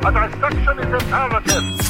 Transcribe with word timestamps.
A 0.00 0.12
dissection 0.12 0.78
is 0.78 1.02
imperative. 1.02 1.88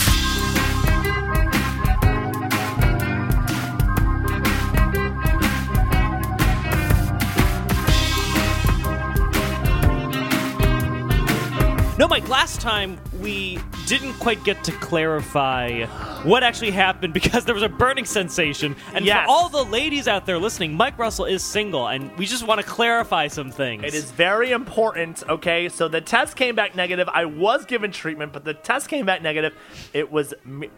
No, 11.99 12.09
Mike, 12.09 12.29
last 12.29 12.61
time 12.61 12.99
we 13.21 13.59
didn't 13.87 14.15
quite 14.15 14.43
get 14.45 14.63
to 14.65 14.73
clarify 14.73 15.85
what 16.23 16.43
actually 16.43 16.71
happened 16.71 17.13
because 17.21 17.45
there 17.45 17.55
was 17.55 17.63
a 17.63 17.69
burning 17.69 18.05
sensation. 18.05 18.77
And 18.95 19.05
Yes. 19.05 19.27
for 19.27 19.31
all 19.31 19.49
the 19.49 19.65
ladies 19.65 20.07
out 20.09 20.27
there 20.27 20.39
listening, 20.39 20.75
Mike 20.75 20.99
Russell 20.99 21.25
is 21.25 21.43
single, 21.43 21.89
and 21.89 22.17
we 22.17 22.27
just 22.27 22.47
want 22.47 22.61
to 22.61 22.67
clarify 22.67 23.29
some 23.29 23.51
things. 23.51 23.85
It 23.85 23.95
is 23.95 24.11
very 24.11 24.53
important, 24.53 25.23
okay? 25.29 25.69
So 25.69 25.89
the 25.89 26.01
test 26.01 26.37
came 26.37 26.55
back 26.55 26.75
negative. 26.77 27.09
I 27.13 27.25
was 27.25 27.65
given 27.65 27.91
treatment, 27.93 28.33
but 28.33 28.45
the 28.45 28.55
test 28.55 28.89
came 28.89 29.07
back 29.07 29.23
negative. 29.23 29.55
It 29.93 30.11
was, 30.11 30.35
me- 30.45 30.71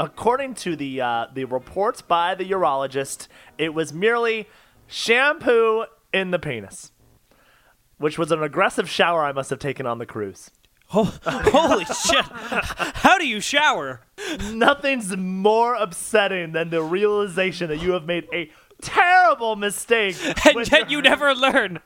according 0.00 0.54
to 0.54 0.76
the 0.76 1.00
uh, 1.00 1.26
the 1.34 1.44
reports 1.44 2.02
by 2.02 2.34
the 2.34 2.44
urologist, 2.50 3.28
it 3.58 3.74
was 3.74 3.92
merely 3.92 4.48
shampoo 4.86 5.84
in 6.12 6.30
the 6.30 6.38
penis, 6.38 6.92
which 7.98 8.18
was 8.18 8.32
an 8.32 8.42
aggressive 8.42 8.88
shower 8.88 9.24
I 9.24 9.32
must 9.32 9.50
have 9.50 9.58
taken 9.58 9.86
on 9.86 9.98
the 9.98 10.06
cruise. 10.06 10.50
Ho- 10.88 11.04
holy 11.24 11.84
shit. 11.84 12.24
How 12.24 13.18
do 13.18 13.26
you 13.26 13.40
shower? 13.40 14.00
Nothing's 14.52 15.16
more 15.16 15.74
upsetting 15.74 16.52
than 16.52 16.70
the 16.70 16.82
realization 16.82 17.68
that 17.68 17.82
you 17.82 17.92
have 17.92 18.04
made 18.04 18.26
a 18.32 18.50
terrible 18.80 19.54
mistake. 19.56 20.16
And 20.46 20.70
yet 20.70 20.90
you 20.90 21.02
never 21.02 21.34
learn. 21.34 21.80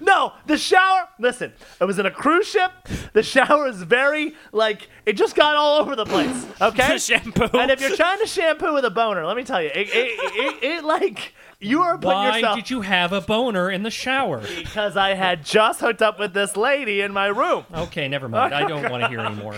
No, 0.00 0.32
the 0.46 0.56
shower. 0.56 1.08
Listen, 1.18 1.52
I 1.80 1.84
was 1.84 1.98
in 1.98 2.06
a 2.06 2.10
cruise 2.10 2.46
ship. 2.48 2.72
The 3.12 3.22
shower 3.22 3.66
is 3.68 3.82
very 3.82 4.34
like 4.52 4.88
it 5.04 5.12
just 5.14 5.36
got 5.36 5.56
all 5.56 5.80
over 5.80 5.94
the 5.94 6.06
place. 6.06 6.46
Okay, 6.60 6.94
The 6.94 6.98
shampoo. 6.98 7.58
And 7.58 7.70
if 7.70 7.80
you're 7.80 7.96
trying 7.96 8.18
to 8.20 8.26
shampoo 8.26 8.72
with 8.72 8.84
a 8.84 8.90
boner, 8.90 9.26
let 9.26 9.36
me 9.36 9.44
tell 9.44 9.60
you, 9.60 9.68
it, 9.68 9.88
it, 9.88 9.88
it, 9.92 10.62
it 10.64 10.84
like 10.84 11.34
you 11.60 11.82
are 11.82 11.96
putting 11.96 12.10
Why 12.10 12.36
yourself 12.38 12.56
did 12.56 12.70
you 12.70 12.80
have 12.82 13.12
a 13.12 13.20
boner 13.20 13.70
in 13.70 13.82
the 13.82 13.90
shower? 13.90 14.40
because 14.40 14.96
I 14.96 15.14
had 15.14 15.44
just 15.44 15.80
hooked 15.80 16.02
up 16.02 16.18
with 16.18 16.34
this 16.34 16.56
lady 16.56 17.00
in 17.00 17.12
my 17.12 17.26
room. 17.26 17.64
Okay, 17.74 18.08
never 18.08 18.28
mind. 18.28 18.52
I 18.54 18.66
don't 18.66 18.90
want 18.90 19.02
to 19.02 19.08
hear 19.08 19.20
anymore. 19.20 19.56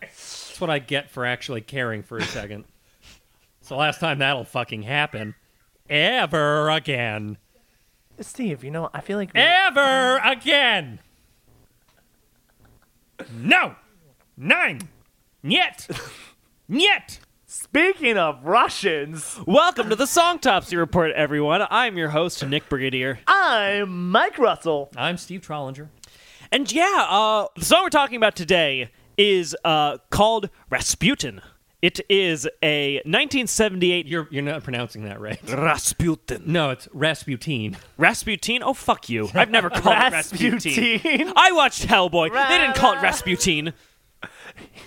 That's 0.00 0.60
what 0.60 0.70
I 0.70 0.78
get 0.78 1.10
for 1.10 1.24
actually 1.26 1.60
caring 1.60 2.02
for 2.02 2.18
a 2.18 2.22
second. 2.24 2.64
It's 3.60 3.68
the 3.68 3.76
last 3.76 4.00
time 4.00 4.18
that'll 4.18 4.44
fucking 4.44 4.82
happen. 4.82 5.34
Ever 5.90 6.68
again. 6.70 7.38
Steve, 8.20 8.64
you 8.64 8.70
know, 8.70 8.90
I 8.92 9.00
feel 9.00 9.16
like 9.18 9.30
Ever 9.34 10.18
again. 10.24 10.98
No. 13.36 13.74
Nine. 14.36 14.88
Yet. 15.42 15.88
Yet. 16.68 17.20
Speaking 17.50 18.18
of 18.18 18.44
Russians, 18.44 19.40
Welcome 19.46 19.88
to 19.88 19.96
the 19.96 20.04
Songtopsy 20.04 20.76
Report, 20.76 21.12
everyone. 21.12 21.66
I'm 21.70 21.96
your 21.96 22.10
host, 22.10 22.44
Nick 22.46 22.68
Brigadier. 22.68 23.20
I'm 23.26 24.10
Mike 24.10 24.38
Russell. 24.38 24.90
I'm 24.94 25.16
Steve 25.16 25.40
Trollinger. 25.40 25.88
And 26.52 26.70
yeah, 26.70 27.06
uh, 27.08 27.46
the 27.56 27.64
song 27.64 27.84
we're 27.84 27.88
talking 27.88 28.16
about 28.18 28.36
today 28.36 28.90
is 29.16 29.56
uh, 29.64 29.96
called 30.10 30.50
Rasputin. 30.68 31.40
It 31.80 32.00
is 32.10 32.46
a 32.62 32.96
1978 33.06 34.06
You're 34.06 34.28
you're 34.30 34.42
not 34.42 34.62
pronouncing 34.62 35.04
that 35.04 35.18
right. 35.18 35.40
Rasputin. 35.48 36.42
No, 36.44 36.68
it's 36.68 36.86
Rasputin. 36.92 37.78
Rasputin? 37.96 38.62
Oh, 38.62 38.74
fuck 38.74 39.08
you. 39.08 39.30
I've 39.32 39.50
never 39.50 39.70
called 39.70 39.96
it 39.96 40.12
Rasputin. 40.12 40.52
Rasputin. 40.52 41.32
I 41.34 41.52
watched 41.52 41.86
Hellboy. 41.86 42.30
They 42.30 42.58
didn't 42.58 42.76
call 42.76 42.92
it 42.92 43.00
Rasputin. 43.00 43.72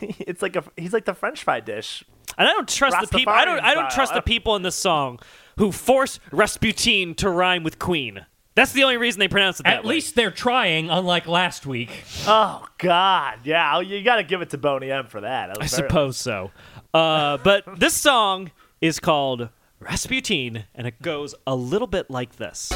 It's 0.01 0.41
like 0.41 0.55
a 0.55 0.63
he's 0.77 0.93
like 0.93 1.05
the 1.05 1.13
French 1.13 1.43
fry 1.43 1.59
dish. 1.59 2.03
And 2.37 2.47
I 2.47 2.53
don't 2.53 2.67
trust 2.67 2.97
the 3.01 3.17
people. 3.17 3.33
I 3.33 3.45
don't. 3.45 3.59
I 3.59 3.73
don't 3.73 3.85
Rastafarian 3.85 3.93
trust 3.93 4.13
the 4.13 4.21
people 4.21 4.55
in 4.55 4.61
this 4.61 4.75
song 4.75 5.19
who 5.57 5.71
force 5.71 6.19
Rasputin 6.31 7.13
to 7.15 7.29
rhyme 7.29 7.63
with 7.63 7.77
Queen. 7.79 8.25
That's 8.55 8.73
the 8.73 8.83
only 8.83 8.97
reason 8.97 9.19
they 9.19 9.27
pronounce 9.29 9.59
it 9.59 9.63
that 9.63 9.77
At 9.77 9.83
way. 9.85 9.95
least 9.95 10.15
they're 10.15 10.31
trying, 10.31 10.89
unlike 10.89 11.27
last 11.27 11.65
week. 11.65 12.03
Oh 12.27 12.65
God, 12.77 13.39
yeah, 13.45 13.79
you 13.79 14.03
got 14.03 14.17
to 14.17 14.23
give 14.23 14.41
it 14.41 14.49
to 14.51 14.57
Boney 14.57 14.91
M 14.91 15.07
for 15.07 15.21
that. 15.21 15.47
That 15.47 15.57
I 15.63 15.67
very- 15.67 15.69
suppose 15.69 16.17
so. 16.17 16.51
Uh, 16.93 17.37
but 17.37 17.63
this 17.79 17.93
song 17.93 18.51
is 18.81 18.99
called 18.99 19.49
Rasputin, 19.79 20.65
and 20.75 20.85
it 20.87 21.01
goes 21.01 21.33
a 21.47 21.55
little 21.55 21.87
bit 21.87 22.09
like 22.09 22.35
this. 22.37 22.71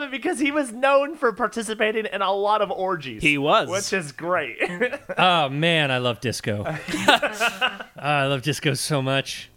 Love 0.00 0.08
it 0.08 0.10
because 0.10 0.38
he 0.38 0.50
was 0.50 0.72
known 0.72 1.16
for 1.16 1.32
participating 1.32 2.06
in 2.06 2.22
a 2.22 2.32
lot 2.32 2.62
of 2.62 2.70
orgies. 2.70 3.22
He 3.22 3.38
was. 3.38 3.68
which 3.68 3.92
is 3.92 4.12
great. 4.12 4.58
Oh 5.18 5.48
man, 5.48 5.90
I 5.90 5.98
love 5.98 6.20
disco. 6.20 6.64
Ah, 7.06 7.86
I 7.96 8.26
love 8.26 8.42
disco 8.42 8.74
so 8.74 9.02
much. 9.02 9.50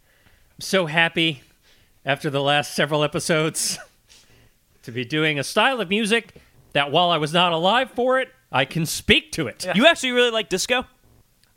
I'm 0.56 0.62
so 0.62 0.86
happy 0.88 1.42
after 2.06 2.30
the 2.30 2.42
last 2.42 2.74
several 2.76 3.04
episodes 3.04 3.80
to 4.84 4.92
be 4.92 5.06
doing 5.06 5.40
a 5.40 5.44
style 5.44 5.80
of 5.80 5.90
music 5.90 6.36
that 6.74 6.92
while 6.92 7.10
I 7.10 7.18
was 7.18 7.32
not 7.34 7.54
alive 7.54 7.92
for 7.92 8.20
it, 8.20 8.30
I 8.52 8.66
can 8.66 8.86
speak 8.86 9.32
to 9.34 9.48
it. 9.48 9.66
You 9.74 9.86
actually 9.88 10.12
really 10.12 10.32
like 10.32 10.50
disco? 10.50 10.86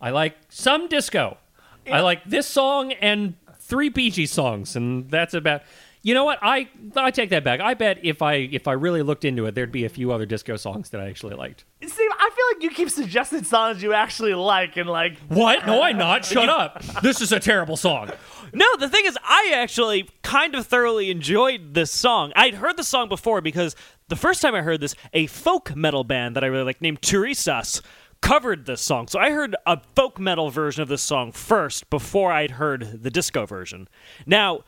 I 0.00 0.10
like 0.10 0.36
some 0.48 0.88
disco. 0.88 1.38
I 1.90 2.00
like 2.00 2.24
this 2.24 2.46
song 2.46 2.92
and 2.92 3.34
three 3.58 3.88
Bee 3.88 4.10
Gees 4.10 4.30
songs, 4.32 4.76
and 4.76 5.10
that's 5.10 5.34
about. 5.34 5.62
You 6.06 6.14
know 6.14 6.24
what? 6.24 6.38
I 6.40 6.68
I 6.94 7.10
take 7.10 7.30
that 7.30 7.42
back. 7.42 7.58
I 7.58 7.74
bet 7.74 7.98
if 8.04 8.22
I 8.22 8.34
if 8.34 8.68
I 8.68 8.74
really 8.74 9.02
looked 9.02 9.24
into 9.24 9.44
it, 9.46 9.56
there'd 9.56 9.72
be 9.72 9.84
a 9.84 9.88
few 9.88 10.12
other 10.12 10.24
disco 10.24 10.54
songs 10.54 10.90
that 10.90 11.00
I 11.00 11.08
actually 11.08 11.34
liked. 11.34 11.64
Steve, 11.82 12.10
I 12.12 12.30
feel 12.30 12.44
like 12.54 12.62
you 12.62 12.70
keep 12.70 12.90
suggesting 12.90 13.42
songs 13.42 13.82
you 13.82 13.92
actually 13.92 14.32
like, 14.34 14.76
and 14.76 14.88
like, 14.88 15.18
What? 15.26 15.66
No, 15.66 15.82
I'm 15.82 15.98
not. 15.98 16.24
Shut 16.24 16.48
up. 16.48 16.80
This 17.02 17.20
is 17.20 17.32
a 17.32 17.40
terrible 17.40 17.76
song. 17.76 18.12
No, 18.52 18.66
the 18.78 18.88
thing 18.88 19.04
is, 19.04 19.18
I 19.24 19.50
actually 19.56 20.08
kind 20.22 20.54
of 20.54 20.68
thoroughly 20.68 21.10
enjoyed 21.10 21.74
this 21.74 21.90
song. 21.90 22.32
I'd 22.36 22.54
heard 22.54 22.76
the 22.76 22.84
song 22.84 23.08
before 23.08 23.40
because 23.40 23.74
the 24.06 24.14
first 24.14 24.40
time 24.42 24.54
I 24.54 24.62
heard 24.62 24.80
this, 24.80 24.94
a 25.12 25.26
folk 25.26 25.74
metal 25.74 26.04
band 26.04 26.36
that 26.36 26.44
I 26.44 26.46
really 26.46 26.66
like 26.66 26.80
named 26.80 27.02
Turisas 27.02 27.82
covered 28.20 28.66
this 28.66 28.80
song. 28.80 29.08
So 29.08 29.18
I 29.18 29.32
heard 29.32 29.56
a 29.66 29.80
folk 29.96 30.20
metal 30.20 30.50
version 30.50 30.82
of 30.82 30.88
this 30.88 31.02
song 31.02 31.32
first 31.32 31.90
before 31.90 32.30
I'd 32.30 32.52
heard 32.52 33.02
the 33.02 33.10
disco 33.10 33.44
version. 33.44 33.88
Now, 34.24 34.62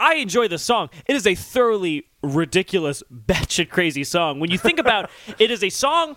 I 0.00 0.14
enjoy 0.14 0.48
this 0.48 0.62
song. 0.62 0.88
It 1.06 1.14
is 1.14 1.26
a 1.26 1.34
thoroughly 1.34 2.06
ridiculous, 2.22 3.02
batshit 3.12 3.68
crazy 3.68 4.02
song. 4.02 4.40
When 4.40 4.50
you 4.50 4.58
think 4.58 4.78
about 4.78 5.10
it 5.38 5.50
is 5.50 5.62
a 5.62 5.68
song 5.68 6.16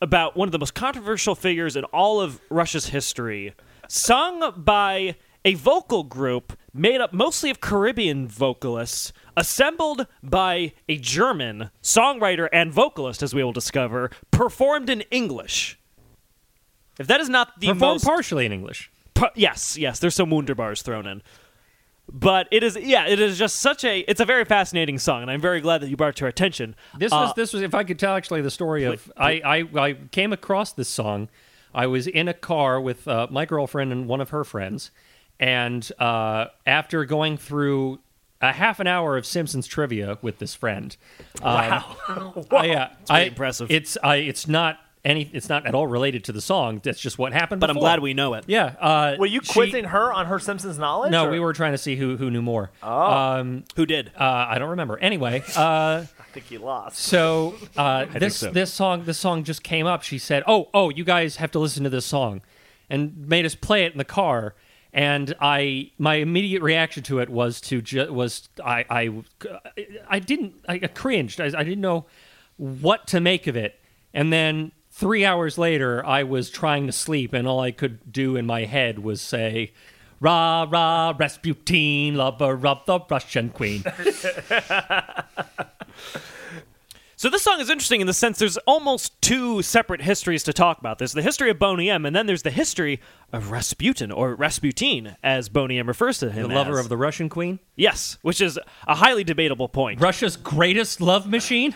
about 0.00 0.36
one 0.36 0.48
of 0.48 0.52
the 0.52 0.58
most 0.58 0.74
controversial 0.74 1.34
figures 1.34 1.76
in 1.76 1.84
all 1.84 2.20
of 2.20 2.40
Russia's 2.50 2.86
history, 2.86 3.54
sung 3.86 4.52
by 4.56 5.16
a 5.44 5.54
vocal 5.54 6.04
group 6.04 6.58
made 6.74 7.00
up 7.00 7.12
mostly 7.12 7.50
of 7.50 7.60
Caribbean 7.60 8.26
vocalists, 8.28 9.12
assembled 9.36 10.06
by 10.22 10.72
a 10.88 10.96
German 10.98 11.70
songwriter 11.82 12.48
and 12.52 12.72
vocalist, 12.72 13.22
as 13.22 13.34
we 13.34 13.42
will 13.42 13.52
discover, 13.52 14.10
performed 14.30 14.90
in 14.90 15.02
English. 15.10 15.78
If 16.98 17.06
that 17.06 17.20
is 17.20 17.28
not 17.28 17.60
the 17.60 17.68
Performed 17.68 17.80
most 17.80 18.04
partially 18.04 18.46
in 18.46 18.52
English. 18.52 18.90
Yes, 19.34 19.76
yes, 19.76 19.98
there's 19.98 20.14
some 20.14 20.30
Wunderbars 20.30 20.82
thrown 20.82 21.06
in. 21.06 21.22
But 22.10 22.48
it 22.50 22.62
is, 22.62 22.76
yeah, 22.76 23.06
it 23.06 23.20
is 23.20 23.38
just 23.38 23.56
such 23.56 23.84
a, 23.84 23.98
it's 24.00 24.20
a 24.20 24.24
very 24.24 24.44
fascinating 24.46 24.98
song, 24.98 25.22
and 25.22 25.30
I'm 25.30 25.40
very 25.40 25.60
glad 25.60 25.82
that 25.82 25.90
you 25.90 25.96
brought 25.96 26.10
it 26.10 26.16
to 26.16 26.24
our 26.24 26.28
attention. 26.30 26.74
This 26.98 27.12
Uh, 27.12 27.16
was 27.26 27.34
this 27.34 27.52
was 27.52 27.62
if 27.62 27.74
I 27.74 27.84
could 27.84 27.98
tell 27.98 28.14
actually 28.16 28.40
the 28.40 28.50
story 28.50 28.84
of 28.84 29.12
I, 29.16 29.40
I 29.44 29.78
I 29.88 29.92
came 30.10 30.32
across 30.32 30.72
this 30.72 30.88
song. 30.88 31.28
I 31.74 31.86
was 31.86 32.06
in 32.06 32.26
a 32.26 32.34
car 32.34 32.80
with 32.80 33.06
uh, 33.06 33.26
my 33.30 33.44
girlfriend 33.44 33.92
and 33.92 34.08
one 34.08 34.22
of 34.22 34.30
her 34.30 34.42
friends, 34.42 34.90
and 35.38 35.90
uh, 35.98 36.46
after 36.66 37.04
going 37.04 37.36
through 37.36 37.98
a 38.40 38.52
half 38.52 38.80
an 38.80 38.86
hour 38.86 39.18
of 39.18 39.26
Simpsons 39.26 39.66
trivia 39.66 40.16
with 40.22 40.38
this 40.38 40.54
friend, 40.54 40.96
wow, 41.42 41.96
I, 42.50 42.70
uh, 42.70 42.88
I, 43.10 43.20
impressive. 43.24 43.70
It's 43.70 43.98
I 44.02 44.16
it's 44.16 44.48
not 44.48 44.78
any 45.04 45.30
it's 45.32 45.48
not 45.48 45.66
at 45.66 45.74
all 45.74 45.86
related 45.86 46.24
to 46.24 46.32
the 46.32 46.40
song. 46.40 46.80
That's 46.82 47.00
just 47.00 47.18
what 47.18 47.32
happened. 47.32 47.60
but 47.60 47.70
I'm 47.70 47.78
glad 47.78 48.00
we 48.00 48.14
know 48.14 48.34
it. 48.34 48.44
Yeah. 48.46 48.74
Uh, 48.80 49.16
were 49.18 49.26
you 49.26 49.40
she- 49.42 49.52
quizzing 49.52 49.84
her 49.84 50.12
on 50.12 50.26
her 50.26 50.38
Simpsons 50.38 50.78
knowledge? 50.78 51.10
No, 51.12 51.26
or- 51.26 51.30
we 51.30 51.40
were 51.40 51.52
trying 51.52 51.72
to 51.72 51.78
see 51.78 51.96
who 51.96 52.16
who 52.16 52.30
knew 52.30 52.42
more. 52.42 52.70
Um, 52.82 53.64
Who 53.76 53.86
did? 53.86 54.10
uh, 54.18 54.46
I 54.48 54.58
don't 54.58 54.70
remember. 54.70 54.98
Anyway, 54.98 55.42
uh, 55.56 55.60
I 56.20 56.24
think 56.32 56.50
you 56.50 56.58
lost. 56.58 56.98
so 56.98 57.54
uh, 57.76 58.04
this 58.18 58.36
so. 58.36 58.50
this 58.50 58.72
song 58.72 59.04
this 59.04 59.18
song 59.18 59.44
just 59.44 59.62
came 59.62 59.86
up. 59.86 60.02
She 60.02 60.18
said, 60.18 60.42
"Oh 60.46 60.68
oh, 60.74 60.90
you 60.90 61.04
guys 61.04 61.36
have 61.36 61.50
to 61.52 61.58
listen 61.58 61.84
to 61.84 61.90
this 61.90 62.04
song," 62.06 62.40
and 62.90 63.26
made 63.28 63.44
us 63.46 63.54
play 63.54 63.84
it 63.84 63.92
in 63.92 63.98
the 63.98 64.04
car. 64.04 64.54
And 64.92 65.34
I 65.40 65.92
my 65.98 66.14
immediate 66.16 66.62
reaction 66.62 67.02
to 67.04 67.20
it 67.20 67.28
was 67.28 67.60
to 67.62 67.82
ju- 67.82 68.12
was 68.12 68.48
I 68.64 68.84
I 68.88 69.22
I 70.08 70.18
didn't 70.18 70.54
I 70.68 70.78
cringed. 70.78 71.40
I, 71.40 71.46
I 71.46 71.62
didn't 71.62 71.82
know 71.82 72.06
what 72.56 73.06
to 73.08 73.20
make 73.20 73.46
of 73.46 73.54
it. 73.54 73.78
And 74.14 74.32
then 74.32 74.72
three 74.98 75.24
hours 75.24 75.56
later, 75.56 76.04
I 76.04 76.24
was 76.24 76.50
trying 76.50 76.86
to 76.86 76.92
sleep, 76.92 77.32
and 77.32 77.46
all 77.46 77.60
I 77.60 77.70
could 77.70 78.12
do 78.12 78.34
in 78.34 78.46
my 78.46 78.64
head 78.64 78.98
was 78.98 79.20
say, 79.20 79.72
"Rah 80.20 80.66
rah, 80.68 81.14
Rasputin, 81.16 82.16
lover 82.16 82.66
of 82.66 82.84
the 82.84 83.00
Russian 83.08 83.50
queen." 83.50 83.84
So 87.20 87.28
this 87.28 87.42
song 87.42 87.58
is 87.58 87.68
interesting 87.68 88.00
in 88.00 88.06
the 88.06 88.14
sense 88.14 88.38
there's 88.38 88.58
almost 88.58 89.20
two 89.20 89.60
separate 89.62 90.00
histories 90.02 90.44
to 90.44 90.52
talk 90.52 90.78
about. 90.78 90.98
There's 90.98 91.14
the 91.14 91.20
history 91.22 91.50
of 91.50 91.58
Boney 91.58 91.90
M, 91.90 92.06
and 92.06 92.14
then 92.14 92.26
there's 92.26 92.44
the 92.44 92.52
history 92.52 93.00
of 93.32 93.50
Rasputin, 93.50 94.12
or 94.12 94.36
Rasputin, 94.36 95.16
as 95.20 95.48
Boney 95.48 95.80
M 95.80 95.88
refers 95.88 96.20
to 96.20 96.30
him 96.30 96.50
the 96.50 96.54
lover 96.54 96.78
as. 96.78 96.84
of 96.84 96.88
the 96.88 96.96
Russian 96.96 97.28
queen, 97.28 97.58
Yes, 97.74 98.18
which 98.22 98.40
is 98.40 98.56
a 98.86 98.94
highly 98.94 99.24
debatable 99.24 99.68
point. 99.68 100.00
Russia's 100.00 100.36
greatest 100.36 101.00
love 101.00 101.26
machine. 101.26 101.74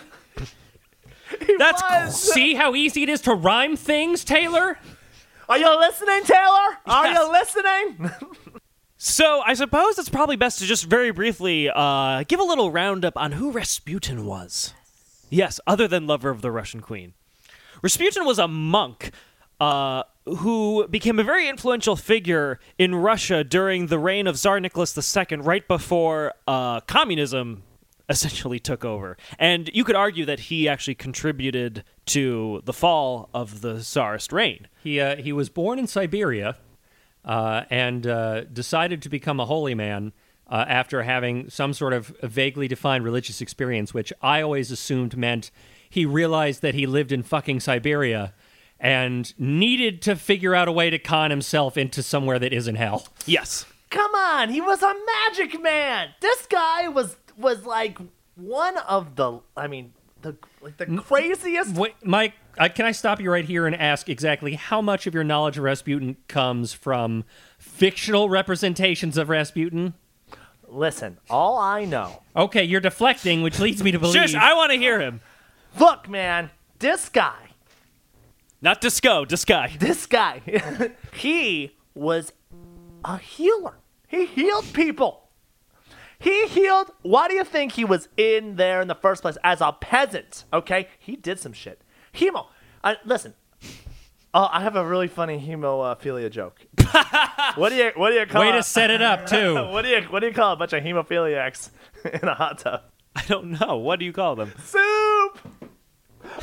That's 1.57 1.81
was. 1.81 2.21
See 2.33 2.55
how 2.55 2.75
easy 2.75 3.03
it 3.03 3.09
is 3.09 3.21
to 3.21 3.33
rhyme 3.33 3.75
things, 3.75 4.23
Taylor. 4.23 4.77
Are 5.49 5.57
you 5.57 5.79
listening, 5.79 6.23
Taylor? 6.23 6.77
Are 6.85 7.05
Yes. 7.07 7.19
you 7.19 7.31
listening? 7.31 8.11
So 9.05 9.41
I 9.45 9.53
suppose 9.53 9.99
it's 9.99 10.07
probably 10.07 10.37
best 10.37 10.59
to 10.59 10.65
just 10.65 10.85
very 10.85 11.11
briefly 11.11 11.69
uh, 11.69 12.23
give 12.25 12.39
a 12.39 12.43
little 12.43 12.71
roundup 12.71 13.17
on 13.17 13.33
who 13.33 13.51
Rasputin 13.51 14.25
was. 14.25 14.73
Yes, 15.29 15.59
other 15.67 15.89
than 15.89 16.07
lover 16.07 16.29
of 16.29 16.41
the 16.41 16.51
Russian 16.51 16.79
queen. 16.79 17.11
Rasputin 17.81 18.23
was 18.23 18.39
a 18.39 18.47
monk 18.47 19.11
uh, 19.59 20.03
who 20.25 20.87
became 20.87 21.19
a 21.19 21.23
very 21.23 21.49
influential 21.49 21.97
figure 21.97 22.61
in 22.77 22.95
Russia 22.95 23.43
during 23.43 23.87
the 23.87 23.99
reign 23.99 24.25
of 24.25 24.37
Tsar 24.37 24.61
Nicholas 24.61 24.95
II, 24.97 25.39
right 25.39 25.67
before 25.67 26.31
uh, 26.47 26.79
communism 26.81 27.63
essentially 28.09 28.59
took 28.59 28.83
over. 28.83 29.17
And 29.39 29.69
you 29.73 29.83
could 29.83 29.95
argue 29.95 30.25
that 30.25 30.41
he 30.41 30.67
actually 30.67 30.95
contributed 30.95 31.83
to 32.07 32.61
the 32.65 32.73
fall 32.73 33.29
of 33.33 33.61
the 33.61 33.79
Tsarist 33.79 34.31
reign. 34.33 34.67
He 34.83 34.99
uh, 34.99 35.17
he 35.17 35.31
was 35.31 35.49
born 35.49 35.79
in 35.79 35.87
Siberia, 35.87 36.57
uh, 37.25 37.63
and 37.69 38.05
uh, 38.05 38.43
decided 38.45 39.01
to 39.01 39.09
become 39.09 39.39
a 39.39 39.45
holy 39.45 39.75
man 39.75 40.11
uh, 40.47 40.65
after 40.67 41.03
having 41.03 41.49
some 41.49 41.73
sort 41.73 41.93
of 41.93 42.07
vaguely 42.21 42.67
defined 42.67 43.03
religious 43.03 43.41
experience, 43.41 43.93
which 43.93 44.11
I 44.21 44.41
always 44.41 44.71
assumed 44.71 45.17
meant 45.17 45.51
he 45.89 46.05
realized 46.05 46.61
that 46.61 46.75
he 46.75 46.85
lived 46.85 47.11
in 47.11 47.23
fucking 47.23 47.61
Siberia 47.61 48.33
and 48.79 49.33
needed 49.39 50.01
to 50.01 50.15
figure 50.15 50.53
out 50.53 50.67
a 50.67 50.71
way 50.71 50.89
to 50.89 50.99
con 50.99 51.31
himself 51.31 51.77
into 51.77 52.03
somewhere 52.03 52.39
that 52.39 52.51
isn't 52.51 52.75
hell. 52.75 53.07
Yes. 53.25 53.65
Come 53.89 54.13
on, 54.15 54.49
he 54.49 54.59
was 54.59 54.81
a 54.81 54.93
magic 55.05 55.61
man. 55.61 56.09
This 56.19 56.47
guy 56.47 56.87
was 56.87 57.15
was 57.37 57.65
like 57.65 57.97
one 58.35 58.77
of 58.77 59.15
the. 59.15 59.39
I 59.55 59.67
mean, 59.67 59.93
the 60.21 60.35
like 60.61 60.77
the 60.77 60.85
craziest. 60.85 61.75
Wait, 61.75 61.95
Mike, 62.03 62.33
uh, 62.57 62.69
can 62.69 62.85
I 62.85 62.91
stop 62.91 63.19
you 63.19 63.31
right 63.31 63.45
here 63.45 63.67
and 63.67 63.75
ask 63.75 64.09
exactly 64.09 64.55
how 64.55 64.81
much 64.81 65.05
of 65.07 65.13
your 65.13 65.23
knowledge 65.23 65.57
of 65.57 65.63
Rasputin 65.63 66.17
comes 66.27 66.73
from 66.73 67.23
fictional 67.57 68.29
representations 68.29 69.17
of 69.17 69.29
Rasputin? 69.29 69.93
Listen, 70.67 71.19
all 71.29 71.57
I 71.59 71.85
know. 71.85 72.23
Okay, 72.35 72.63
you're 72.63 72.81
deflecting, 72.81 73.43
which 73.43 73.59
leads 73.59 73.83
me 73.83 73.91
to 73.91 73.99
believe. 73.99 74.15
Shush, 74.15 74.33
I 74.35 74.55
want 74.55 74.71
to 74.71 74.77
hear 74.77 74.99
him. 74.99 75.21
Look, 75.79 76.09
man, 76.09 76.49
this 76.79 77.09
guy, 77.09 77.49
Not 78.61 78.81
disco, 78.81 79.25
this 79.25 79.45
guy, 79.45 79.75
this 79.79 80.05
guy 80.07 80.41
he 81.13 81.75
was 81.93 82.33
a 83.05 83.17
healer. 83.17 83.75
He 84.07 84.25
healed 84.25 84.71
people. 84.73 85.22
He 86.23 86.47
healed. 86.47 86.89
Why 87.01 87.27
do 87.27 87.33
you 87.33 87.43
think 87.43 87.73
he 87.73 87.83
was 87.83 88.07
in 88.15 88.55
there 88.55 88.79
in 88.79 88.87
the 88.87 88.95
first 88.95 89.21
place 89.21 89.37
as 89.43 89.59
a 89.59 89.73
peasant? 89.73 90.45
Okay, 90.53 90.87
he 90.97 91.17
did 91.17 91.37
some 91.37 91.51
shit. 91.51 91.81
Hemo. 92.13 92.45
Uh, 92.81 92.95
listen. 93.03 93.33
Oh, 94.33 94.47
I 94.49 94.61
have 94.61 94.77
a 94.77 94.85
really 94.87 95.09
funny 95.09 95.37
hemophilia 95.37 96.31
joke. 96.31 96.65
what 97.55 97.69
do 97.69 97.75
you 97.75 97.91
What 97.95 98.11
do 98.11 98.15
you 98.15 98.25
call? 98.25 98.41
Way 98.41 98.53
to 98.53 98.63
set 98.63 98.89
it 98.89 99.01
up, 99.01 99.25
too. 99.27 99.55
What 99.55 99.81
do 99.81 99.89
you 99.89 100.01
What 100.03 100.21
do 100.21 100.27
you 100.27 100.33
call 100.33 100.53
a 100.53 100.55
bunch 100.55 100.71
of 100.71 100.81
hemophiliacs 100.81 101.69
in 102.21 102.27
a 102.27 102.33
hot 102.33 102.59
tub? 102.59 102.81
I 103.15 103.23
don't 103.25 103.59
know. 103.59 103.77
What 103.77 103.99
do 103.99 104.05
you 104.05 104.13
call 104.13 104.35
them? 104.37 104.53
Soup. 104.63 104.79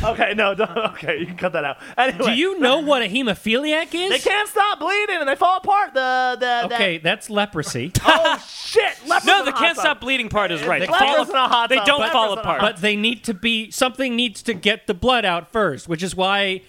Okay, 0.02 0.34
no, 0.34 0.54
don't, 0.54 0.70
okay, 0.76 1.18
you 1.18 1.26
can 1.26 1.36
cut 1.36 1.52
that 1.52 1.64
out. 1.64 1.78
Anyway, 1.96 2.24
Do 2.26 2.32
you 2.32 2.58
know 2.58 2.78
what 2.80 3.02
a 3.02 3.06
hemophiliac 3.06 3.94
is? 3.94 4.10
They 4.10 4.18
can't 4.18 4.48
stop 4.48 4.80
bleeding 4.80 5.16
and 5.18 5.28
they 5.28 5.36
fall 5.36 5.58
apart. 5.58 5.94
The 5.94 6.36
the 6.40 6.68
the- 6.68 6.74
Okay, 6.74 6.98
that's 6.98 7.28
leprosy. 7.30 7.92
oh 8.04 8.44
shit! 8.48 8.94
Lepers 9.06 9.26
No, 9.26 9.44
the 9.44 9.52
can't 9.52 9.76
stop 9.76 10.00
bleeding 10.00 10.28
part 10.28 10.50
is 10.52 10.62
right. 10.64 10.80
They, 10.80 10.86
fall, 10.86 11.22
in 11.22 11.30
a 11.30 11.48
hot 11.48 11.68
they 11.68 11.76
tub. 11.76 11.86
don't 11.86 12.10
fall 12.12 12.32
in 12.32 12.38
a 12.38 12.40
apart. 12.40 12.60
hot 12.60 12.74
but 12.74 12.80
they 12.80 12.96
need 12.96 13.24
to 13.24 13.34
be 13.34 13.70
something 13.70 14.16
needs 14.16 14.42
to 14.44 14.54
get 14.54 14.86
the 14.86 14.94
blood 14.94 15.24
out 15.24 15.50
first, 15.52 15.88
which 15.88 16.02
is 16.02 16.14
why 16.16 16.62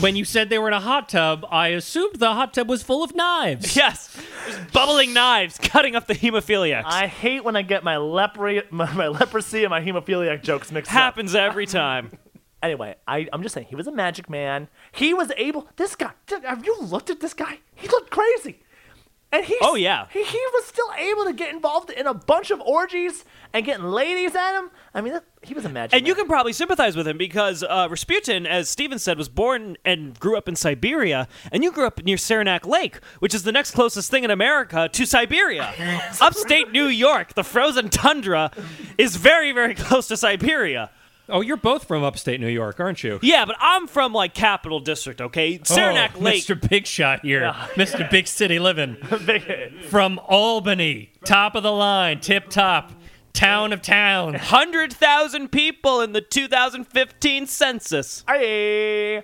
when 0.00 0.14
you 0.14 0.24
said 0.24 0.48
they 0.48 0.58
were 0.58 0.68
in 0.68 0.74
a 0.74 0.80
hot 0.80 1.08
tub, 1.08 1.44
I 1.50 1.68
assumed 1.68 2.16
the 2.16 2.32
hot 2.34 2.54
tub 2.54 2.68
was 2.68 2.82
full 2.84 3.02
of 3.02 3.14
knives. 3.16 3.74
yes, 3.74 4.16
there's 4.46 4.70
bubbling 4.70 5.12
knives 5.12 5.58
cutting 5.58 5.96
up 5.96 6.06
the 6.06 6.14
hemophiliacs. 6.14 6.84
I 6.86 7.08
hate 7.08 7.42
when 7.44 7.56
I 7.56 7.62
get 7.62 7.82
my 7.82 7.96
leprosy, 7.96 8.62
my, 8.70 8.92
my 8.92 9.08
leprosy 9.08 9.64
and 9.64 9.70
my 9.70 9.80
hemophiliac 9.80 10.42
jokes 10.42 10.70
mixed 10.70 10.90
up. 10.92 10.96
Happens 10.96 11.34
every 11.34 11.66
time. 11.66 12.12
Anyway, 12.62 12.94
I, 13.08 13.28
I'm 13.32 13.42
just 13.42 13.54
saying 13.54 13.66
he 13.68 13.76
was 13.76 13.86
a 13.86 13.92
magic 13.92 14.30
man. 14.30 14.68
He 14.92 15.12
was 15.12 15.32
able. 15.36 15.68
This 15.76 15.96
guy. 15.96 16.12
Have 16.44 16.64
you 16.64 16.78
looked 16.80 17.10
at 17.10 17.20
this 17.20 17.34
guy? 17.34 17.58
He 17.74 17.88
looked 17.88 18.10
crazy. 18.10 18.60
And 19.32 19.46
he. 19.46 19.56
Oh, 19.62 19.74
yeah. 19.74 20.06
He, 20.12 20.22
he 20.22 20.38
was 20.52 20.66
still 20.66 20.92
able 20.96 21.24
to 21.24 21.32
get 21.32 21.52
involved 21.52 21.90
in 21.90 22.06
a 22.06 22.12
bunch 22.12 22.50
of 22.50 22.60
orgies 22.60 23.24
and 23.54 23.64
getting 23.64 23.86
ladies 23.86 24.36
at 24.36 24.58
him. 24.58 24.70
I 24.94 25.00
mean, 25.00 25.14
that, 25.14 25.24
he 25.40 25.54
was 25.54 25.64
a 25.64 25.70
magic. 25.70 25.98
And 25.98 26.06
you 26.06 26.14
can 26.14 26.26
probably 26.26 26.52
sympathize 26.52 26.96
with 26.96 27.08
him 27.08 27.16
because 27.16 27.62
uh, 27.62 27.88
Rasputin, 27.90 28.46
as 28.46 28.68
Steven 28.68 28.98
said, 28.98 29.16
was 29.16 29.30
born 29.30 29.78
and 29.86 30.18
grew 30.20 30.36
up 30.36 30.48
in 30.48 30.54
Siberia, 30.54 31.28
and 31.50 31.64
you 31.64 31.72
grew 31.72 31.86
up 31.86 32.04
near 32.04 32.18
Saranac 32.18 32.66
Lake, 32.66 33.00
which 33.20 33.34
is 33.34 33.42
the 33.42 33.52
next 33.52 33.70
closest 33.70 34.10
thing 34.10 34.22
in 34.22 34.30
America 34.30 34.90
to 34.92 35.06
Siberia. 35.06 35.72
Upstate 36.20 36.70
New 36.70 36.86
York, 36.86 37.32
the 37.32 37.44
frozen 37.44 37.88
tundra, 37.88 38.50
is 38.98 39.16
very, 39.16 39.52
very 39.52 39.74
close 39.76 40.08
to 40.08 40.16
Siberia. 40.16 40.90
Oh, 41.32 41.40
you're 41.40 41.56
both 41.56 41.84
from 41.84 42.04
upstate 42.04 42.40
New 42.40 42.48
York, 42.48 42.78
aren't 42.78 43.02
you? 43.02 43.18
Yeah, 43.22 43.46
but 43.46 43.56
I'm 43.58 43.86
from 43.86 44.12
like 44.12 44.34
Capital 44.34 44.80
District, 44.80 45.18
okay? 45.22 45.60
Saranac 45.64 46.12
oh, 46.14 46.20
Lake. 46.20 46.44
Mr. 46.44 46.68
Big 46.68 46.86
Shot 46.86 47.24
here. 47.24 47.50
Mr. 47.74 48.08
Big 48.10 48.26
City 48.26 48.58
Living. 48.58 48.98
Big- 49.26 49.84
From 49.84 50.20
Albany, 50.28 51.10
top 51.24 51.54
of 51.54 51.62
the 51.62 51.72
line, 51.72 52.20
tip 52.20 52.50
top, 52.50 52.92
town 53.32 53.72
of 53.72 53.80
town. 53.80 54.32
100,000 54.32 55.48
people 55.50 56.02
in 56.02 56.12
the 56.12 56.20
2015 56.20 57.46
census. 57.46 58.24
Hey. 58.28 59.22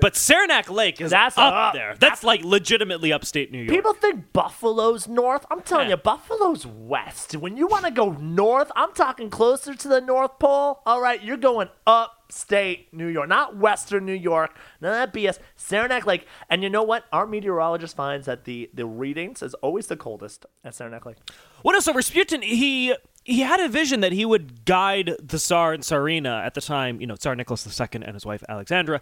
But 0.00 0.16
Saranac 0.16 0.70
Lake 0.70 1.00
is 1.00 1.10
That's 1.10 1.36
up 1.38 1.52
up. 1.52 1.74
there. 1.74 1.94
That's 1.98 2.22
like 2.22 2.44
legitimately 2.44 3.12
upstate 3.12 3.50
New 3.50 3.58
York. 3.62 3.70
People 3.74 3.94
think 3.94 4.32
Buffalo's 4.32 5.08
north. 5.08 5.44
I'm 5.50 5.60
telling 5.62 5.88
Yeah. 5.88 5.94
you, 5.94 6.02
Buffalo's 6.02 6.66
west. 6.66 7.36
When 7.36 7.56
you 7.56 7.66
want 7.66 7.84
to 7.86 7.90
go 7.90 8.10
north, 8.12 8.70
I'm 8.76 8.92
talking 8.92 9.30
closer 9.30 9.74
to 9.74 9.88
the 9.88 10.00
North 10.00 10.38
Pole. 10.38 10.80
All 10.86 11.00
right, 11.00 11.22
you're 11.22 11.36
going 11.36 11.68
upstate 11.86 12.92
New 12.92 13.06
York, 13.06 13.28
not 13.28 13.56
Western 13.56 14.04
New 14.06 14.12
York. 14.14 14.56
None 14.80 14.92
of 14.92 14.98
that 14.98 15.12
BS. 15.12 15.38
Saranac 15.56 16.06
Lake. 16.06 16.26
And 16.48 16.62
you 16.62 16.70
know 16.70 16.82
what? 16.82 17.04
Our 17.12 17.26
meteorologist 17.26 17.96
finds 17.96 18.26
that 18.26 18.44
the 18.44 18.70
the 18.72 18.86
readings 18.86 19.42
is 19.42 19.54
always 19.54 19.86
the 19.88 19.96
coldest 19.96 20.46
at 20.64 20.74
Saranac 20.74 21.06
Lake. 21.06 21.16
What 21.62 21.72
no, 21.72 21.80
so 21.80 21.92
Rasputin, 21.92 22.42
he 22.42 22.94
he 23.24 23.40
had 23.40 23.60
a 23.60 23.68
vision 23.68 24.00
that 24.00 24.12
he 24.12 24.24
would 24.24 24.64
guide 24.64 25.14
the 25.22 25.38
Tsar 25.38 25.72
and 25.74 25.82
Tsarina 25.82 26.44
at 26.44 26.54
the 26.54 26.60
time, 26.60 27.00
you 27.00 27.06
know, 27.06 27.16
Tsar 27.16 27.36
Nicholas 27.36 27.66
II 27.80 27.86
and 27.92 28.14
his 28.14 28.24
wife 28.24 28.42
Alexandra, 28.48 29.00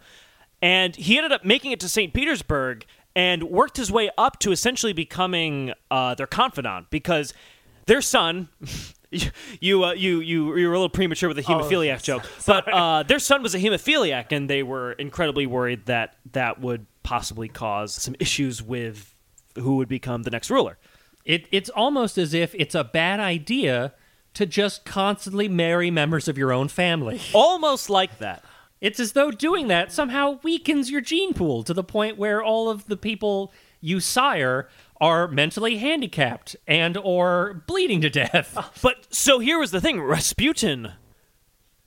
and 0.61 0.97
he 0.97 1.17
ended 1.17 1.33
up 1.33 1.45
making 1.45 1.73
it 1.73 1.81
to 1.81 1.89
St. 1.89 2.13
Petersburg 2.13 2.85
and 3.15 3.45
worked 3.45 3.77
his 3.77 3.91
way 3.91 4.11
up 4.17 4.39
to 4.41 4.53
essentially 4.53 4.93
becoming 4.93 5.73
uh, 5.91 6.15
their 6.15 6.27
confidant 6.27 6.91
because 6.91 7.35
their 7.87 8.01
son. 8.01 8.49
You 9.61 9.85
uh, 9.85 9.93
you 9.95 10.21
you 10.21 10.55
you 10.55 10.69
were 10.69 10.75
a 10.75 10.79
little 10.79 10.91
premature 10.91 11.31
with 11.31 11.39
the 11.39 11.43
hemophiliac 11.43 12.03
joke, 12.03 12.25
but 12.47 12.71
uh, 12.71 13.05
their 13.05 13.19
son 13.19 13.43
was 13.43 13.55
a 13.55 13.59
hemophiliac, 13.59 14.33
and 14.33 14.51
they 14.51 14.63
were 14.63 14.93
incredibly 14.93 15.47
worried 15.47 15.87
that 15.87 16.17
that 16.33 16.61
would 16.61 16.85
possibly 17.05 17.49
cause 17.49 17.95
some 17.95 18.15
issues 18.19 18.63
with 18.63 19.15
who 19.55 19.77
would 19.77 19.89
become 19.89 20.25
the 20.25 20.31
next 20.31 20.51
ruler. 20.51 20.77
It, 21.25 21.47
it's 21.51 21.71
almost 21.71 22.19
as 22.19 22.35
if 22.35 22.55
it's 22.55 22.75
a 22.75 22.85
bad 22.85 23.19
idea 23.19 23.95
to 24.35 24.47
just 24.47 24.85
constantly 24.85 25.49
marry 25.49 25.91
members 25.91 26.29
of 26.29 26.39
your 26.39 26.53
own 26.53 26.69
family. 26.69 27.21
Almost 27.33 27.91
like 27.91 28.19
that. 28.19 28.45
It's 28.81 29.01
as 29.01 29.13
though 29.13 29.31
doing 29.31 29.69
that 29.69 29.93
somehow 29.93 30.39
weakens 30.43 30.91
your 30.91 31.01
gene 31.01 31.35
pool 31.35 31.63
to 31.65 31.75
the 31.75 31.85
point 31.85 32.17
where 32.17 32.43
all 32.43 32.71
of 32.71 32.87
the 32.87 32.97
people 32.97 33.53
you 33.81 34.01
sire 34.01 34.69
are 35.01 35.29
mentally 35.29 35.79
handicapped 35.79 36.57
and 36.67 36.97
or 36.97 37.65
bleeding 37.67 38.01
to 38.03 38.11
death. 38.11 38.57
But 38.83 39.07
so 39.11 39.39
here 39.39 39.59
was 39.59 39.71
the 39.71 39.81
thing 39.81 40.01
Rasputin 40.01 40.93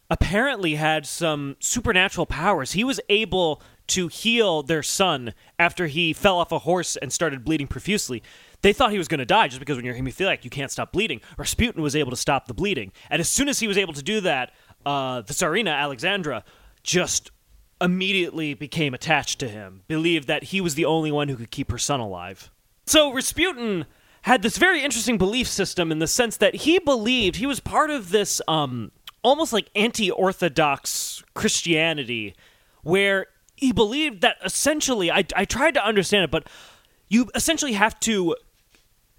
apparently 0.10 0.76
had 0.76 1.06
some 1.06 1.56
supernatural 1.60 2.26
powers. 2.26 2.74
He 2.74 2.84
was 2.84 3.00
able 3.08 3.62
to 3.88 4.08
heal 4.08 4.62
their 4.62 4.84
son 4.84 5.34
after 5.58 5.88
he 5.88 6.14
fell 6.14 6.38
off 6.40 6.52
a 6.52 6.60
horse 6.60 6.98
and 6.98 7.12
started 7.12 7.44
bleeding 7.46 7.68
profusely. 7.68 8.22
They 8.62 8.74
thought 8.74 8.92
he 8.92 8.98
was 8.98 9.08
going 9.08 9.20
to 9.20 9.26
die 9.26 9.48
just 9.48 9.60
because 9.60 9.78
when 9.78 9.86
you're 9.86 9.96
hemophiliac, 9.96 10.44
you 10.44 10.50
can't 10.50 10.72
stop 10.72 10.92
bleeding. 10.92 11.22
Rasputin 11.38 11.82
was 11.82 11.96
able 11.96 12.12
to 12.12 12.18
stop 12.18 12.48
the 12.48 12.54
bleeding. 12.54 12.92
And 13.10 13.20
as 13.20 13.30
soon 13.30 13.50
as 13.50 13.60
he 13.60 13.68
was 13.68 13.78
able 13.78 13.94
to 13.94 14.04
do 14.04 14.22
that, 14.22 14.54
uh, 14.86 15.22
the 15.22 15.34
Tsarina, 15.34 15.74
Alexandra, 15.76 16.44
just 16.84 17.32
immediately 17.80 18.54
became 18.54 18.94
attached 18.94 19.40
to 19.40 19.48
him, 19.48 19.82
believed 19.88 20.28
that 20.28 20.46
he 20.46 20.62
was 20.62 20.76
the 20.76 20.86
only 20.86 21.12
one 21.12 21.30
who 21.30 21.36
could 21.36 21.52
keep 21.52 21.72
her 21.72 21.78
son 21.78 22.00
alive. 22.00 22.52
So 22.86 23.12
Rasputin 23.12 23.86
had 24.24 24.44
this 24.44 24.58
very 24.58 24.84
interesting 24.84 25.18
belief 25.18 25.48
system 25.48 25.92
in 25.92 26.00
the 26.00 26.08
sense 26.08 26.38
that 26.38 26.56
he 26.56 26.78
believed 26.78 27.38
he 27.38 27.48
was 27.48 27.60
part 27.60 27.90
of 27.90 28.12
this 28.12 28.42
um, 28.48 28.92
almost 29.24 29.52
like 29.52 29.70
anti-orthodox 29.76 31.24
Christianity, 31.34 32.36
where 32.84 33.28
he 33.56 33.72
believed 33.72 34.22
that 34.22 34.38
essentially, 34.44 35.12
I, 35.12 35.26
I 35.36 35.46
tried 35.46 35.74
to 35.76 35.86
understand 35.86 36.24
it, 36.24 36.32
but 36.32 36.48
you 37.10 37.30
essentially 37.36 37.74
have 37.74 38.00
to 38.02 38.36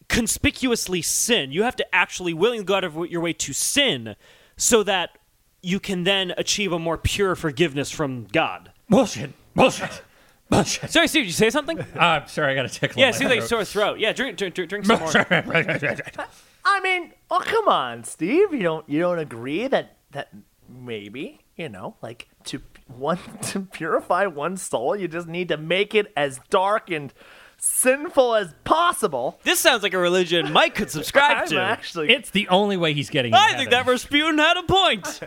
conspicuously 0.09 1.02
sin. 1.02 1.52
You 1.52 1.62
have 1.62 1.76
to 1.76 1.95
actually 1.95 2.35
willingly 2.35 2.64
go 2.64 2.75
out 2.75 2.85
of 2.85 2.95
your 3.09 3.21
way 3.21 3.33
to 3.33 3.52
sin 3.52 4.16
so 4.57 4.83
that 4.83 5.19
you 5.62 5.81
can 5.81 6.04
then 6.04 6.33
achieve 6.37 6.73
a 6.73 6.78
more 6.78 6.99
pure 6.99 7.35
forgiveness 7.37 7.90
from 7.90 8.25
God. 8.33 8.73
Bullshit. 8.88 9.31
Bullshit. 9.54 10.02
Bullshit. 10.50 10.90
Sorry, 10.90 11.09
Steve, 11.09 11.23
did 11.23 11.26
you 11.28 11.33
say 11.33 11.50
something? 11.50 11.78
Uh, 11.97 12.25
sorry, 12.26 12.52
I 12.52 12.54
got 12.54 12.66
a 12.66 12.69
tickle. 12.69 13.00
yeah, 13.00 13.07
in 13.07 13.12
my 13.12 13.19
seems 13.19 13.31
like 13.31 13.38
throat. 13.40 13.49
sore 13.49 13.64
throat. 13.64 13.99
Yeah, 14.00 14.12
drink, 14.12 14.37
drink, 14.37 14.54
drink, 14.54 14.69
drink 14.69 14.85
some 14.87 14.99
more. 15.00 16.26
I 16.64 16.81
mean, 16.83 17.12
oh 17.31 17.40
come 17.45 17.69
on, 17.69 18.04
Steve. 18.04 18.52
You 18.52 18.62
don't 18.62 18.88
you 18.88 19.00
don't 19.00 19.19
agree 19.19 19.66
that 19.69 19.97
that 20.11 20.28
maybe 20.69 21.40
you 21.57 21.69
know 21.69 21.97
like 22.02 22.28
to 22.45 22.61
one 22.88 23.19
to 23.42 23.61
purify 23.61 24.26
one 24.26 24.57
soul, 24.57 24.95
you 24.97 25.09
just 25.09 25.26
need 25.28 25.49
to 25.49 25.57
make 25.57 25.95
it 25.95 26.12
as 26.16 26.40
dark 26.50 26.90
and 26.90 27.12
sinful 27.57 28.35
as 28.35 28.52
possible. 28.64 29.38
This 29.45 29.61
sounds 29.61 29.83
like 29.83 29.95
a 29.95 29.99
religion 29.99 30.52
Mike 30.52 30.75
could 30.75 30.90
subscribe 30.90 31.42
I'm 31.45 31.49
to. 31.49 31.61
actually 31.61 32.11
It's 32.12 32.31
the 32.31 32.49
only 32.49 32.76
way 32.76 32.92
he's 32.92 33.09
getting. 33.11 33.33
I 33.33 33.47
into 33.47 33.59
think 33.59 33.71
that 33.71 33.76
heaven. 33.78 33.92
Rasputin 33.92 34.38
had 34.38 34.57
a 34.57 34.62
point. 34.64 35.21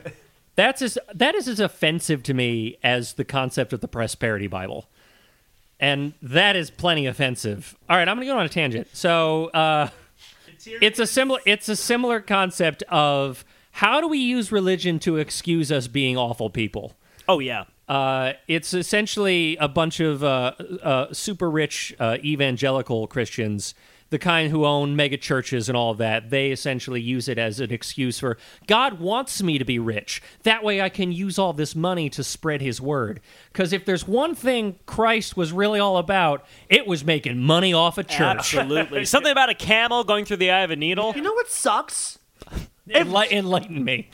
That's 0.55 0.81
as 0.81 0.97
that 1.13 1.35
is 1.35 1.47
as 1.47 1.59
offensive 1.59 2.24
to 2.24 2.33
me 2.33 2.77
as 2.83 3.13
the 3.13 3.25
concept 3.25 3.74
of 3.74 3.81
the 3.81 3.88
prosperity 3.88 4.47
Bible, 4.47 4.85
and 5.79 6.13
that 6.21 6.55
is 6.55 6.69
plenty 6.69 7.07
offensive. 7.07 7.75
All 7.89 7.97
right, 7.97 8.07
I'm 8.07 8.15
going 8.15 8.27
to 8.27 8.33
go 8.33 8.39
on 8.39 8.45
a 8.45 8.50
tangent. 8.50 8.88
So 8.93 9.47
uh, 9.47 9.89
it's 10.65 11.00
a 11.00 11.07
similar 11.07 11.41
it's 11.45 11.67
a 11.67 11.75
similar 11.75 12.21
concept 12.21 12.83
of 12.83 13.43
how 13.71 14.00
do 14.00 14.07
we 14.07 14.19
use 14.19 14.51
religion 14.51 15.00
to 15.00 15.17
excuse 15.17 15.71
us 15.71 15.88
being 15.88 16.17
awful 16.17 16.50
people. 16.50 16.93
oh 17.27 17.39
yeah. 17.39 17.65
Uh, 17.88 18.33
it's 18.47 18.74
essentially 18.74 19.57
a 19.57 19.67
bunch 19.67 20.00
of 20.00 20.24
uh, 20.24 20.53
uh, 20.81 21.13
super 21.13 21.51
rich 21.51 21.93
uh, 22.00 22.17
evangelical 22.24 23.05
Christians, 23.05 23.75
the 24.09 24.19
kind 24.19 24.51
who 24.51 24.65
own 24.65 24.95
mega 24.95 25.17
churches 25.17 25.67
and 25.67 25.77
all 25.77 25.91
of 25.91 25.97
that. 25.97 26.29
They 26.29 26.51
essentially 26.51 27.01
use 27.01 27.27
it 27.27 27.38
as 27.38 27.59
an 27.59 27.71
excuse 27.71 28.19
for 28.19 28.38
God 28.67 29.00
wants 29.00 29.41
me 29.41 29.57
to 29.57 29.65
be 29.65 29.79
rich. 29.79 30.21
That 30.43 30.63
way 30.63 30.81
I 30.81 30.89
can 30.89 31.12
use 31.12 31.39
all 31.39 31.53
this 31.53 31.75
money 31.75 32.09
to 32.12 32.24
spread 32.24 32.62
his 32.62 32.79
word. 32.79 33.19
Because 33.51 33.74
if 33.74 33.85
there's 33.85 34.07
one 34.07 34.35
thing 34.35 34.77
Christ 34.85 35.35
was 35.35 35.51
really 35.51 35.79
all 35.79 35.97
about, 35.97 36.45
it 36.69 36.85
was 36.85 37.03
making 37.03 37.39
money 37.39 37.74
off 37.74 37.97
a 37.97 38.03
church. 38.03 38.55
Absolutely. 38.55 39.05
Something 39.05 39.31
about 39.31 39.50
a 39.50 39.55
camel 39.55 40.03
going 40.03 40.25
through 40.25 40.38
the 40.38 40.51
eye 40.51 40.62
of 40.62 40.71
a 40.71 40.75
needle. 40.75 41.13
You 41.15 41.21
know 41.21 41.33
what 41.33 41.50
sucks? 41.50 42.19
Enli- 42.89 43.31
enlighten 43.31 43.83
me. 43.83 44.09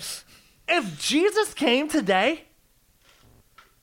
If 0.68 1.02
Jesus 1.02 1.54
came 1.54 1.90
today, 1.90 2.46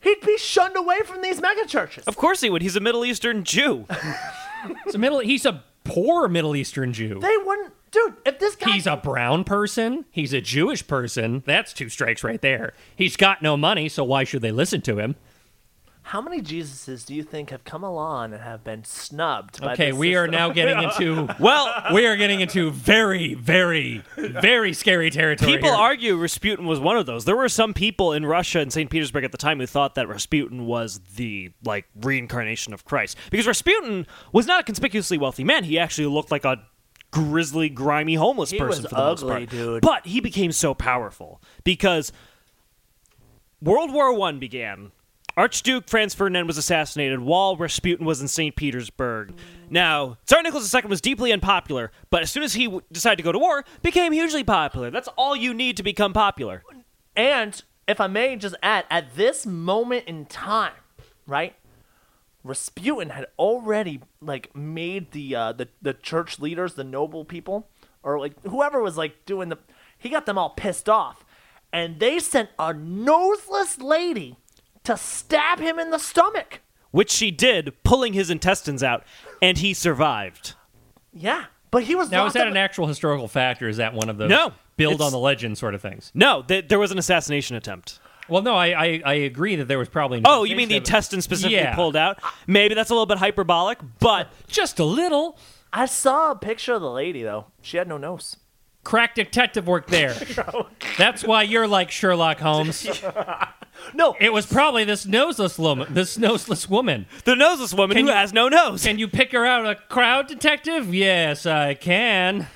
he'd 0.00 0.22
be 0.22 0.38
shunned 0.38 0.76
away 0.76 1.00
from 1.04 1.20
these 1.20 1.40
mega 1.42 1.66
churches. 1.66 2.04
Of 2.04 2.16
course 2.16 2.40
he 2.40 2.48
would. 2.48 2.62
He's 2.62 2.76
a 2.76 2.80
Middle 2.80 3.04
Eastern 3.04 3.44
Jew. 3.44 3.86
It's 4.86 4.94
a 4.94 4.98
middle, 4.98 5.20
he's 5.20 5.46
a 5.46 5.62
poor 5.88 6.28
Middle 6.28 6.54
Eastern 6.54 6.92
Jew. 6.92 7.18
They 7.20 7.36
wouldn't, 7.44 7.72
dude. 7.90 8.14
If 8.24 8.38
this 8.38 8.54
guy 8.56 8.72
He's 8.72 8.86
a 8.86 8.96
brown 8.96 9.44
person. 9.44 10.04
He's 10.10 10.32
a 10.32 10.40
Jewish 10.40 10.86
person. 10.86 11.42
That's 11.46 11.72
two 11.72 11.88
strikes 11.88 12.22
right 12.22 12.40
there. 12.40 12.74
He's 12.94 13.16
got 13.16 13.42
no 13.42 13.56
money, 13.56 13.88
so 13.88 14.04
why 14.04 14.24
should 14.24 14.42
they 14.42 14.52
listen 14.52 14.80
to 14.82 14.98
him? 14.98 15.16
How 16.08 16.22
many 16.22 16.40
Jesuses 16.40 17.04
do 17.04 17.14
you 17.14 17.22
think 17.22 17.50
have 17.50 17.64
come 17.64 17.84
along 17.84 18.32
and 18.32 18.42
have 18.42 18.64
been 18.64 18.82
snubbed? 18.82 19.60
By 19.60 19.74
Okay, 19.74 19.90
this 19.90 19.98
we 19.98 20.16
are 20.16 20.26
now 20.26 20.48
getting 20.48 20.82
into 20.82 21.28
Well, 21.38 21.70
we 21.92 22.06
are 22.06 22.16
getting 22.16 22.40
into 22.40 22.70
very, 22.70 23.34
very, 23.34 24.02
very 24.16 24.72
scary 24.72 25.10
territory. 25.10 25.52
people 25.52 25.68
here. 25.68 25.78
argue 25.78 26.16
Rasputin 26.16 26.64
was 26.64 26.80
one 26.80 26.96
of 26.96 27.04
those. 27.04 27.26
There 27.26 27.36
were 27.36 27.50
some 27.50 27.74
people 27.74 28.14
in 28.14 28.24
Russia 28.24 28.60
and 28.60 28.72
St. 28.72 28.88
Petersburg 28.88 29.22
at 29.24 29.32
the 29.32 29.38
time 29.38 29.60
who 29.60 29.66
thought 29.66 29.96
that 29.96 30.08
Rasputin 30.08 30.64
was 30.64 30.98
the 31.16 31.50
like 31.62 31.84
reincarnation 32.00 32.72
of 32.72 32.86
Christ. 32.86 33.18
Because 33.30 33.46
Rasputin 33.46 34.06
was 34.32 34.46
not 34.46 34.60
a 34.60 34.64
conspicuously 34.64 35.18
wealthy 35.18 35.44
man. 35.44 35.64
He 35.64 35.78
actually 35.78 36.06
looked 36.06 36.30
like 36.30 36.46
a 36.46 36.56
grizzly, 37.10 37.68
grimy 37.68 38.14
homeless 38.14 38.48
He 38.48 38.56
person 38.56 38.84
was 38.84 38.90
for 38.90 38.96
the 38.96 39.02
most 39.02 39.22
part. 39.26 39.50
dude. 39.50 39.82
But 39.82 40.06
he 40.06 40.20
became 40.20 40.52
so 40.52 40.72
powerful 40.72 41.42
because 41.64 42.12
World 43.60 43.92
War 43.92 44.14
One 44.14 44.38
began. 44.38 44.92
Archduke 45.38 45.88
Franz 45.88 46.14
Ferdinand 46.14 46.48
was 46.48 46.58
assassinated 46.58 47.20
while 47.20 47.56
Rasputin 47.56 48.04
was 48.04 48.20
in 48.20 48.26
St. 48.26 48.56
Petersburg. 48.56 49.32
Now, 49.70 50.18
Tsar 50.26 50.42
Nicholas 50.42 50.74
II 50.74 50.82
was 50.88 51.00
deeply 51.00 51.30
unpopular, 51.32 51.92
but 52.10 52.22
as 52.22 52.32
soon 52.32 52.42
as 52.42 52.54
he 52.54 52.64
w- 52.64 52.82
decided 52.90 53.18
to 53.18 53.22
go 53.22 53.30
to 53.30 53.38
war, 53.38 53.64
became 53.80 54.12
hugely 54.12 54.42
popular. 54.42 54.90
That's 54.90 55.06
all 55.16 55.36
you 55.36 55.54
need 55.54 55.76
to 55.76 55.84
become 55.84 56.12
popular. 56.12 56.64
And 57.14 57.62
if 57.86 58.00
I 58.00 58.08
may 58.08 58.34
just 58.34 58.56
add, 58.64 58.84
at 58.90 59.14
this 59.14 59.46
moment 59.46 60.06
in 60.08 60.26
time, 60.26 60.72
right? 61.24 61.54
Rasputin 62.42 63.10
had 63.10 63.26
already 63.38 64.00
like 64.20 64.56
made 64.56 65.12
the 65.12 65.36
uh, 65.36 65.52
the 65.52 65.68
the 65.80 65.94
church 65.94 66.40
leaders, 66.40 66.74
the 66.74 66.82
noble 66.82 67.24
people, 67.24 67.68
or 68.02 68.18
like 68.18 68.34
whoever 68.42 68.82
was 68.82 68.96
like 68.96 69.24
doing 69.24 69.50
the, 69.50 69.58
he 69.98 70.08
got 70.08 70.26
them 70.26 70.36
all 70.36 70.50
pissed 70.50 70.88
off, 70.88 71.24
and 71.72 72.00
they 72.00 72.18
sent 72.18 72.48
a 72.58 72.74
noseless 72.74 73.78
lady 73.78 74.36
to 74.88 74.96
stab 74.96 75.60
him 75.60 75.78
in 75.78 75.90
the 75.90 75.98
stomach. 75.98 76.60
Which 76.90 77.10
she 77.10 77.30
did, 77.30 77.74
pulling 77.84 78.14
his 78.14 78.30
intestines 78.30 78.82
out, 78.82 79.04
and 79.42 79.58
he 79.58 79.74
survived. 79.74 80.54
Yeah, 81.12 81.44
but 81.70 81.82
he 81.84 81.94
was 81.94 82.10
Now, 82.10 82.26
is 82.26 82.32
that 82.32 82.46
up- 82.46 82.50
an 82.50 82.56
actual 82.56 82.86
historical 82.86 83.28
fact, 83.28 83.62
or 83.62 83.68
is 83.68 83.76
that 83.76 83.92
one 83.94 84.08
of 84.08 84.16
those 84.18 84.30
No, 84.30 84.52
build 84.76 85.00
on 85.02 85.12
the 85.12 85.18
legend 85.18 85.58
sort 85.58 85.74
of 85.74 85.82
things? 85.82 86.10
No, 86.14 86.42
th- 86.42 86.68
there 86.68 86.78
was 86.78 86.90
an 86.90 86.98
assassination 86.98 87.56
attempt. 87.56 88.00
Well, 88.28 88.42
no, 88.42 88.54
I 88.54 88.66
I, 88.68 89.02
I 89.04 89.14
agree 89.14 89.56
that 89.56 89.66
there 89.68 89.78
was 89.78 89.88
probably. 89.88 90.18
an 90.18 90.24
Oh, 90.26 90.44
you 90.44 90.56
mean 90.56 90.68
the 90.68 90.76
intention 90.76 90.76
of- 90.76 90.86
intestine 90.88 91.22
specifically 91.22 91.56
Yeah. 91.56 91.74
pulled 91.74 91.96
out? 91.96 92.18
Maybe 92.46 92.74
that's 92.74 92.90
a 92.90 92.94
little 92.94 93.06
bit 93.06 93.18
hyperbolic, 93.18 93.78
but 94.00 94.28
Just 94.48 94.78
a 94.78 94.84
little. 94.84 95.38
I 95.72 95.84
saw 95.86 96.30
a 96.30 96.36
picture 96.36 96.72
of 96.74 96.80
the 96.82 96.90
lady 96.90 97.22
though. 97.22 97.46
She 97.62 97.76
had 97.76 97.86
no 97.88 97.98
nose. 97.98 98.36
Crack 98.88 99.14
detective 99.14 99.66
work 99.66 99.86
there. 99.88 100.14
That's 100.98 101.22
why 101.22 101.42
you're 101.42 101.66
like 101.68 101.90
Sherlock 101.90 102.38
Holmes. 102.38 102.88
No, 103.94 104.16
It 104.18 104.32
was 104.32 104.44
probably 104.44 104.82
this 104.84 105.06
noseless 105.06 105.56
woman. 105.58 105.86
This 105.94 106.18
noseless 106.18 106.68
woman. 106.68 107.06
the 107.24 107.36
noseless 107.36 107.72
woman 107.72 107.96
who 107.96 108.06
you- 108.06 108.10
has 108.10 108.32
no 108.32 108.48
nose. 108.48 108.82
Can 108.82 108.98
you 108.98 109.06
pick 109.06 109.30
her 109.32 109.46
out 109.46 109.66
a 109.66 109.76
crowd 109.76 110.26
detective? 110.26 110.92
Yes, 110.94 111.46
I 111.46 111.74
can. 111.74 112.48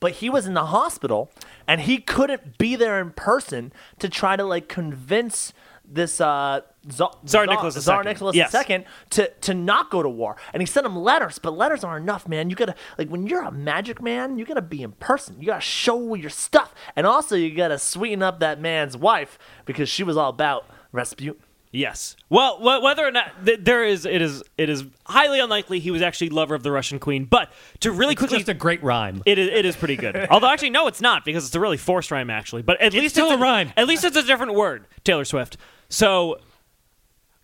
but 0.00 0.12
he 0.12 0.30
was 0.30 0.46
in 0.46 0.54
the 0.54 0.66
hospital 0.66 1.30
and 1.66 1.82
he 1.82 1.98
couldn't 1.98 2.56
be 2.56 2.76
there 2.76 2.98
in 3.00 3.10
person 3.10 3.72
to 3.98 4.08
try 4.08 4.36
to 4.36 4.44
like 4.44 4.68
convince 4.68 5.52
this 5.90 6.20
uh 6.20 6.60
Tsar, 6.90 7.10
Tsar 7.26 7.46
Nicholas 7.46 7.76
II. 7.76 7.82
Tsar 7.82 8.04
Nicholas 8.04 8.36
Yes. 8.36 8.54
II 8.68 8.84
to 9.10 9.28
to 9.40 9.54
not 9.54 9.90
go 9.90 10.02
to 10.02 10.08
war. 10.08 10.36
And 10.52 10.60
he 10.62 10.66
sent 10.66 10.86
him 10.86 10.96
letters, 10.96 11.38
but 11.38 11.56
letters 11.56 11.82
aren't 11.84 12.02
enough, 12.02 12.28
man. 12.28 12.50
You 12.50 12.56
gotta 12.56 12.74
like 12.98 13.08
when 13.08 13.26
you're 13.26 13.42
a 13.42 13.50
magic 13.50 14.00
man, 14.02 14.38
you 14.38 14.44
gotta 14.44 14.62
be 14.62 14.82
in 14.82 14.92
person. 14.92 15.36
You 15.40 15.46
gotta 15.48 15.60
show 15.60 16.14
your 16.14 16.30
stuff, 16.30 16.74
and 16.96 17.06
also 17.06 17.36
you 17.36 17.54
gotta 17.54 17.78
sweeten 17.78 18.22
up 18.22 18.40
that 18.40 18.60
man's 18.60 18.96
wife 18.96 19.38
because 19.64 19.88
she 19.88 20.02
was 20.04 20.16
all 20.16 20.30
about 20.30 20.66
Rasputin. 20.92 21.42
Yes. 21.70 22.16
Well, 22.30 22.56
wh- 22.56 22.82
whether 22.82 23.06
or 23.06 23.10
not 23.10 23.44
th- 23.44 23.60
there 23.62 23.84
is, 23.84 24.06
it 24.06 24.22
is, 24.22 24.42
it 24.56 24.70
is 24.70 24.84
highly 25.04 25.38
unlikely 25.38 25.80
he 25.80 25.90
was 25.90 26.00
actually 26.00 26.30
lover 26.30 26.54
of 26.54 26.62
the 26.62 26.72
Russian 26.72 26.98
queen. 26.98 27.26
But 27.26 27.52
to 27.80 27.92
really 27.92 28.14
It's 28.14 28.20
quickly, 28.20 28.38
just 28.38 28.48
a 28.48 28.54
great 28.54 28.82
rhyme. 28.82 29.22
it 29.26 29.36
is, 29.38 29.48
it 29.52 29.66
is 29.66 29.76
pretty 29.76 29.96
good. 29.96 30.16
Although 30.30 30.48
actually, 30.48 30.70
no, 30.70 30.86
it's 30.86 31.02
not 31.02 31.26
because 31.26 31.44
it's 31.44 31.54
a 31.54 31.60
really 31.60 31.76
forced 31.76 32.10
rhyme 32.10 32.30
actually. 32.30 32.62
But 32.62 32.80
at 32.80 32.94
least 32.94 33.16
still 33.16 33.26
it's 33.30 33.34
a 33.38 33.42
rhyme. 33.42 33.70
At 33.76 33.86
least 33.86 34.02
it's 34.02 34.16
a 34.16 34.22
different 34.22 34.54
word. 34.54 34.86
Taylor 35.04 35.26
Swift. 35.26 35.58
So 35.90 36.38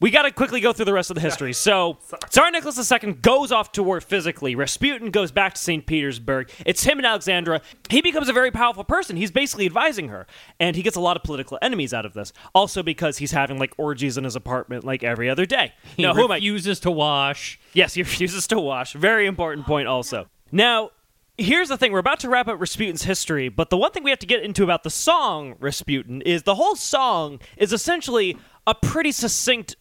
we 0.00 0.10
got 0.10 0.22
to 0.22 0.30
quickly 0.30 0.60
go 0.60 0.72
through 0.74 0.84
the 0.84 0.92
rest 0.92 1.10
of 1.10 1.14
the 1.14 1.20
history. 1.20 1.54
So 1.54 1.96
Tsar 2.28 2.50
Nicholas 2.50 2.92
II 2.92 3.14
goes 3.14 3.50
off 3.50 3.72
to 3.72 3.82
war 3.82 4.02
physically. 4.02 4.54
Rasputin 4.54 5.10
goes 5.10 5.30
back 5.32 5.54
to 5.54 5.60
St. 5.60 5.86
Petersburg. 5.86 6.50
It's 6.66 6.84
him 6.84 6.98
and 6.98 7.06
Alexandra. 7.06 7.62
He 7.88 8.02
becomes 8.02 8.28
a 8.28 8.34
very 8.34 8.50
powerful 8.50 8.84
person. 8.84 9.16
He's 9.16 9.30
basically 9.30 9.64
advising 9.64 10.08
her. 10.08 10.26
And 10.60 10.76
he 10.76 10.82
gets 10.82 10.96
a 10.96 11.00
lot 11.00 11.16
of 11.16 11.22
political 11.22 11.58
enemies 11.62 11.94
out 11.94 12.04
of 12.04 12.12
this. 12.12 12.34
Also 12.54 12.82
because 12.82 13.16
he's 13.16 13.32
having 13.32 13.58
like 13.58 13.72
orgies 13.78 14.18
in 14.18 14.24
his 14.24 14.36
apartment 14.36 14.84
like 14.84 15.02
every 15.02 15.30
other 15.30 15.46
day. 15.46 15.72
He 15.96 16.02
now, 16.02 16.12
who 16.12 16.24
am 16.24 16.32
I? 16.32 16.36
refuses 16.36 16.80
to 16.80 16.90
wash. 16.90 17.58
Yes, 17.72 17.94
he 17.94 18.02
refuses 18.02 18.46
to 18.48 18.60
wash. 18.60 18.92
Very 18.92 19.26
important 19.26 19.66
point, 19.66 19.88
also. 19.88 20.28
Now, 20.52 20.90
here's 21.36 21.68
the 21.68 21.76
thing 21.76 21.92
we're 21.92 21.98
about 21.98 22.20
to 22.20 22.28
wrap 22.28 22.48
up 22.48 22.60
Rasputin's 22.60 23.04
history, 23.04 23.48
but 23.48 23.70
the 23.70 23.76
one 23.76 23.90
thing 23.92 24.02
we 24.02 24.10
have 24.10 24.18
to 24.20 24.26
get 24.26 24.42
into 24.42 24.62
about 24.62 24.82
the 24.82 24.90
song 24.90 25.56
Rasputin 25.58 26.22
is 26.22 26.44
the 26.44 26.54
whole 26.54 26.76
song 26.76 27.40
is 27.56 27.72
essentially 27.72 28.36
a 28.66 28.74
pretty 28.74 29.12
succinct 29.12 29.76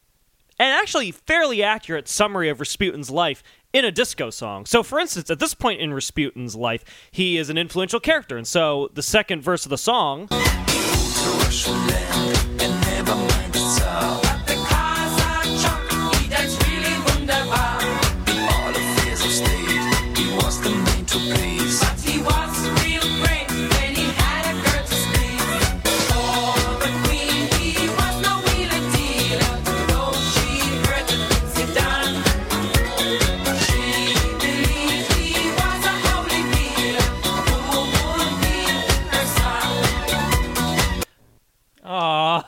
and 0.60 0.70
actually 0.74 1.12
fairly 1.12 1.64
accurate 1.64 2.08
summary 2.08 2.50
of 2.50 2.60
Rasputin's 2.60 3.10
life 3.10 3.44
in 3.72 3.86
a 3.86 3.92
disco 3.92 4.30
song. 4.30 4.66
So, 4.66 4.84
for 4.84 5.00
instance, 5.00 5.30
at 5.30 5.40
this 5.40 5.54
point 5.54 5.82
in 5.82 5.94
Rasputin's 5.94 6.56
life, 6.56 6.84
he 7.12 7.38
is 7.38 7.50
an 7.50 7.58
influential 7.58 8.00
character, 8.00 8.38
and 8.38 8.48
so 8.48 8.90
the 8.94 9.02
second 9.02 9.42
verse 9.42 9.66
of 9.66 9.70
the 9.70 9.78
song. 9.78 10.30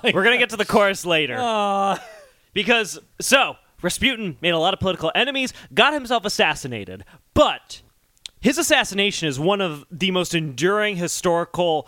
We're 0.13 0.23
gonna 0.23 0.37
get 0.37 0.49
to 0.51 0.57
the 0.57 0.65
chorus 0.65 1.05
later. 1.05 1.35
Because 2.53 2.99
so 3.19 3.57
Rasputin 3.81 4.37
made 4.41 4.51
a 4.51 4.59
lot 4.59 4.73
of 4.73 4.79
political 4.79 5.11
enemies, 5.15 5.53
got 5.73 5.93
himself 5.93 6.25
assassinated, 6.25 7.03
but 7.33 7.81
his 8.39 8.57
assassination 8.57 9.27
is 9.27 9.39
one 9.39 9.61
of 9.61 9.85
the 9.91 10.11
most 10.11 10.33
enduring 10.33 10.95
historical 10.97 11.87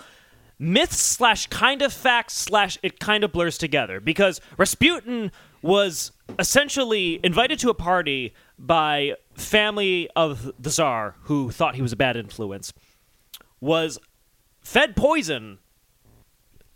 myths 0.60 0.98
slash 0.98 1.48
kind 1.48 1.82
of 1.82 1.94
facts 1.94 2.34
slash 2.34 2.78
it 2.82 3.00
kind 3.00 3.24
of 3.24 3.32
blurs 3.32 3.58
together 3.58 4.00
because 4.00 4.42
Rasputin 4.58 5.32
was 5.62 6.12
essentially 6.40 7.20
invited 7.24 7.60
to 7.60 7.70
a 7.70 7.74
party 7.74 8.34
by 8.58 9.14
family 9.36 10.10
of 10.16 10.52
the 10.60 10.70
czar 10.70 11.16
who 11.24 11.52
thought 11.52 11.76
he 11.76 11.82
was 11.82 11.92
a 11.94 11.96
bad 11.96 12.18
influence, 12.18 12.74
was 13.62 14.00
fed 14.62 14.96
poison 14.96 15.60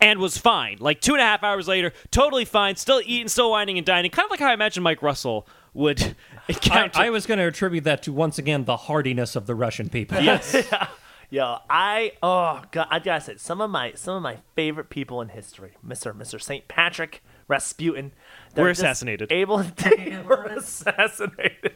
and 0.02 0.20
was 0.20 0.38
fine. 0.38 0.78
Like 0.80 1.00
two 1.00 1.14
and 1.14 1.22
a 1.22 1.26
half 1.26 1.44
hours 1.44 1.68
later, 1.68 1.94
totally 2.10 2.44
fine, 2.44 2.76
still 2.76 3.02
eating, 3.06 3.28
still 3.28 3.52
whining 3.52 3.78
and 3.78 3.86
dining. 3.86 4.12
Kind 4.12 4.26
of 4.26 4.32
like 4.32 4.40
how 4.40 4.50
I 4.50 4.54
imagine 4.54 4.84
Mike 4.84 5.02
Russell 5.02 5.48
would 5.74 6.02
I, 6.02 6.16
encounter. 6.50 7.00
I 7.00 7.10
was 7.12 7.26
going 7.26 7.38
to 7.38 7.46
attribute 7.46 7.86
that 7.86 8.04
to 8.04 8.12
once 8.12 8.38
again 8.38 8.66
the 8.66 8.76
hardiness 8.78 9.36
of 9.36 9.46
the 9.46 9.56
Russian 9.56 9.90
people. 9.90 10.20
yes. 10.20 10.56
Yo, 11.34 11.60
I 11.70 12.12
oh 12.22 12.62
god, 12.72 12.88
I 12.90 13.00
gotta 13.00 13.22
say 13.22 13.38
some 13.38 13.62
of 13.62 13.70
my 13.70 13.94
some 13.94 14.18
of 14.18 14.22
my 14.22 14.40
favorite 14.54 14.90
people 14.90 15.22
in 15.22 15.30
history, 15.30 15.78
Mister 15.82 16.14
Mister 16.14 16.38
Saint 16.40 16.68
Patrick, 16.68 17.24
Rasputin, 17.48 18.12
they're 18.54 18.66
Were 18.66 18.72
just 18.72 18.82
assassinated. 18.82 19.32
Able, 19.32 19.60
they 19.60 20.22
were 20.28 20.44
assassinated. 20.44 21.72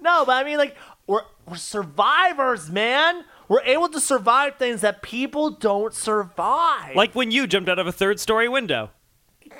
No, 0.00 0.24
but 0.24 0.34
I 0.34 0.44
mean, 0.44 0.56
like 0.56 0.76
we're 1.08 1.22
we're 1.48 1.56
survivors, 1.56 2.70
man. 2.70 3.24
We're 3.48 3.62
able 3.62 3.88
to 3.88 4.00
survive 4.00 4.56
things 4.56 4.82
that 4.82 5.00
people 5.02 5.50
don't 5.50 5.94
survive. 5.94 6.94
Like 6.94 7.14
when 7.14 7.30
you 7.30 7.46
jumped 7.46 7.68
out 7.68 7.78
of 7.78 7.86
a 7.86 7.92
third 7.92 8.20
story 8.20 8.48
window. 8.48 8.90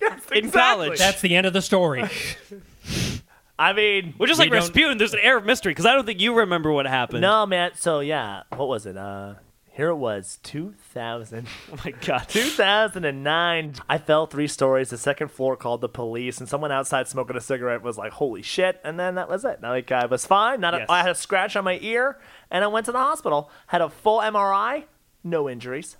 yes, 0.00 0.20
in 0.34 0.50
college. 0.50 0.98
That's 0.98 1.20
the 1.20 1.36
end 1.36 1.46
of 1.46 1.52
the 1.52 1.62
story. 1.62 2.04
I 3.58 3.72
mean, 3.74 4.14
Well, 4.18 4.26
just 4.26 4.40
like 4.40 4.50
don't- 4.50 4.58
Rasputin, 4.60 4.98
there's 4.98 5.12
an 5.12 5.20
air 5.22 5.36
of 5.36 5.44
mystery 5.44 5.70
because 5.72 5.86
I 5.86 5.94
don't 5.94 6.04
think 6.06 6.20
you 6.20 6.34
remember 6.34 6.72
what 6.72 6.86
happened. 6.86 7.20
no, 7.20 7.46
man. 7.46 7.72
So 7.76 8.00
yeah, 8.00 8.42
what 8.56 8.66
was 8.68 8.86
it? 8.86 8.96
Uh, 8.96 9.34
here 9.72 9.88
it 9.88 9.96
was, 9.96 10.38
two 10.42 10.74
thousand. 10.78 11.46
Oh 11.72 11.78
my 11.84 11.92
god. 11.92 12.28
2009, 12.28 13.74
I 13.88 13.98
fell 13.98 14.26
three 14.26 14.46
stories. 14.46 14.90
The 14.90 14.98
second 14.98 15.28
floor 15.30 15.56
called 15.56 15.80
the 15.80 15.88
police, 15.88 16.38
and 16.38 16.48
someone 16.48 16.70
outside 16.70 17.08
smoking 17.08 17.36
a 17.36 17.40
cigarette 17.40 17.82
was 17.82 17.96
like, 17.96 18.12
"Holy 18.12 18.42
shit!" 18.42 18.80
And 18.84 19.00
then 19.00 19.14
that 19.14 19.28
was 19.28 19.44
it. 19.44 19.62
Like 19.62 19.90
I 19.90 20.06
was 20.06 20.26
fine. 20.26 20.60
Not 20.60 20.74
Yes. 20.74 20.86
I 20.88 20.98
had 21.02 21.10
a 21.10 21.14
scratch 21.14 21.56
on 21.56 21.64
my 21.64 21.78
ear, 21.80 22.18
and 22.50 22.62
I 22.62 22.66
went 22.66 22.86
to 22.86 22.92
the 22.92 22.98
hospital. 22.98 23.50
Had 23.68 23.80
a 23.80 23.88
full 23.88 24.20
MRI, 24.20 24.84
no 25.24 25.48
injuries. 25.48 25.96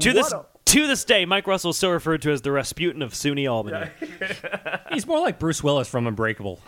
To 0.00 0.12
this 0.12 0.32
What 0.32 0.52
to 0.66 0.86
this 0.86 1.04
day, 1.04 1.24
Mike 1.24 1.46
Russell 1.46 1.70
is 1.70 1.76
still 1.76 1.92
referred 1.92 2.22
to 2.22 2.32
as 2.32 2.42
the 2.42 2.50
Rasputin 2.52 3.00
of 3.00 3.12
SUNY 3.12 3.50
Albany. 3.50 3.88
He's 4.92 5.06
more 5.06 5.20
like 5.20 5.38
Bruce 5.38 5.62
Willis 5.62 5.88
from 5.88 6.06
Unbreakable. 6.06 6.60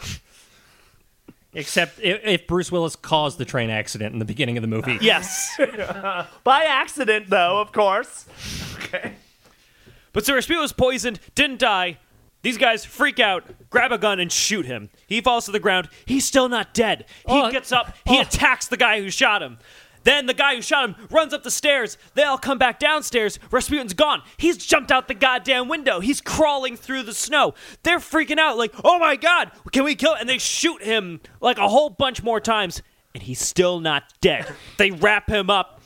Except 1.55 1.99
if, 2.01 2.21
if 2.25 2.47
Bruce 2.47 2.71
Willis 2.71 2.95
caused 2.95 3.39
the 3.39 3.45
train 3.45 3.71
accident 3.71 4.13
in 4.13 4.19
the 4.19 4.25
beginning 4.25 4.57
of 4.59 4.63
the 4.63 4.69
movie. 4.69 4.99
Yes. 5.01 5.59
By 6.45 6.65
accident, 6.65 7.31
though, 7.31 7.61
of 7.61 7.73
course. 7.73 8.27
Okay. 8.75 9.15
But 10.13 10.27
so 10.27 10.35
Rasputin 10.35 10.61
was 10.63 10.73
poisoned, 10.73 11.21
didn't 11.35 11.59
die. 11.59 11.99
These 12.43 12.59
guys 12.59 12.85
freak 12.85 13.19
out, 13.19 13.45
grab 13.71 13.91
a 13.93 13.99
gun, 13.99 14.21
and 14.21 14.31
shoot 14.31 14.65
him. 14.67 14.91
He 15.07 15.21
falls 15.21 15.47
to 15.47 15.51
the 15.53 15.59
ground. 15.61 15.89
He's 16.07 16.25
still 16.25 16.49
not 16.49 16.73
dead. 16.73 17.07
He 17.27 17.33
Oh, 17.43 17.51
gets 17.51 17.73
up. 17.73 17.95
He 18.07 18.19
oh. 18.19 18.23
attacks 18.23 18.69
the 18.69 18.77
guy 18.77 19.01
who 19.01 19.11
shot 19.11 19.43
him. 19.43 19.59
Then 20.09 20.25
the 20.25 20.33
guy 20.33 20.55
who 20.55 20.63
shot 20.63 20.89
him 20.89 20.97
runs 21.11 21.35
up 21.35 21.43
the 21.43 21.51
stairs. 21.51 21.99
They 22.15 22.23
all 22.23 22.39
come 22.39 22.57
back 22.57 22.79
downstairs. 22.79 23.39
Rasputin's 23.51 23.93
gone. 23.93 24.23
He's 24.39 24.57
jumped 24.57 24.91
out 24.91 25.07
the 25.07 25.13
goddamn 25.13 25.69
window. 25.69 26.01
He's 26.01 26.23
crawling 26.23 26.79
through 26.79 27.03
the 27.03 27.13
snow. 27.13 27.53
They're 27.83 27.99
freaking 27.99 28.39
out, 28.39 28.57
like, 28.57 28.73
oh 28.83 28.99
my 28.99 29.17
god, 29.17 29.53
can 29.71 29.85
we 29.85 29.95
kill? 29.95 30.15
Him? 30.15 30.21
And 30.21 30.29
they 30.31 30.39
shoot 30.39 30.83
him 30.83 31.21
like 31.43 31.59
a 31.59 31.69
whole 31.69 31.91
bunch 31.91 32.23
more 32.23 32.41
times, 32.41 32.83
and 33.13 33.23
he's 33.23 33.39
still 33.39 33.81
not 33.81 34.05
dead. 34.23 34.51
they 34.79 34.93
wrap 34.93 35.29
him 35.29 35.51
up. 35.51 35.78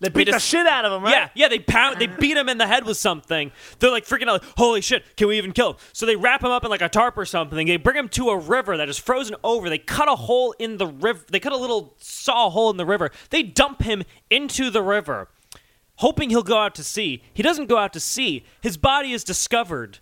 They 0.00 0.08
beat 0.08 0.24
the 0.24 0.32
just- 0.32 0.46
shit 0.48 0.66
out 0.66 0.86
of 0.86 0.92
him, 0.92 1.02
right? 1.02 1.12
Yeah, 1.12 1.28
yeah, 1.34 1.48
they 1.48 1.58
pound, 1.58 1.98
they 2.00 2.06
beat 2.06 2.36
him 2.36 2.48
in 2.48 2.56
the 2.56 2.66
head 2.66 2.86
with 2.86 2.96
something. 2.96 3.52
They're 3.78 3.90
like 3.90 4.06
freaking 4.06 4.28
out, 4.28 4.42
like, 4.42 4.52
holy 4.56 4.80
shit, 4.80 5.04
can 5.16 5.28
we 5.28 5.36
even 5.36 5.52
kill 5.52 5.70
him? 5.70 5.76
So 5.92 6.06
they 6.06 6.16
wrap 6.16 6.42
him 6.42 6.50
up 6.50 6.64
in 6.64 6.70
like 6.70 6.80
a 6.80 6.88
tarp 6.88 7.18
or 7.18 7.26
something. 7.26 7.66
They 7.66 7.76
bring 7.76 7.96
him 7.96 8.08
to 8.10 8.30
a 8.30 8.38
river 8.38 8.78
that 8.78 8.88
is 8.88 8.98
frozen 8.98 9.36
over. 9.44 9.68
They 9.68 9.78
cut 9.78 10.08
a 10.08 10.16
hole 10.16 10.54
in 10.58 10.78
the 10.78 10.86
river. 10.86 11.20
They 11.30 11.38
cut 11.38 11.52
a 11.52 11.56
little 11.56 11.94
saw 11.98 12.48
hole 12.48 12.70
in 12.70 12.78
the 12.78 12.86
river. 12.86 13.10
They 13.28 13.42
dump 13.42 13.82
him 13.82 14.02
into 14.30 14.70
the 14.70 14.82
river, 14.82 15.28
hoping 15.96 16.30
he'll 16.30 16.42
go 16.42 16.56
out 16.56 16.74
to 16.76 16.84
sea. 16.84 17.22
He 17.34 17.42
doesn't 17.42 17.66
go 17.66 17.76
out 17.76 17.92
to 17.92 18.00
sea. 18.00 18.44
His 18.62 18.78
body 18.78 19.12
is 19.12 19.22
discovered 19.22 19.98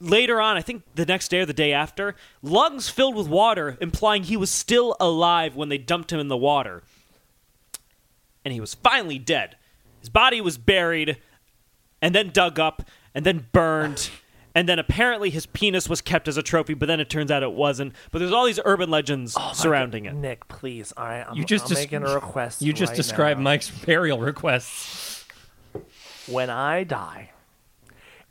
later 0.00 0.40
on, 0.40 0.56
I 0.56 0.62
think 0.62 0.84
the 0.94 1.04
next 1.06 1.28
day 1.28 1.40
or 1.40 1.46
the 1.46 1.52
day 1.52 1.72
after, 1.72 2.14
lungs 2.40 2.88
filled 2.88 3.16
with 3.16 3.26
water, 3.26 3.76
implying 3.80 4.22
he 4.22 4.36
was 4.36 4.50
still 4.50 4.96
alive 5.00 5.56
when 5.56 5.70
they 5.70 5.78
dumped 5.78 6.12
him 6.12 6.20
in 6.20 6.28
the 6.28 6.36
water. 6.36 6.84
And 8.48 8.52
he 8.54 8.60
was 8.62 8.72
finally 8.72 9.18
dead. 9.18 9.56
His 10.00 10.08
body 10.08 10.40
was 10.40 10.56
buried 10.56 11.18
and 12.00 12.14
then 12.14 12.30
dug 12.30 12.58
up 12.58 12.80
and 13.14 13.26
then 13.26 13.46
burned. 13.52 14.08
And 14.54 14.66
then 14.66 14.78
apparently 14.78 15.28
his 15.28 15.44
penis 15.44 15.86
was 15.86 16.00
kept 16.00 16.28
as 16.28 16.38
a 16.38 16.42
trophy, 16.42 16.72
but 16.72 16.86
then 16.86 16.98
it 16.98 17.10
turns 17.10 17.30
out 17.30 17.42
it 17.42 17.52
wasn't. 17.52 17.92
But 18.10 18.20
there's 18.20 18.32
all 18.32 18.46
these 18.46 18.58
urban 18.64 18.88
legends 18.90 19.36
oh 19.38 19.50
surrounding 19.52 20.06
it. 20.06 20.14
Nick, 20.14 20.48
please. 20.48 20.94
All 20.96 21.04
right, 21.04 21.26
I'm, 21.28 21.36
You 21.36 21.44
just 21.44 21.64
I'm 21.66 21.68
des- 21.74 21.74
making 21.74 22.04
a 22.04 22.14
request. 22.14 22.62
You 22.62 22.72
just 22.72 22.92
right 22.92 22.96
described 22.96 23.38
now. 23.38 23.44
Mike's 23.44 23.68
burial 23.70 24.18
requests. 24.18 25.26
When 26.26 26.48
I 26.48 26.84
die, 26.84 27.32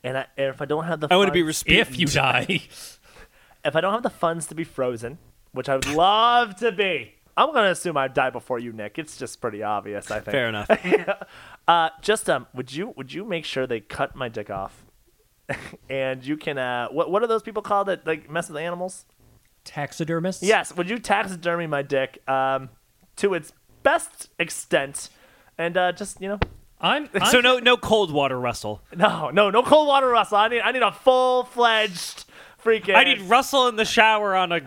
and, 0.03 0.17
I, 0.17 0.25
and 0.35 0.47
if 0.47 0.63
I 0.63 0.65
don't 0.65 0.85
have 0.85 0.99
the 0.99 1.09
I 1.11 1.15
want 1.15 1.27
to 1.27 1.31
be 1.31 1.41
funds- 1.41 1.59
Rasputin. 1.59 1.79
If 1.79 1.99
you 1.99 2.07
die. 2.07 2.61
if 3.63 3.75
I 3.75 3.81
don't 3.81 3.93
have 3.93 4.01
the 4.01 4.09
funds 4.09 4.47
to 4.47 4.55
be 4.55 4.63
frozen, 4.63 5.19
which 5.51 5.69
I 5.69 5.75
would 5.75 5.87
love 5.93 6.55
to 6.55 6.71
be, 6.71 7.13
I'm 7.37 7.53
gonna 7.53 7.69
assume 7.69 7.95
I'd 7.97 8.15
die 8.15 8.31
before 8.31 8.57
you, 8.57 8.73
Nick. 8.73 8.97
It's 8.97 9.15
just 9.15 9.39
pretty 9.39 9.61
obvious, 9.61 10.09
I 10.09 10.19
think. 10.19 10.31
Fair 10.31 10.49
enough. 10.49 10.69
Uh, 11.67 11.89
just 12.01 12.29
um, 12.29 12.47
would 12.53 12.73
you 12.73 12.93
would 12.95 13.11
you 13.11 13.25
make 13.25 13.43
sure 13.43 13.67
they 13.67 13.81
cut 13.81 14.15
my 14.15 14.29
dick 14.29 14.49
off, 14.49 14.85
and 15.89 16.25
you 16.25 16.37
can 16.37 16.57
uh, 16.57 16.87
what 16.87 17.11
what 17.11 17.21
are 17.21 17.27
those 17.27 17.43
people 17.43 17.61
called 17.61 17.89
that 17.89 18.07
like 18.07 18.29
mess 18.29 18.47
with 18.47 18.57
animals? 18.57 19.03
Taxidermists? 19.65 20.43
Yes, 20.43 20.73
would 20.77 20.89
you 20.89 20.97
taxidermy 20.97 21.67
my 21.67 21.81
dick 21.81 22.25
um 22.25 22.69
to 23.17 23.33
its 23.33 23.51
best 23.83 24.29
extent, 24.39 25.09
and 25.57 25.75
uh, 25.75 25.91
just 25.91 26.21
you 26.21 26.29
know. 26.29 26.39
I'm, 26.79 27.09
I'm 27.15 27.25
So 27.25 27.41
no, 27.41 27.59
no 27.59 27.75
cold 27.75 28.11
water, 28.11 28.39
Russell. 28.39 28.81
No, 28.95 29.29
no, 29.29 29.49
no 29.49 29.61
cold 29.61 29.89
water, 29.89 30.07
Russell. 30.07 30.37
I 30.37 30.47
need, 30.47 30.61
I 30.61 30.71
need 30.71 30.83
a 30.83 30.91
full 30.93 31.43
fledged 31.43 32.23
freaking. 32.63 32.95
I 32.95 33.03
need 33.03 33.21
Russell 33.23 33.67
in 33.67 33.75
the 33.75 33.83
shower 33.83 34.35
on 34.35 34.53
a 34.53 34.61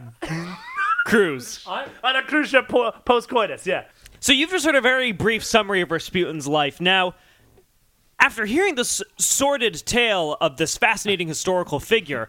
cruise. 1.05 1.65
on 1.67 2.17
a 2.17 2.23
cruise 2.23 2.49
ship 2.49 2.69
po- 2.69 2.93
post 3.05 3.29
coitus. 3.29 3.67
Yeah. 3.67 3.85
So 4.21 4.33
you've 4.33 4.51
just 4.51 4.67
heard 4.67 4.75
a 4.75 4.81
very 4.81 5.13
brief 5.13 5.43
summary 5.45 5.81
of 5.81 5.91
Rasputin's 5.91 6.47
life. 6.47 6.81
Now, 6.81 7.15
after 8.19 8.45
hearing 8.45 8.75
this 8.75 9.03
sordid 9.19 9.75
tale 9.87 10.37
of 10.41 10.59
this 10.59 10.77
fascinating 10.77 11.27
historical 11.27 11.81
figure, 11.81 12.29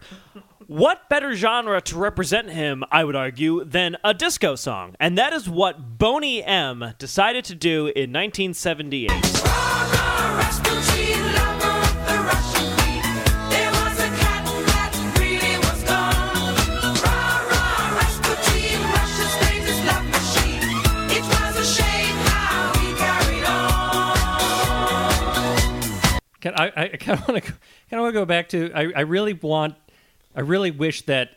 what 0.66 1.08
better 1.10 1.34
genre 1.34 1.82
to 1.82 1.98
represent 1.98 2.48
him, 2.48 2.82
I 2.90 3.04
would 3.04 3.14
argue, 3.16 3.64
than 3.64 3.98
a 4.02 4.14
disco 4.14 4.54
song? 4.54 4.96
And 4.98 5.18
that 5.18 5.34
is 5.34 5.50
what 5.50 5.98
Boney 5.98 6.42
M 6.42 6.94
decided 6.98 7.44
to 7.46 7.54
do 7.54 7.88
in 7.88 8.10
1978. 8.10 9.10
Can, 26.42 26.54
I, 26.56 26.72
I 26.76 26.88
kind 26.88 27.18
of 27.20 27.28
want 27.28 27.42
to 27.44 27.50
kind 27.50 27.54
of 27.92 28.00
want 28.00 28.14
to 28.14 28.20
go 28.20 28.24
back 28.26 28.48
to. 28.50 28.70
I, 28.74 28.92
I 28.96 29.00
really 29.02 29.32
want. 29.32 29.76
I 30.34 30.40
really 30.40 30.72
wish 30.72 31.02
that 31.02 31.30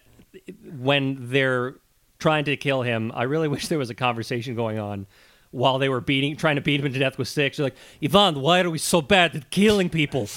when 0.78 1.30
they're 1.30 1.76
trying 2.18 2.46
to 2.46 2.58
kill 2.58 2.82
him, 2.82 3.12
I 3.14 3.24
really 3.24 3.48
wish 3.56 3.68
there 3.68 3.78
was 3.78 3.92
a 3.92 3.96
conversation 3.96 4.56
going 4.56 4.80
on 4.80 5.06
while 5.52 5.78
they 5.78 5.90
were 5.90 6.02
beating, 6.02 6.36
trying 6.36 6.56
to 6.56 6.62
beat 6.62 6.82
him 6.84 6.92
to 6.92 7.00
death 7.00 7.20
with 7.20 7.28
sticks. 7.28 7.58
They're 7.58 7.68
like, 7.68 7.76
Ivan, 8.04 8.42
why 8.42 8.62
are 8.62 8.70
we 8.70 8.80
so 8.80 9.00
bad 9.00 9.36
at 9.36 9.52
killing 9.52 9.90
people? 9.90 10.28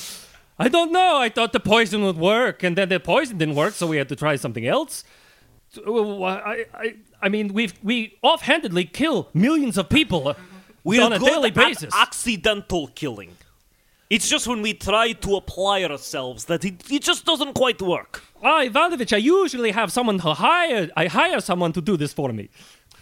I 0.58 0.68
don't 0.68 0.92
know. 0.92 1.16
I 1.16 1.30
thought 1.30 1.52
the 1.52 1.60
poison 1.60 2.04
would 2.04 2.18
work, 2.18 2.62
and 2.62 2.76
then 2.76 2.90
the 2.90 3.00
poison 3.00 3.38
didn't 3.38 3.54
work, 3.54 3.72
so 3.72 3.86
we 3.86 3.96
had 3.96 4.08
to 4.10 4.16
try 4.16 4.36
something 4.36 4.66
else. 4.66 5.02
I, 5.86 6.66
I, 6.74 6.96
I 7.22 7.28
mean, 7.30 7.54
we've 7.54 7.72
we 7.82 8.18
offhandedly 8.22 8.84
kill 8.84 9.30
millions 9.32 9.78
of 9.78 9.88
people 9.88 10.28
uh, 10.28 10.34
We're 10.84 11.02
on 11.02 11.14
a 11.14 11.18
daily 11.18 11.50
basis. 11.52 11.94
accidental 11.94 12.88
killing. 12.88 13.37
It's 14.10 14.28
just 14.28 14.46
when 14.46 14.62
we 14.62 14.72
try 14.72 15.12
to 15.12 15.36
apply 15.36 15.84
ourselves 15.84 16.46
that 16.46 16.64
it, 16.64 16.90
it 16.90 17.02
just 17.02 17.26
doesn't 17.26 17.54
quite 17.54 17.82
work. 17.82 18.22
Ah, 18.42 18.62
Ivanovich, 18.62 19.12
I 19.12 19.18
usually 19.18 19.72
have 19.72 19.92
someone 19.92 20.18
to 20.20 20.34
hire. 20.34 20.88
I 20.96 21.06
hire 21.06 21.40
someone 21.40 21.72
to 21.74 21.82
do 21.82 21.96
this 21.96 22.12
for 22.14 22.32
me. 22.32 22.48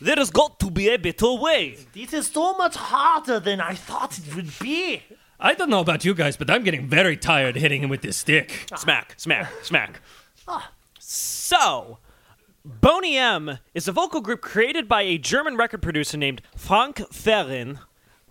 There 0.01 0.17
has 0.17 0.31
got 0.31 0.59
to 0.61 0.71
be 0.71 0.89
a 0.89 0.99
better 0.99 1.33
way. 1.35 1.79
This 1.93 2.13
is 2.13 2.27
so 2.27 2.55
much 2.55 2.75
harder 2.77 3.39
than 3.39 3.61
I 3.61 3.75
thought 3.75 4.19
it 4.19 4.35
would 4.35 4.51
be. 4.59 5.03
I 5.39 5.55
don't 5.55 5.71
know 5.71 5.81
about 5.81 6.05
you 6.05 6.13
guys, 6.15 6.37
but 6.37 6.51
I'm 6.51 6.65
getting 6.65 6.89
very 6.89 7.17
tired 7.17 7.57
hitting 7.57 7.83
him 7.83 7.89
with 7.91 8.01
this 8.03 8.17
stick. 8.17 8.67
Smack, 8.77 9.15
smack, 9.17 9.51
smack. 9.63 10.01
So, 10.99 11.99
Boney 12.65 13.17
M 13.17 13.59
is 13.75 13.87
a 13.87 13.93
vocal 13.93 14.21
group 14.21 14.41
created 14.41 14.89
by 14.89 15.03
a 15.03 15.19
German 15.19 15.57
record 15.57 15.83
producer 15.83 16.17
named 16.17 16.43
Frank 16.57 16.99
Ferrin. 17.13 17.79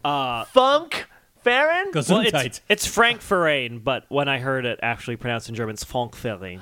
Funk, 0.04 1.08
Farron. 1.46 1.92
Well, 1.94 2.22
it's, 2.22 2.32
tight. 2.32 2.62
it's 2.68 2.88
Frank 2.88 3.22
Ferrain, 3.22 3.84
but 3.84 4.06
when 4.10 4.28
I 4.28 4.40
heard 4.40 4.66
it 4.66 4.80
actually 4.82 5.16
pronounced 5.16 5.48
in 5.48 5.56
German, 5.56 5.76
it's 5.76 5.84
Frank 5.84 6.16
Ferrin. 6.16 6.60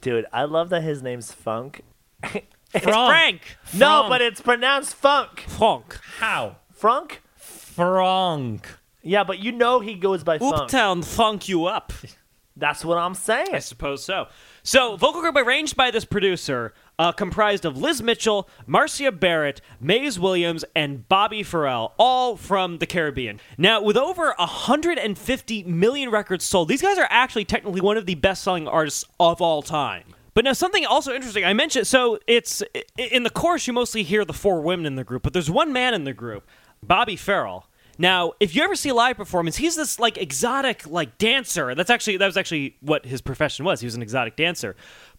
Dude, 0.00 0.26
I 0.32 0.44
love 0.44 0.70
that 0.70 0.82
his 0.82 1.02
name's 1.02 1.30
Funk. 1.32 1.82
It's 2.76 2.84
Frank! 2.84 3.56
No, 3.72 4.00
Frank. 4.00 4.08
but 4.08 4.20
it's 4.20 4.40
pronounced 4.40 4.96
Funk. 4.96 5.44
Frank. 5.46 5.96
How? 6.18 6.56
Frank? 6.72 7.22
Frank. 7.36 8.68
Yeah, 9.00 9.22
but 9.22 9.38
you 9.38 9.52
know 9.52 9.78
he 9.78 9.94
goes 9.94 10.24
by 10.24 10.38
Funk. 10.38 10.56
Uptown 10.56 11.02
funk 11.02 11.48
you 11.48 11.66
up. 11.66 11.92
That's 12.56 12.84
what 12.84 12.98
I'm 12.98 13.14
saying. 13.14 13.48
I 13.52 13.60
suppose 13.60 14.04
so. 14.04 14.26
So, 14.64 14.96
vocal 14.96 15.20
group 15.20 15.36
arranged 15.36 15.76
by 15.76 15.92
this 15.92 16.04
producer, 16.04 16.74
uh, 16.98 17.12
comprised 17.12 17.64
of 17.64 17.76
Liz 17.76 18.02
Mitchell, 18.02 18.48
Marcia 18.66 19.12
Barrett, 19.12 19.60
Maizie 19.82 20.18
Williams, 20.18 20.64
and 20.74 21.08
Bobby 21.08 21.42
Farrell, 21.42 21.92
all 21.98 22.36
from 22.36 22.78
the 22.78 22.86
Caribbean. 22.86 23.40
Now, 23.58 23.82
with 23.82 23.96
over 23.96 24.34
150 24.38 25.64
million 25.64 26.10
records 26.10 26.44
sold, 26.44 26.68
these 26.68 26.82
guys 26.82 26.98
are 26.98 27.08
actually 27.10 27.44
technically 27.44 27.80
one 27.80 27.96
of 27.96 28.06
the 28.06 28.14
best-selling 28.14 28.68
artists 28.68 29.04
of 29.18 29.40
all 29.40 29.62
time. 29.62 30.04
But 30.34 30.44
now 30.44 30.52
something 30.52 30.84
also 30.84 31.14
interesting. 31.14 31.44
I 31.44 31.52
mentioned 31.52 31.86
so 31.86 32.18
it's 32.26 32.60
in 32.98 33.22
the 33.22 33.30
chorus 33.30 33.68
you 33.68 33.72
mostly 33.72 34.02
hear 34.02 34.24
the 34.24 34.32
four 34.32 34.60
women 34.60 34.84
in 34.84 34.96
the 34.96 35.04
group, 35.04 35.22
but 35.22 35.32
there's 35.32 35.50
one 35.50 35.72
man 35.72 35.94
in 35.94 36.02
the 36.04 36.12
group, 36.12 36.48
Bobby 36.82 37.14
Farrell. 37.14 37.66
Now, 37.98 38.32
if 38.40 38.56
you 38.56 38.62
ever 38.64 38.74
see 38.74 38.88
a 38.88 38.94
live 38.94 39.16
performance, 39.16 39.56
he's 39.56 39.76
this 39.76 40.00
like 40.00 40.18
exotic 40.18 40.88
like 40.88 41.18
dancer. 41.18 41.74
That's 41.76 41.90
actually 41.90 42.16
that 42.16 42.26
was 42.26 42.36
actually 42.36 42.76
what 42.80 43.06
his 43.06 43.20
profession 43.20 43.64
was. 43.64 43.80
He 43.80 43.86
was 43.86 43.94
an 43.94 44.02
exotic 44.02 44.34
dancer. 44.34 44.74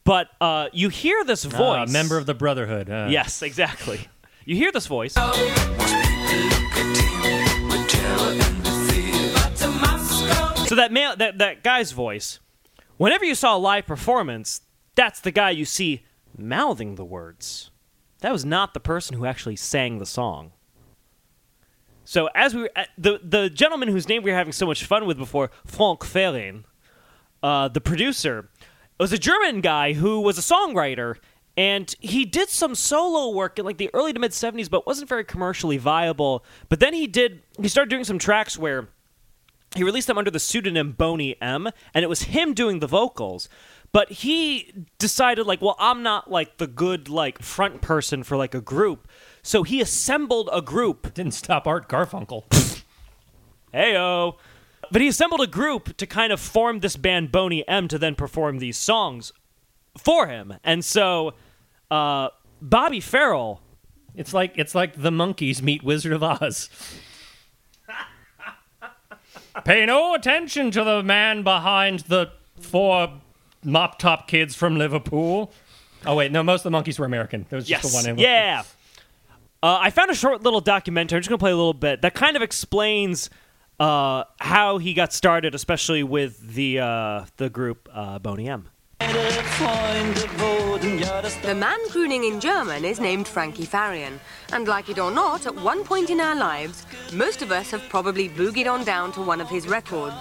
But 0.05 0.29
uh, 0.39 0.69
you 0.71 0.89
hear 0.89 1.23
this 1.25 1.45
Ah, 1.45 1.49
voice. 1.49 1.91
member 1.91 2.17
of 2.17 2.25
the 2.25 2.33
Brotherhood. 2.33 2.89
uh. 2.89 3.07
Yes, 3.09 3.41
exactly. 3.41 3.99
You 4.45 4.55
hear 4.55 4.71
this 4.71 4.85
voice. 4.87 5.15
So 10.67 10.73
that 10.73 10.91
male, 10.91 11.15
that 11.17 11.37
that 11.37 11.63
guy's 11.63 11.91
voice. 11.91 12.39
Whenever 12.97 13.23
you 13.23 13.35
saw 13.35 13.55
a 13.55 13.59
live 13.59 13.85
performance, 13.85 14.61
that's 14.95 15.19
the 15.19 15.29
guy 15.29 15.51
you 15.51 15.63
see 15.65 16.03
mouthing 16.35 16.95
the 16.95 17.05
words. 17.05 17.69
That 18.21 18.31
was 18.31 18.43
not 18.43 18.73
the 18.73 18.79
person 18.79 19.15
who 19.15 19.25
actually 19.27 19.57
sang 19.57 19.99
the 19.99 20.07
song. 20.07 20.53
So 22.03 22.29
as 22.33 22.55
we 22.55 22.63
were, 22.63 22.71
uh, 22.75 22.85
the 22.97 23.19
the 23.23 23.49
gentleman 23.51 23.89
whose 23.89 24.09
name 24.09 24.23
we 24.23 24.31
were 24.31 24.37
having 24.37 24.53
so 24.53 24.65
much 24.65 24.83
fun 24.85 25.05
with 25.05 25.17
before, 25.19 25.51
Frank 25.67 26.03
Ferrin, 26.03 26.65
uh, 27.43 27.67
the 27.67 27.81
producer, 27.81 28.49
was 28.99 29.13
a 29.13 29.17
German 29.17 29.61
guy 29.61 29.93
who 29.93 30.21
was 30.21 30.37
a 30.37 30.41
songwriter, 30.41 31.17
and 31.57 31.93
he 31.99 32.25
did 32.25 32.49
some 32.49 32.75
solo 32.75 33.33
work 33.35 33.59
in 33.59 33.65
like 33.65 33.77
the 33.77 33.89
early 33.93 34.13
to 34.13 34.19
mid 34.19 34.31
'70s, 34.31 34.69
but 34.69 34.85
wasn't 34.85 35.09
very 35.09 35.23
commercially 35.23 35.77
viable. 35.77 36.43
But 36.69 36.79
then 36.79 36.93
he 36.93 37.07
did 37.07 37.41
he 37.59 37.67
started 37.67 37.89
doing 37.89 38.03
some 38.03 38.19
tracks 38.19 38.57
where 38.57 38.89
he 39.75 39.83
released 39.83 40.07
them 40.07 40.17
under 40.17 40.31
the 40.31 40.39
pseudonym 40.39 40.93
Boney 40.93 41.39
M, 41.41 41.69
and 41.93 42.03
it 42.03 42.07
was 42.07 42.23
him 42.23 42.53
doing 42.53 42.79
the 42.79 42.87
vocals. 42.87 43.49
But 43.91 44.11
he 44.11 44.73
decided, 44.97 45.45
like, 45.45 45.61
well, 45.61 45.77
I'm 45.79 46.03
not 46.03 46.29
like 46.29 46.57
the 46.57 46.67
good 46.67 47.07
like 47.07 47.41
front 47.41 47.81
person 47.81 48.23
for 48.23 48.35
like 48.35 48.53
a 48.53 48.61
group, 48.61 49.07
so 49.41 49.63
he 49.63 49.81
assembled 49.81 50.49
a 50.51 50.61
group. 50.61 51.13
Didn't 51.13 51.33
stop 51.33 51.67
Art 51.67 51.87
Garfunkel. 51.87 52.43
Heyo. 53.73 54.35
But 54.91 55.01
he 55.01 55.07
assembled 55.07 55.41
a 55.41 55.47
group 55.47 55.97
to 55.97 56.05
kind 56.07 56.31
of 56.33 56.39
form 56.39 56.79
this 56.79 56.95
band 56.97 57.31
Boney 57.31 57.67
M 57.67 57.87
to 57.89 57.97
then 57.97 58.15
perform 58.15 58.59
these 58.59 58.77
songs 58.77 59.31
for 59.97 60.27
him. 60.27 60.53
And 60.63 60.83
so 60.83 61.33
uh, 61.91 62.29
Bobby 62.61 62.99
Farrell 62.99 63.61
it's 64.15 64.33
like 64.33 64.53
it's 64.57 64.73
like 64.73 64.95
the 65.01 65.11
Monkees 65.11 65.61
meet 65.61 65.83
Wizard 65.83 66.13
of 66.13 66.23
Oz. 66.23 66.69
Pay 69.63 69.85
no 69.85 70.13
attention 70.13 70.71
to 70.71 70.83
the 70.83 71.01
man 71.03 71.43
behind 71.43 71.99
the 72.01 72.31
four 72.59 73.09
mop 73.63 73.99
top 73.99 74.27
kids 74.27 74.55
from 74.55 74.77
Liverpool. 74.77 75.51
Oh 76.05 76.15
wait, 76.15 76.31
no, 76.31 76.43
most 76.43 76.65
of 76.65 76.71
the 76.71 76.77
Monkees 76.77 76.99
were 76.99 77.05
American. 77.05 77.45
There 77.49 77.57
was 77.57 77.65
just 77.67 77.83
Yes. 77.83 77.91
the 77.91 77.97
one. 77.97 78.09
in- 78.09 78.17
Yeah. 78.23 78.63
Uh, 79.63 79.79
I 79.81 79.89
found 79.89 80.11
a 80.11 80.15
short 80.15 80.43
little 80.43 80.61
documentary. 80.61 81.17
I'm 81.17 81.21
just 81.21 81.29
gonna 81.29 81.39
play 81.39 81.51
a 81.51 81.55
little 81.55 81.73
bit 81.73 82.01
that 82.03 82.13
kind 82.13 82.35
of 82.35 82.41
explains 82.41 83.29
uh, 83.79 84.23
how 84.39 84.77
he 84.77 84.93
got 84.93 85.13
started, 85.13 85.55
especially 85.55 86.03
with 86.03 86.53
the 86.53 86.79
uh, 86.79 87.25
the 87.37 87.49
group 87.49 87.89
uh, 87.91 88.19
Boney 88.19 88.47
M. 88.47 88.69
The 91.41 91.55
man 91.55 91.79
crooning 91.89 92.23
in 92.23 92.39
German 92.39 92.85
is 92.85 92.99
named 92.99 93.27
Frankie 93.27 93.65
Farian, 93.65 94.19
and 94.53 94.67
like 94.67 94.89
it 94.89 94.99
or 94.99 95.11
not, 95.11 95.45
at 95.45 95.55
one 95.55 95.83
point 95.83 96.09
in 96.09 96.21
our 96.21 96.35
lives, 96.35 96.85
most 97.13 97.41
of 97.41 97.51
us 97.51 97.71
have 97.71 97.87
probably 97.89 98.29
boogied 98.29 98.71
on 98.71 98.83
down 98.83 99.11
to 99.13 99.21
one 99.21 99.41
of 99.41 99.49
his 99.49 99.67
records. 99.67 100.15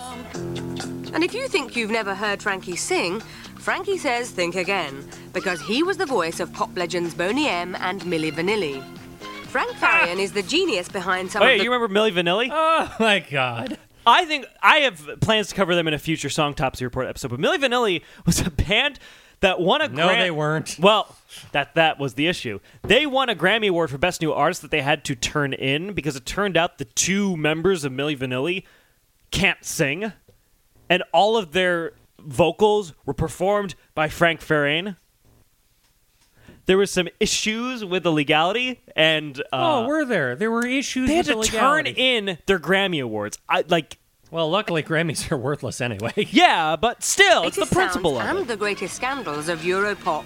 And 1.12 1.22
if 1.22 1.32
you 1.32 1.46
think 1.46 1.76
you've 1.76 1.90
never 1.90 2.14
heard 2.14 2.42
Frankie 2.42 2.76
sing, 2.76 3.20
Frankie 3.56 3.98
says 3.98 4.30
think 4.30 4.56
again, 4.56 5.08
because 5.32 5.60
he 5.60 5.82
was 5.82 5.96
the 5.96 6.06
voice 6.06 6.40
of 6.40 6.52
pop 6.52 6.76
legends 6.76 7.14
Boney 7.14 7.46
M 7.46 7.76
and 7.76 8.02
Milli 8.02 8.32
Vanilli. 8.32 8.82
Frank 9.54 9.70
Farian 9.76 10.18
is 10.18 10.32
the 10.32 10.42
genius 10.42 10.88
behind 10.88 11.30
some 11.30 11.40
Oh 11.40 11.44
of 11.46 11.52
yeah, 11.52 11.58
the 11.58 11.62
you 11.64 11.72
remember 11.72 11.94
Milli 11.94 12.10
Vanilli? 12.12 12.48
Oh 12.50 12.92
my 12.98 13.20
god. 13.20 13.78
I 14.04 14.24
think 14.24 14.46
I 14.60 14.78
have 14.78 15.20
plans 15.20 15.50
to 15.50 15.54
cover 15.54 15.76
them 15.76 15.86
in 15.86 15.94
a 15.94 15.98
future 16.00 16.26
Songtopsy 16.28 16.80
Report 16.82 17.06
episode. 17.06 17.28
But 17.30 17.38
Milli 17.38 17.58
Vanilli 17.58 18.02
was 18.26 18.40
a 18.40 18.50
band 18.50 18.98
that 19.38 19.60
won 19.60 19.80
a 19.80 19.86
No, 19.86 20.08
Gram- 20.08 20.18
they 20.18 20.32
weren't. 20.32 20.76
Well, 20.80 21.14
that 21.52 21.76
that 21.76 22.00
was 22.00 22.14
the 22.14 22.26
issue. 22.26 22.58
They 22.82 23.06
won 23.06 23.28
a 23.28 23.36
Grammy 23.36 23.68
Award 23.68 23.90
for 23.90 23.98
Best 23.98 24.20
New 24.20 24.32
Artist 24.32 24.60
that 24.62 24.72
they 24.72 24.82
had 24.82 25.04
to 25.04 25.14
turn 25.14 25.52
in 25.52 25.92
because 25.92 26.16
it 26.16 26.26
turned 26.26 26.56
out 26.56 26.78
the 26.78 26.84
two 26.86 27.36
members 27.36 27.84
of 27.84 27.92
Milli 27.92 28.18
Vanilli 28.18 28.64
can't 29.30 29.64
sing, 29.64 30.12
and 30.90 31.04
all 31.12 31.36
of 31.36 31.52
their 31.52 31.92
vocals 32.18 32.92
were 33.06 33.14
performed 33.14 33.76
by 33.94 34.08
Frank 34.08 34.40
Ferrain. 34.40 34.96
There 36.66 36.78
was 36.78 36.90
some 36.90 37.08
issues 37.20 37.84
with 37.84 38.04
the 38.04 38.12
legality, 38.12 38.80
and 38.96 39.38
uh, 39.52 39.82
oh, 39.82 39.86
were 39.86 40.04
there? 40.04 40.34
There 40.34 40.50
were 40.50 40.66
issues. 40.66 41.08
they 41.08 41.16
had 41.16 41.26
with 41.28 41.46
to 41.46 41.52
the 41.52 41.58
turn 41.58 41.86
in 41.86 42.38
their 42.46 42.58
Grammy 42.58 43.02
awards. 43.02 43.38
I 43.48 43.64
like. 43.68 43.98
Well, 44.30 44.50
luckily 44.50 44.82
Grammys 44.82 45.30
are 45.30 45.36
worthless 45.36 45.80
anyway. 45.80 46.12
Yeah, 46.30 46.74
but 46.76 47.04
still, 47.04 47.44
it's 47.44 47.56
the 47.56 47.66
principle 47.66 48.16
sounds 48.16 48.30
of 48.30 48.36
and 48.36 48.44
it. 48.44 48.48
the 48.48 48.56
greatest 48.56 48.94
scandals 48.96 49.48
of 49.48 49.60
Europop. 49.60 50.24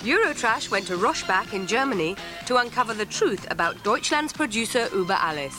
Eurotrash 0.00 0.70
went 0.70 0.86
to 0.88 0.96
Rosbach 0.96 1.54
in 1.54 1.66
Germany 1.66 2.16
to 2.46 2.56
uncover 2.58 2.92
the 2.92 3.06
truth 3.06 3.50
about 3.50 3.82
Deutschland's 3.82 4.32
producer 4.32 4.88
Uber 4.92 5.14
Alles. 5.14 5.58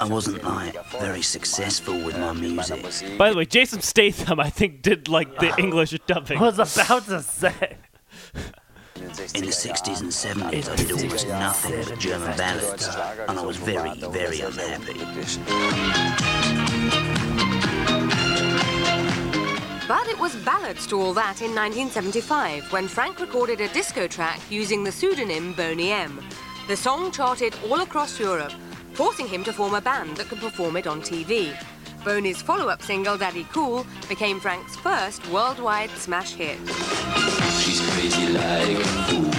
I 0.00 0.06
wasn't 0.06 0.42
like 0.42 0.84
very 0.92 1.22
successful 1.22 1.94
with 2.04 2.18
my 2.18 2.32
music. 2.32 3.16
By 3.16 3.30
the 3.30 3.36
way, 3.36 3.44
Jason 3.44 3.80
Statham, 3.80 4.40
I 4.40 4.50
think, 4.50 4.82
did 4.82 5.08
like 5.08 5.38
the 5.38 5.54
English 5.58 5.96
dubbing. 6.06 6.38
I 6.38 6.42
was 6.42 6.58
about 6.58 7.04
to 7.06 7.22
say. 7.22 7.76
In 9.00 9.06
the 9.46 9.50
60s 9.50 10.00
and 10.02 10.10
70s, 10.10 10.68
I 10.68 10.76
did 10.76 10.92
almost 10.92 11.26
nothing 11.26 11.84
but 11.88 11.98
German 11.98 12.36
ballads, 12.36 12.86
and 13.28 13.38
I 13.38 13.42
was 13.42 13.56
very, 13.56 13.94
very 13.94 14.40
unhappy. 14.40 14.98
But 19.88 20.06
it 20.06 20.18
was 20.20 20.36
ballads 20.44 20.86
to 20.88 21.00
all 21.00 21.14
that 21.14 21.40
in 21.40 21.54
1975 21.54 22.70
when 22.70 22.88
Frank 22.88 23.20
recorded 23.20 23.62
a 23.62 23.68
disco 23.68 24.06
track 24.06 24.38
using 24.50 24.84
the 24.84 24.92
pseudonym 24.92 25.54
Boney 25.54 25.92
M. 25.92 26.22
The 26.68 26.76
song 26.76 27.10
charted 27.10 27.54
all 27.70 27.80
across 27.80 28.20
Europe, 28.20 28.52
forcing 28.92 29.26
him 29.26 29.44
to 29.44 29.52
form 29.54 29.74
a 29.74 29.80
band 29.80 30.18
that 30.18 30.28
could 30.28 30.40
perform 30.40 30.76
it 30.76 30.86
on 30.86 31.00
TV. 31.00 31.56
Boney's 32.04 32.42
follow-up 32.42 32.82
single 32.82 33.16
Daddy 33.16 33.46
Cool 33.50 33.86
became 34.10 34.40
Frank's 34.40 34.76
first 34.76 35.26
worldwide 35.28 35.90
smash 35.90 36.34
hit. 36.34 36.58
She's 37.60 37.80
crazy 37.90 38.32
like 38.32 38.78
a 38.78 38.84
fool. 39.06 39.30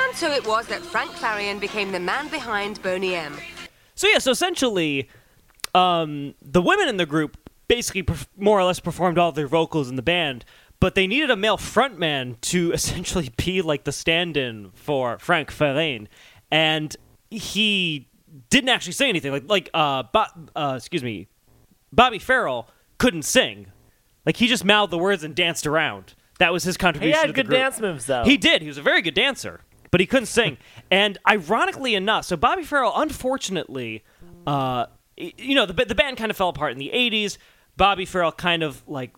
And 0.00 0.14
so 0.14 0.30
it 0.30 0.46
was 0.46 0.66
that 0.68 0.80
Frank 0.80 1.10
Farian 1.10 1.58
became 1.60 1.90
the 1.92 1.98
man 2.00 2.28
behind 2.28 2.80
Boney 2.82 3.14
M. 3.16 3.36
So 3.96 4.06
yeah, 4.06 4.18
so 4.18 4.30
essentially, 4.30 5.08
um, 5.74 6.34
the 6.40 6.62
women 6.62 6.88
in 6.88 6.96
the 6.98 7.06
group 7.06 7.36
basically 7.66 8.02
perf- 8.04 8.28
more 8.36 8.58
or 8.60 8.64
less 8.64 8.78
performed 8.78 9.18
all 9.18 9.32
their 9.32 9.48
vocals 9.48 9.88
in 9.90 9.96
the 9.96 10.02
band, 10.02 10.44
but 10.78 10.94
they 10.94 11.06
needed 11.06 11.30
a 11.30 11.36
male 11.36 11.56
frontman 11.58 12.40
to 12.42 12.72
essentially 12.78 13.30
be 13.36 13.60
like 13.62 13.84
the 13.84 13.92
stand-in 13.92 14.70
for 14.74 15.18
Frank 15.18 15.50
Ferrain, 15.50 16.06
and 16.50 16.96
he 17.30 18.08
didn't 18.50 18.68
actually 18.68 18.92
say 18.92 19.08
anything. 19.08 19.32
Like 19.32 19.48
like 19.48 19.70
uh, 19.74 20.04
Bo- 20.12 20.26
uh 20.54 20.74
excuse 20.76 21.02
me, 21.02 21.26
Bobby 21.92 22.18
Farrell 22.18 22.68
couldn't 22.98 23.22
sing. 23.22 23.66
Like 24.26 24.36
he 24.36 24.46
just 24.46 24.64
mouthed 24.64 24.90
the 24.92 24.98
words 24.98 25.22
and 25.24 25.34
danced 25.34 25.66
around. 25.66 26.14
That 26.38 26.52
was 26.52 26.64
his 26.64 26.76
He 26.76 26.78
contribution. 26.78 27.20
to 27.20 27.26
had 27.26 27.34
good 27.34 27.50
dance 27.50 27.80
moves 27.80 28.06
though. 28.06 28.24
He 28.24 28.36
did. 28.36 28.62
He 28.62 28.68
was 28.68 28.78
a 28.78 28.82
very 28.82 29.02
good 29.02 29.14
dancer, 29.14 29.60
but 29.90 30.00
he 30.00 30.06
couldn't 30.06 30.26
sing. 30.26 30.56
and 30.90 31.18
ironically 31.28 31.94
enough, 31.94 32.24
so 32.24 32.36
Bobby 32.36 32.64
Farrell, 32.64 32.92
unfortunately, 32.96 34.02
uh, 34.46 34.86
you 35.16 35.54
know, 35.54 35.66
the 35.66 35.84
the 35.84 35.94
band 35.94 36.16
kind 36.16 36.30
of 36.30 36.36
fell 36.36 36.48
apart 36.48 36.72
in 36.72 36.78
the 36.78 36.90
'80s. 36.92 37.38
Bobby 37.76 38.04
Farrell 38.04 38.32
kind 38.32 38.62
of 38.62 38.82
like 38.88 39.12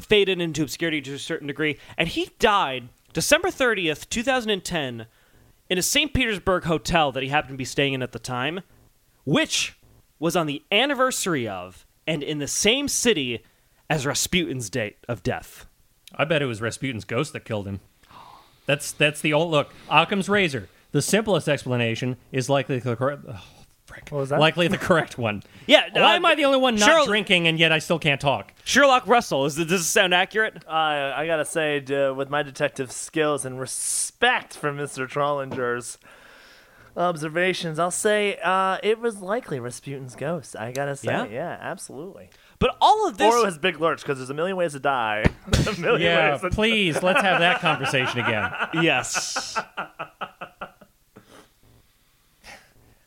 faded 0.00 0.40
into 0.40 0.62
obscurity 0.62 1.00
to 1.02 1.14
a 1.14 1.18
certain 1.18 1.46
degree, 1.46 1.78
and 1.96 2.08
he 2.08 2.30
died 2.38 2.88
December 3.12 3.48
30th, 3.48 4.08
2010, 4.08 5.06
in 5.70 5.78
a 5.78 5.82
St. 5.82 6.12
Petersburg 6.12 6.64
hotel 6.64 7.12
that 7.12 7.22
he 7.22 7.28
happened 7.28 7.54
to 7.54 7.58
be 7.58 7.64
staying 7.64 7.92
in 7.94 8.02
at 8.02 8.12
the 8.12 8.18
time, 8.18 8.60
which 9.24 9.78
was 10.18 10.34
on 10.36 10.46
the 10.46 10.62
anniversary 10.72 11.46
of 11.46 11.86
and 12.06 12.22
in 12.22 12.38
the 12.38 12.48
same 12.48 12.88
city 12.88 13.42
as 13.90 14.06
Rasputin's 14.06 14.70
date 14.70 14.96
of 15.08 15.22
death. 15.22 15.66
I 16.14 16.24
bet 16.24 16.42
it 16.42 16.46
was 16.46 16.60
Rasputin's 16.60 17.04
ghost 17.04 17.32
that 17.32 17.44
killed 17.44 17.66
him. 17.66 17.80
That's 18.66 18.92
that's 18.92 19.20
the 19.20 19.32
old 19.32 19.50
look. 19.50 19.72
Occam's 19.90 20.28
razor. 20.28 20.68
The 20.92 21.02
simplest 21.02 21.48
explanation 21.48 22.16
is 22.32 22.48
likely 22.48 22.78
the 22.78 22.94
correct. 22.96 23.22
Oh, 23.28 23.42
frick. 23.84 24.08
What 24.10 24.20
was 24.20 24.28
that? 24.30 24.38
Likely 24.40 24.68
the 24.68 24.78
correct 24.78 25.18
one. 25.18 25.42
Yeah, 25.66 25.88
Why 25.92 26.12
uh, 26.12 26.16
am 26.16 26.26
I 26.26 26.34
the 26.34 26.44
only 26.44 26.58
one 26.58 26.74
not 26.76 26.86
Sherlock- 26.86 27.06
drinking 27.08 27.46
and 27.48 27.58
yet 27.58 27.72
I 27.72 27.78
still 27.78 27.98
can't 27.98 28.20
talk? 28.20 28.52
Sherlock 28.64 29.06
Russell. 29.06 29.46
Is, 29.46 29.56
does 29.56 29.66
this 29.66 29.86
sound 29.86 30.12
accurate? 30.12 30.62
Uh, 30.68 30.70
I 31.16 31.26
gotta 31.26 31.44
say, 31.46 31.80
d- 31.80 32.10
with 32.10 32.28
my 32.28 32.42
detective 32.42 32.92
skills 32.92 33.44
and 33.46 33.58
respect 33.58 34.54
for 34.56 34.70
Mr. 34.72 35.08
Trollinger's 35.08 35.96
observations, 36.96 37.78
I'll 37.78 37.90
say 37.90 38.38
uh, 38.42 38.78
it 38.82 38.98
was 39.00 39.20
likely 39.20 39.58
Rasputin's 39.58 40.16
ghost. 40.16 40.54
I 40.56 40.72
gotta 40.72 40.96
say, 40.96 41.10
Yeah? 41.12 41.26
yeah, 41.26 41.58
absolutely. 41.60 42.30
But 42.64 42.78
all 42.80 43.06
of 43.06 43.18
this. 43.18 43.30
or 43.30 43.40
it 43.40 43.44
was 43.44 43.58
Big 43.58 43.78
Lurch, 43.78 44.00
because 44.00 44.16
there's 44.16 44.30
a 44.30 44.34
million 44.34 44.56
ways 44.56 44.72
to 44.72 44.80
die. 44.80 45.26
a 45.68 45.78
million 45.78 46.00
Yeah, 46.00 46.32
ways. 46.32 46.40
To 46.40 46.48
please 46.48 47.02
let's 47.02 47.20
have 47.20 47.40
that 47.40 47.60
conversation 47.60 48.20
again. 48.20 48.50
yes. 48.82 49.54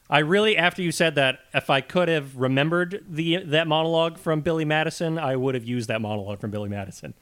I 0.09 0.19
really, 0.19 0.55
after 0.55 0.81
you 0.83 0.91
said 0.91 1.15
that, 1.15 1.39
if 1.55 1.71
I 1.71 1.81
could 1.81 2.07
have 2.07 2.37
remembered 2.37 3.03
the 3.09 3.37
that 3.45 3.67
monologue 3.67 4.19
from 4.19 4.41
Billy 4.41 4.63
Madison, 4.63 5.17
I 5.17 5.35
would 5.35 5.55
have 5.55 5.65
used 5.65 5.89
that 5.89 6.01
monologue 6.01 6.39
from 6.39 6.51
Billy 6.51 6.69
Madison. 6.69 7.13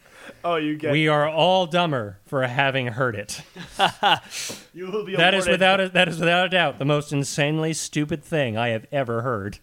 Oh, 0.44 0.58
you 0.58 0.76
get. 0.76 0.92
We 0.92 1.08
are 1.08 1.28
all 1.28 1.66
dumber 1.66 2.20
for 2.26 2.44
having 2.46 2.88
heard 2.88 3.16
it. 3.16 3.42
you 4.74 4.88
will 4.92 5.06
be 5.06 5.16
That 5.16 5.34
is 5.34 5.46
awarded- 5.48 5.52
without 5.54 5.80
a, 5.80 5.90
that 5.90 6.08
is 6.10 6.20
without 6.20 6.46
a 6.46 6.50
doubt 6.50 6.78
the 6.80 6.86
most 6.86 7.12
insanely 7.14 7.72
stupid 7.74 8.24
thing 8.26 8.58
I 8.58 8.68
have 8.70 8.86
ever 8.92 9.22
heard. 9.22 9.60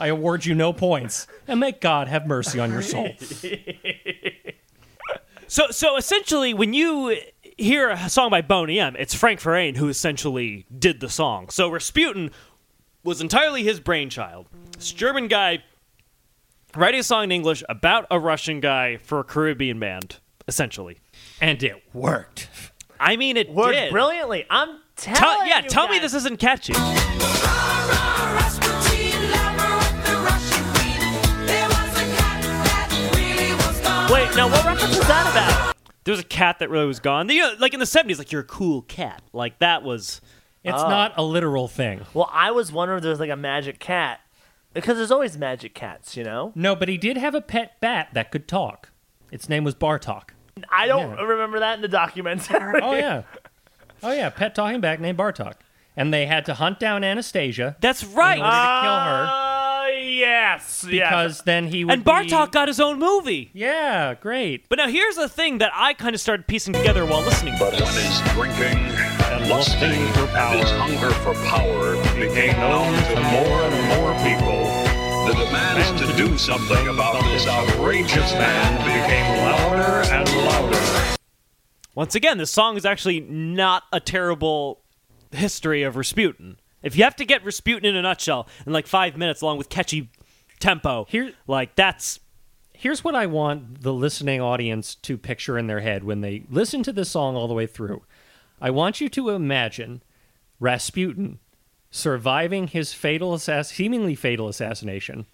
I 0.00 0.08
award 0.08 0.44
you 0.44 0.54
no 0.54 0.72
points, 0.72 1.26
and 1.46 1.60
may 1.60 1.72
God 1.72 2.08
have 2.08 2.26
mercy 2.26 2.58
on 2.58 2.72
your 2.72 2.82
soul. 2.82 3.10
So, 5.46 5.66
so 5.72 5.96
essentially, 5.96 6.54
when 6.54 6.74
you 6.74 7.16
hear 7.58 7.90
a 7.90 8.08
song 8.08 8.30
by 8.30 8.40
Boney 8.40 8.78
M, 8.78 8.94
it's 8.96 9.14
Frank 9.14 9.40
Ferrain 9.40 9.76
who 9.76 9.88
essentially 9.88 10.64
did 10.78 11.00
the 11.00 11.08
song. 11.08 11.48
So 11.50 11.68
Rasputin 11.68 12.30
was 13.02 13.20
entirely 13.20 13.64
his 13.64 13.80
brainchild. 13.80 14.46
This 14.76 14.92
German 14.92 15.26
guy 15.26 15.64
writing 16.76 17.00
a 17.00 17.02
song 17.02 17.24
in 17.24 17.32
English 17.32 17.64
about 17.68 18.06
a 18.12 18.20
Russian 18.20 18.60
guy 18.60 18.98
for 18.98 19.18
a 19.18 19.24
Caribbean 19.24 19.80
band, 19.80 20.18
essentially. 20.46 20.98
And 21.40 21.60
it 21.64 21.82
worked. 21.92 22.48
I 23.00 23.16
mean, 23.16 23.36
it 23.36 23.50
Worked 23.52 23.72
did. 23.72 23.90
brilliantly. 23.90 24.46
I'm 24.50 24.78
telling 24.94 25.18
Tell, 25.20 25.46
yeah, 25.48 25.62
you 25.64 25.68
tell 25.68 25.88
me 25.88 25.98
this 25.98 26.14
isn't 26.14 26.38
catchy. 26.38 26.74
Wait, 34.30 34.36
now 34.36 34.48
what 34.48 34.64
reference 34.64 34.96
is 34.96 35.06
that 35.08 35.30
about? 35.32 35.76
There 36.04 36.12
was 36.12 36.20
a 36.20 36.24
cat 36.24 36.60
that 36.60 36.70
really 36.70 36.86
was 36.86 37.00
gone. 37.00 37.28
You 37.28 37.40
know, 37.40 37.54
like 37.58 37.74
in 37.74 37.80
the 37.80 37.86
'70s, 37.86 38.18
like 38.18 38.30
you're 38.32 38.42
a 38.42 38.44
cool 38.44 38.82
cat. 38.82 39.22
Like 39.32 39.58
that 39.58 39.82
was. 39.82 40.20
It's 40.62 40.80
Oh. 40.82 40.88
not 40.88 41.14
a 41.16 41.22
literal 41.22 41.68
thing. 41.68 42.06
Well, 42.14 42.28
I 42.32 42.50
was 42.50 42.70
wondering 42.70 42.98
if 42.98 43.02
there's 43.02 43.18
like 43.20 43.30
a 43.30 43.36
magic 43.36 43.78
cat. 43.80 44.20
Because 44.72 44.98
there's 44.98 45.10
always 45.10 45.36
magic 45.36 45.74
cats, 45.74 46.16
you 46.16 46.22
know? 46.22 46.52
No, 46.54 46.76
but 46.76 46.88
he 46.88 46.96
did 46.96 47.16
have 47.16 47.34
a 47.34 47.40
pet 47.40 47.80
bat 47.80 48.10
that 48.12 48.30
could 48.30 48.46
talk. 48.46 48.90
Its 49.32 49.48
name 49.48 49.64
was 49.64 49.74
Bartok. 49.74 50.28
I 50.70 50.86
don't 50.86 51.16
Yeah. 51.16 51.22
remember 51.24 51.58
that 51.58 51.74
in 51.74 51.80
the 51.82 51.88
documentary. 51.88 52.80
Oh 52.80 52.92
yeah, 52.94 53.22
oh 54.04 54.12
yeah, 54.12 54.30
pet 54.30 54.54
talking 54.54 54.80
back 54.80 55.00
named 55.00 55.18
Bartok. 55.18 55.54
And 55.96 56.14
they 56.14 56.26
had 56.26 56.44
to 56.46 56.54
hunt 56.54 56.78
down 56.78 57.02
Anastasia 57.02 57.76
That's 57.80 58.04
right. 58.04 58.38
in 58.38 58.44
order 58.44 58.56
to 58.56 58.80
kill 58.82 59.00
her 59.00 59.24
Uh, 59.26 59.49
yes. 60.20 60.84
because 60.88 61.42
then 61.42 61.66
he 61.68 61.84
would 61.84 61.92
and 61.92 62.04
Bartok 62.04 62.46
be- 62.46 62.50
got 62.52 62.68
his 62.68 62.80
own 62.80 62.98
movie. 62.98 63.50
Yeah, 63.52 64.14
great. 64.14 64.68
But 64.68 64.78
now 64.78 64.88
here's 64.88 65.16
the 65.16 65.28
thing 65.28 65.58
that 65.58 65.72
I 65.74 65.94
kind 65.94 66.14
of 66.14 66.20
started 66.20 66.46
piecing 66.46 66.74
together 66.74 67.04
while 67.06 67.22
listening. 67.22 67.54
to 67.54 67.60
But 67.64 67.70
this. 67.72 67.80
when 67.82 67.94
his 67.94 68.20
drinking 68.34 68.78
and 69.32 69.48
lusting 69.48 69.90
lusting 69.90 70.12
for 70.12 70.36
and 70.38 70.60
his 70.60 70.70
hunger 70.70 71.10
for 71.24 71.34
power 71.48 71.94
became 72.14 72.56
known 72.58 72.92
to 73.14 73.20
more 73.20 73.62
and 73.62 73.88
more 73.96 74.12
people, 74.22 74.64
the 75.26 75.34
demands 75.44 76.00
to 76.00 76.16
do 76.16 76.36
something 76.38 76.88
about 76.88 77.22
this 77.24 77.46
outrageous 77.46 78.32
man 78.32 78.76
became 78.84 79.44
louder 79.44 80.08
and 80.12 80.28
louder. 80.46 81.16
Once 81.94 82.14
again, 82.14 82.38
this 82.38 82.50
song 82.52 82.76
is 82.76 82.84
actually 82.84 83.20
not 83.20 83.82
a 83.92 84.00
terrible 84.00 84.80
history 85.32 85.82
of 85.82 85.96
Rasputin. 85.96 86.56
If 86.82 86.96
you 86.96 87.04
have 87.04 87.16
to 87.16 87.24
get 87.24 87.44
Rasputin 87.44 87.84
in 87.84 87.96
a 87.96 88.02
nutshell 88.02 88.48
in 88.66 88.72
like 88.72 88.86
five 88.86 89.16
minutes, 89.16 89.42
along 89.42 89.58
with 89.58 89.68
catchy 89.68 90.10
tempo, 90.58 91.06
Here- 91.08 91.32
like 91.46 91.74
that's 91.74 92.20
Here's 92.72 93.04
what 93.04 93.14
I 93.14 93.26
want 93.26 93.82
the 93.82 93.92
listening 93.92 94.40
audience 94.40 94.94
to 94.94 95.18
picture 95.18 95.58
in 95.58 95.66
their 95.66 95.80
head 95.80 96.02
when 96.02 96.22
they 96.22 96.44
listen 96.48 96.82
to 96.84 96.92
this 96.94 97.10
song 97.10 97.36
all 97.36 97.46
the 97.46 97.52
way 97.52 97.66
through. 97.66 98.04
I 98.58 98.70
want 98.70 99.02
you 99.02 99.10
to 99.10 99.28
imagine 99.28 100.02
Rasputin 100.58 101.40
surviving 101.90 102.68
his 102.68 102.94
fatal 102.94 103.34
assass- 103.34 103.66
seemingly 103.74 104.14
fatal 104.14 104.48
assassination, 104.48 105.26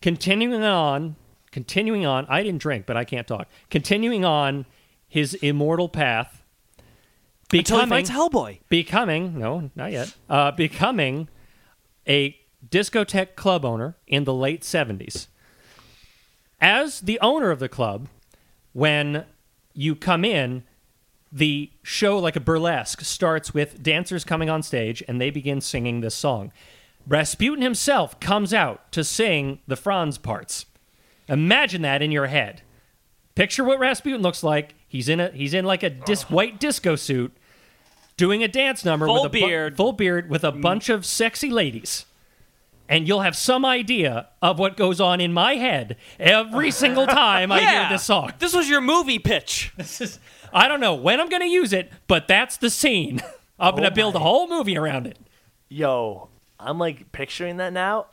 continuing 0.00 0.62
on, 0.64 1.16
continuing 1.50 2.06
on. 2.06 2.24
I 2.28 2.42
didn't 2.42 2.62
drink, 2.62 2.86
but 2.86 2.96
I 2.96 3.04
can't 3.04 3.26
talk. 3.26 3.46
Continuing 3.68 4.24
on 4.24 4.64
his 5.06 5.34
immortal 5.34 5.90
path, 5.90 6.39
until 7.52 7.78
he 7.78 7.84
becoming 7.84 8.06
fights 8.06 8.10
Hellboy. 8.10 8.58
becoming 8.68 9.38
no, 9.38 9.70
not 9.74 9.92
yet. 9.92 10.14
Uh, 10.28 10.50
becoming 10.50 11.28
a 12.08 12.36
discotheque 12.68 13.34
club 13.36 13.64
owner 13.64 13.96
in 14.06 14.24
the 14.24 14.34
late 14.34 14.64
seventies. 14.64 15.28
As 16.60 17.00
the 17.00 17.18
owner 17.20 17.50
of 17.50 17.58
the 17.58 17.68
club, 17.68 18.08
when 18.72 19.24
you 19.72 19.96
come 19.96 20.24
in, 20.24 20.64
the 21.32 21.70
show, 21.82 22.18
like 22.18 22.36
a 22.36 22.40
burlesque, 22.40 23.02
starts 23.02 23.54
with 23.54 23.82
dancers 23.82 24.24
coming 24.24 24.50
on 24.50 24.62
stage 24.62 25.02
and 25.06 25.20
they 25.20 25.30
begin 25.30 25.60
singing 25.60 26.00
this 26.00 26.14
song. 26.14 26.52
Rasputin 27.06 27.62
himself 27.62 28.18
comes 28.20 28.52
out 28.52 28.90
to 28.92 29.04
sing 29.04 29.60
the 29.66 29.76
Franz 29.76 30.18
parts. 30.18 30.66
Imagine 31.28 31.82
that 31.82 32.02
in 32.02 32.10
your 32.10 32.26
head. 32.26 32.62
Picture 33.34 33.64
what 33.64 33.78
Rasputin 33.78 34.22
looks 34.22 34.42
like. 34.42 34.74
He's 34.88 35.08
in 35.08 35.20
a 35.20 35.30
he's 35.30 35.54
in 35.54 35.64
like 35.64 35.82
a 35.82 35.90
dis- 35.90 36.28
white 36.28 36.58
disco 36.58 36.96
suit, 36.96 37.32
doing 38.20 38.44
a 38.44 38.48
dance 38.48 38.84
number 38.84 39.06
Full 39.06 39.22
with 39.22 39.34
a 39.34 39.40
bu- 39.40 39.46
beard. 39.46 39.76
full 39.78 39.92
beard 39.92 40.28
with 40.28 40.44
a 40.44 40.52
mm. 40.52 40.60
bunch 40.60 40.90
of 40.90 41.06
sexy 41.06 41.48
ladies. 41.48 42.04
And 42.86 43.08
you'll 43.08 43.22
have 43.22 43.34
some 43.34 43.64
idea 43.64 44.28
of 44.42 44.58
what 44.58 44.76
goes 44.76 45.00
on 45.00 45.22
in 45.22 45.32
my 45.32 45.54
head 45.54 45.96
every 46.18 46.70
single 46.70 47.06
time 47.22 47.50
I 47.50 47.60
yeah, 47.60 47.80
hear 47.80 47.96
this 47.96 48.04
song. 48.04 48.34
This 48.38 48.52
was 48.52 48.68
your 48.68 48.82
movie 48.82 49.18
pitch. 49.18 49.72
This 49.76 50.02
is 50.02 50.18
I 50.52 50.68
don't 50.68 50.80
know 50.80 50.94
when 50.94 51.18
I'm 51.18 51.30
going 51.30 51.42
to 51.42 51.48
use 51.48 51.72
it, 51.72 51.90
but 52.08 52.28
that's 52.28 52.58
the 52.58 52.68
scene. 52.68 53.22
I'm 53.58 53.72
going 53.72 53.84
to 53.84 53.90
oh 53.90 53.94
build 53.94 54.16
a 54.16 54.18
whole 54.18 54.48
movie 54.48 54.76
around 54.76 55.06
it. 55.06 55.16
Yo, 55.68 56.28
I'm 56.58 56.78
like 56.78 57.12
picturing 57.12 57.56
that 57.56 57.72
now, 57.72 58.06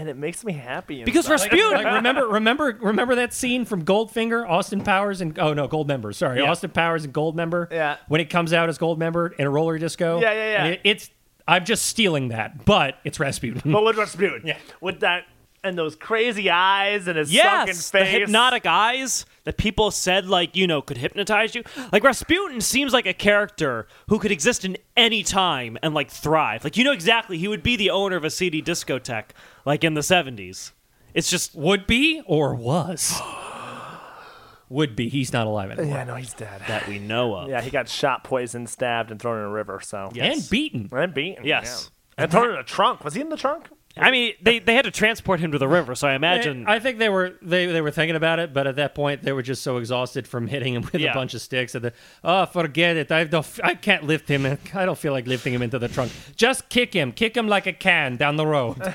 and 0.00 0.08
it 0.08 0.16
makes 0.16 0.44
me 0.44 0.52
happy. 0.54 1.04
Because 1.04 1.28
inside. 1.30 1.52
Rasputin, 1.52 1.72
Like, 1.84 1.94
remember, 1.94 2.26
remember, 2.26 2.78
remember 2.80 3.14
that 3.16 3.34
scene 3.34 3.64
from 3.66 3.84
Goldfinger, 3.84 4.48
Austin 4.48 4.80
Powers, 4.82 5.20
and 5.20 5.38
oh 5.38 5.52
no, 5.52 5.68
Goldmember. 5.68 6.14
Sorry, 6.14 6.40
Yeah. 6.40 6.50
Austin 6.50 6.70
Powers 6.70 7.04
and 7.04 7.12
Goldmember. 7.12 7.70
Yeah. 7.70 7.96
When 8.08 8.20
it 8.20 8.30
comes 8.30 8.52
out 8.52 8.68
as 8.70 8.78
Goldmember 8.78 9.34
in 9.38 9.46
a 9.46 9.50
roller 9.50 9.78
disco. 9.78 10.20
Yeah, 10.20 10.32
yeah, 10.32 10.52
yeah. 10.52 10.64
And 10.64 10.74
it- 10.74 10.80
it's 10.84 11.10
I'm 11.46 11.64
just 11.64 11.84
stealing 11.86 12.28
that, 12.28 12.64
but 12.64 12.96
it's 13.04 13.18
Rasputin. 13.20 13.72
but 13.72 13.84
with 13.84 13.96
Rasputin, 13.98 14.42
Yeah. 14.44 14.56
with 14.80 15.00
that 15.00 15.24
and 15.62 15.76
those 15.76 15.96
crazy 15.96 16.48
eyes 16.50 17.06
and 17.06 17.18
his 17.18 17.28
sunken 17.28 17.66
yes, 17.68 17.90
the 17.90 18.04
hypnotic 18.04 18.66
eyes 18.66 19.26
that 19.44 19.56
people 19.56 19.90
said 19.90 20.26
like 20.26 20.56
you 20.56 20.66
know 20.66 20.82
could 20.82 20.98
hypnotize 20.98 21.54
you. 21.54 21.62
Like 21.92 22.02
Rasputin 22.04 22.60
seems 22.60 22.92
like 22.92 23.06
a 23.06 23.14
character 23.14 23.86
who 24.08 24.18
could 24.18 24.32
exist 24.32 24.64
in 24.64 24.76
any 24.96 25.22
time 25.22 25.78
and 25.82 25.94
like 25.94 26.10
thrive. 26.10 26.64
Like 26.64 26.76
you 26.76 26.84
know 26.84 26.92
exactly 26.92 27.38
he 27.38 27.48
would 27.48 27.62
be 27.62 27.76
the 27.76 27.90
owner 27.90 28.16
of 28.16 28.24
a 28.24 28.30
CD 28.30 28.62
discotheque 28.62 29.30
like 29.64 29.84
in 29.84 29.94
the 29.94 30.02
seventies. 30.02 30.72
It's 31.14 31.28
just 31.28 31.54
Would 31.54 31.86
be 31.86 32.22
or 32.26 32.54
was. 32.54 33.20
would 34.68 34.94
be. 34.94 35.08
He's 35.08 35.32
not 35.32 35.46
alive 35.46 35.72
anymore. 35.72 35.96
Yeah, 35.96 36.04
no, 36.04 36.14
he's 36.14 36.32
dead. 36.32 36.62
that 36.68 36.86
we 36.86 36.98
know 36.98 37.34
of. 37.34 37.48
Yeah, 37.48 37.60
he 37.60 37.70
got 37.70 37.88
shot, 37.88 38.22
poisoned, 38.22 38.68
stabbed, 38.68 39.10
and 39.10 39.20
thrown 39.20 39.38
in 39.38 39.44
a 39.44 39.50
river. 39.50 39.80
So 39.82 40.10
Yes. 40.14 40.36
And 40.42 40.50
beaten. 40.50 40.88
and 40.92 41.12
beaten. 41.12 41.44
Yes. 41.44 41.90
yeah. 42.16 42.24
and 42.24 42.30
thrown 42.30 42.50
in 42.50 42.56
a 42.56 42.62
trunk. 42.62 43.04
Was 43.04 43.14
he 43.14 43.20
in 43.20 43.28
the 43.28 43.36
trunk? 43.36 43.68
I 43.96 44.12
mean, 44.12 44.34
they, 44.40 44.60
they 44.60 44.74
had 44.74 44.84
to 44.84 44.90
transport 44.92 45.40
him 45.40 45.50
to 45.52 45.58
the 45.58 45.66
river, 45.66 45.94
so 45.96 46.06
I 46.06 46.14
imagine. 46.14 46.64
I 46.66 46.78
think 46.78 46.98
they 46.98 47.08
were 47.08 47.36
they, 47.42 47.66
they 47.66 47.80
were 47.80 47.90
thinking 47.90 48.14
about 48.14 48.38
it, 48.38 48.54
but 48.54 48.66
at 48.68 48.76
that 48.76 48.94
point 48.94 49.22
they 49.22 49.32
were 49.32 49.42
just 49.42 49.62
so 49.62 49.78
exhausted 49.78 50.28
from 50.28 50.46
hitting 50.46 50.74
him 50.74 50.82
with 50.92 50.94
Yeah. 50.94 51.10
a 51.10 51.14
bunch 51.14 51.34
of 51.34 51.40
sticks 51.42 51.72
that 51.72 51.80
they, 51.80 51.90
oh 52.22 52.46
forget 52.46 52.96
it. 52.96 53.10
I 53.10 53.24
don't 53.24 53.46
I 53.64 53.74
can't 53.74 54.04
lift 54.04 54.28
him. 54.28 54.46
I 54.74 54.84
don't 54.86 54.96
feel 54.98 55.12
like 55.12 55.26
lifting 55.26 55.52
him 55.52 55.60
into 55.62 55.78
the 55.78 55.88
trunk. 55.88 56.12
Just 56.36 56.68
kick 56.68 56.94
him. 56.94 57.10
Kick 57.12 57.36
him 57.36 57.48
like 57.48 57.66
a 57.66 57.72
can 57.72 58.16
down 58.16 58.36
the 58.36 58.46
road. 58.46 58.76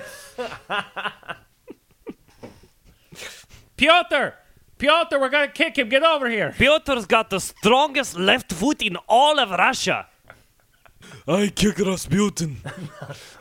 Piotr! 3.78 4.34
Piotr 4.78 5.18
we're 5.20 5.30
gonna 5.30 5.48
kick 5.50 5.78
him. 5.78 5.90
Get 5.90 6.04
over 6.04 6.30
here. 6.30 6.54
Pyotr's 6.58 7.06
got 7.06 7.30
the 7.30 7.40
strongest 7.40 8.18
left 8.18 8.52
foot 8.52 8.82
in 8.82 8.96
all 9.08 9.40
of 9.40 9.50
Russia. 9.52 10.08
I 11.28 11.48
kick 11.48 11.80
Rasputin. 11.80 12.58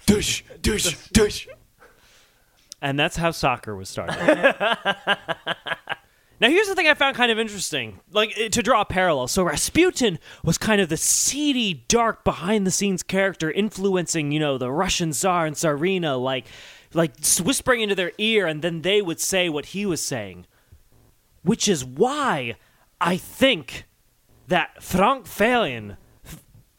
dush, 0.06 0.44
dush, 0.60 1.08
dush. 1.08 1.48
And 2.80 2.98
that's 2.98 3.16
how 3.16 3.30
soccer 3.30 3.74
was 3.76 3.88
started. 3.88 4.16
now, 6.40 6.48
here's 6.48 6.68
the 6.68 6.74
thing 6.74 6.86
I 6.86 6.94
found 6.94 7.16
kind 7.16 7.32
of 7.32 7.38
interesting. 7.38 8.00
Like, 8.10 8.38
eh, 8.38 8.48
to 8.48 8.62
draw 8.62 8.82
a 8.82 8.84
parallel. 8.84 9.28
So, 9.28 9.42
Rasputin 9.42 10.18
was 10.42 10.58
kind 10.58 10.80
of 10.80 10.88
the 10.88 10.96
seedy, 10.96 11.84
dark, 11.88 12.24
behind 12.24 12.66
the 12.66 12.70
scenes 12.70 13.02
character 13.02 13.50
influencing, 13.50 14.32
you 14.32 14.40
know, 14.40 14.58
the 14.58 14.70
Russian 14.70 15.12
Tsar 15.12 15.46
and 15.46 15.56
Tsarina, 15.56 16.22
like, 16.22 16.46
like 16.92 17.12
whispering 17.42 17.80
into 17.80 17.94
their 17.94 18.12
ear, 18.18 18.46
and 18.46 18.60
then 18.62 18.82
they 18.82 19.00
would 19.02 19.20
say 19.20 19.48
what 19.48 19.66
he 19.66 19.86
was 19.86 20.02
saying 20.02 20.46
which 21.44 21.68
is 21.68 21.84
why 21.84 22.56
I 23.00 23.16
think 23.16 23.86
that 24.48 24.82
Frank 24.82 25.26
Farian 25.26 25.96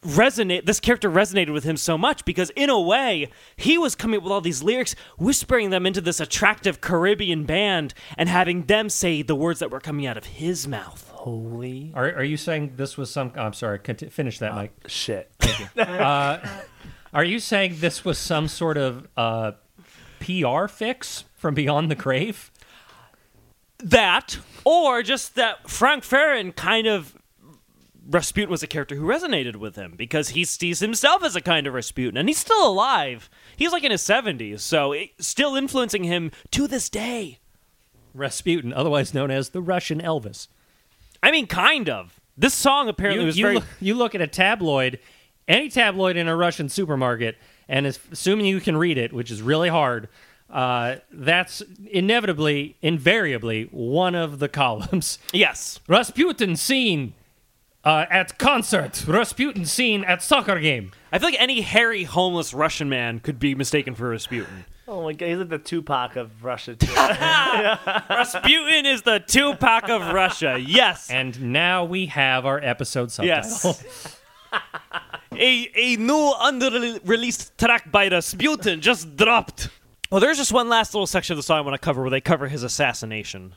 resonate 0.06 0.66
this 0.66 0.80
character 0.80 1.10
resonated 1.10 1.52
with 1.52 1.64
him 1.64 1.76
so 1.76 1.98
much 1.98 2.24
because 2.24 2.50
in 2.50 2.70
a 2.70 2.80
way 2.80 3.28
he 3.56 3.76
was 3.76 3.94
coming 3.94 4.18
up 4.18 4.22
with 4.22 4.32
all 4.32 4.40
these 4.40 4.62
lyrics 4.62 4.94
whispering 5.18 5.70
them 5.70 5.84
into 5.84 6.00
this 6.00 6.20
attractive 6.20 6.80
caribbean 6.80 7.44
band 7.44 7.92
and 8.16 8.28
having 8.28 8.64
them 8.66 8.88
say 8.88 9.22
the 9.22 9.34
words 9.34 9.60
that 9.60 9.70
were 9.70 9.80
coming 9.80 10.06
out 10.06 10.16
of 10.16 10.24
his 10.24 10.68
mouth 10.68 11.10
Holy 11.14 11.92
are, 11.94 12.06
are 12.14 12.24
you 12.24 12.36
saying 12.36 12.74
this 12.76 12.96
was 12.96 13.10
some 13.10 13.32
I'm 13.36 13.52
sorry 13.52 13.78
conti- 13.78 14.08
finish 14.08 14.38
that 14.38 14.54
Mike 14.54 14.72
shit! 14.86 15.30
Are 17.12 17.24
you 17.24 17.38
saying 17.38 17.76
this 17.78 18.04
was 18.04 18.18
some 18.18 18.46
sort 18.46 18.76
of 18.76 19.08
uh, 19.16 19.52
PR 20.20 20.66
fix 20.66 21.24
from 21.34 21.54
Beyond 21.54 21.90
the 21.90 21.94
Grave? 21.94 22.50
that 23.78 24.38
or 24.64 25.02
just 25.02 25.34
that 25.34 25.68
frank 25.68 26.04
Farian 26.04 26.54
kind 26.54 26.86
of 26.86 27.14
Rasputin 28.08 28.50
was 28.50 28.62
a 28.62 28.66
character 28.66 28.94
who 28.94 29.06
resonated 29.06 29.56
with 29.56 29.76
him 29.76 29.94
because 29.96 30.30
he 30.30 30.44
sees 30.44 30.80
himself 30.80 31.24
as 31.24 31.34
a 31.34 31.40
kind 31.40 31.66
of 31.66 31.74
Rasputin, 31.74 32.16
and 32.16 32.28
he's 32.28 32.38
still 32.38 32.66
alive. 32.66 33.28
He's 33.56 33.72
like 33.72 33.84
in 33.84 33.90
his 33.90 34.02
seventies, 34.02 34.62
so 34.62 34.92
it, 34.92 35.10
still 35.18 35.56
influencing 35.56 36.04
him 36.04 36.30
to 36.52 36.66
this 36.68 36.88
day. 36.88 37.38
Rasputin, 38.14 38.72
otherwise 38.72 39.12
known 39.12 39.30
as 39.30 39.50
the 39.50 39.60
Russian 39.60 40.00
Elvis. 40.00 40.48
I 41.22 41.30
mean, 41.30 41.46
kind 41.46 41.88
of. 41.88 42.20
This 42.36 42.54
song 42.54 42.88
apparently 42.88 43.22
You, 43.22 43.26
was 43.26 43.38
you 43.38 43.44
very. 43.44 43.54
look, 43.56 43.64
you 43.80 43.94
look 43.94 44.14
at 44.14 44.20
a 44.20 44.26
tabloid, 44.26 44.98
any 45.48 45.68
tabloid 45.68 46.16
in 46.16 46.28
a 46.28 46.36
Russian 46.36 46.68
supermarket, 46.68 47.36
and 47.68 47.86
as, 47.86 47.98
assuming 48.12 48.46
you 48.46 48.60
can 48.60 48.76
read 48.76 48.98
it, 48.98 49.12
which 49.12 49.30
is 49.30 49.42
really 49.42 49.68
hard, 49.68 50.08
uh, 50.50 50.96
that's 51.10 51.62
inevitably, 51.90 52.76
invariably 52.82 53.64
one 53.72 54.14
of 54.14 54.38
the 54.38 54.48
columns. 54.62 55.18
yes, 55.32 55.80
Rasputin 55.88 56.56
seen 56.56 57.14
uh, 57.86 58.04
at 58.10 58.36
concert. 58.38 59.04
Rasputin 59.08 59.64
seen 59.64 60.04
at 60.04 60.22
soccer 60.22 60.58
game. 60.60 60.90
I 61.12 61.18
feel 61.18 61.30
like 61.30 61.40
any 61.40 61.62
hairy, 61.62 62.04
homeless 62.04 62.52
Russian 62.52 62.90
man 62.90 63.20
could 63.20 63.38
be 63.38 63.54
mistaken 63.54 63.94
for 63.94 64.10
Rasputin. 64.10 64.66
Oh 64.88 65.02
my 65.02 65.14
god, 65.14 65.26
he's 65.26 65.38
like 65.38 65.48
the 65.48 65.58
Tupac 65.58 66.14
of 66.14 66.44
Russia 66.44 66.76
too. 66.76 66.86
Rasputin 66.94 68.86
is 68.86 69.02
the 69.02 69.18
Tupac 69.18 69.88
of 69.88 70.12
Russia. 70.12 70.58
Yes, 70.64 71.10
And 71.10 71.52
now 71.52 71.84
we 71.84 72.06
have 72.06 72.46
our 72.46 72.60
episode 72.62 73.10
subtitle. 73.10 73.74
yes. 73.82 74.20
a 75.32 75.70
a 75.74 75.96
new 75.96 76.32
unreleased 76.40 77.58
track 77.58 77.90
by 77.90 78.06
Rasputin 78.06 78.80
just 78.80 79.16
dropped. 79.16 79.70
Well, 80.08 80.20
there's 80.20 80.36
just 80.38 80.52
one 80.52 80.68
last 80.68 80.94
little 80.94 81.08
section 81.08 81.32
of 81.32 81.38
the 81.38 81.42
song 81.42 81.58
I 81.58 81.60
want 81.62 81.74
to 81.74 81.84
cover 81.84 82.02
where 82.02 82.10
they 82.10 82.20
cover 82.20 82.46
his 82.46 82.62
assassination. 82.62 83.54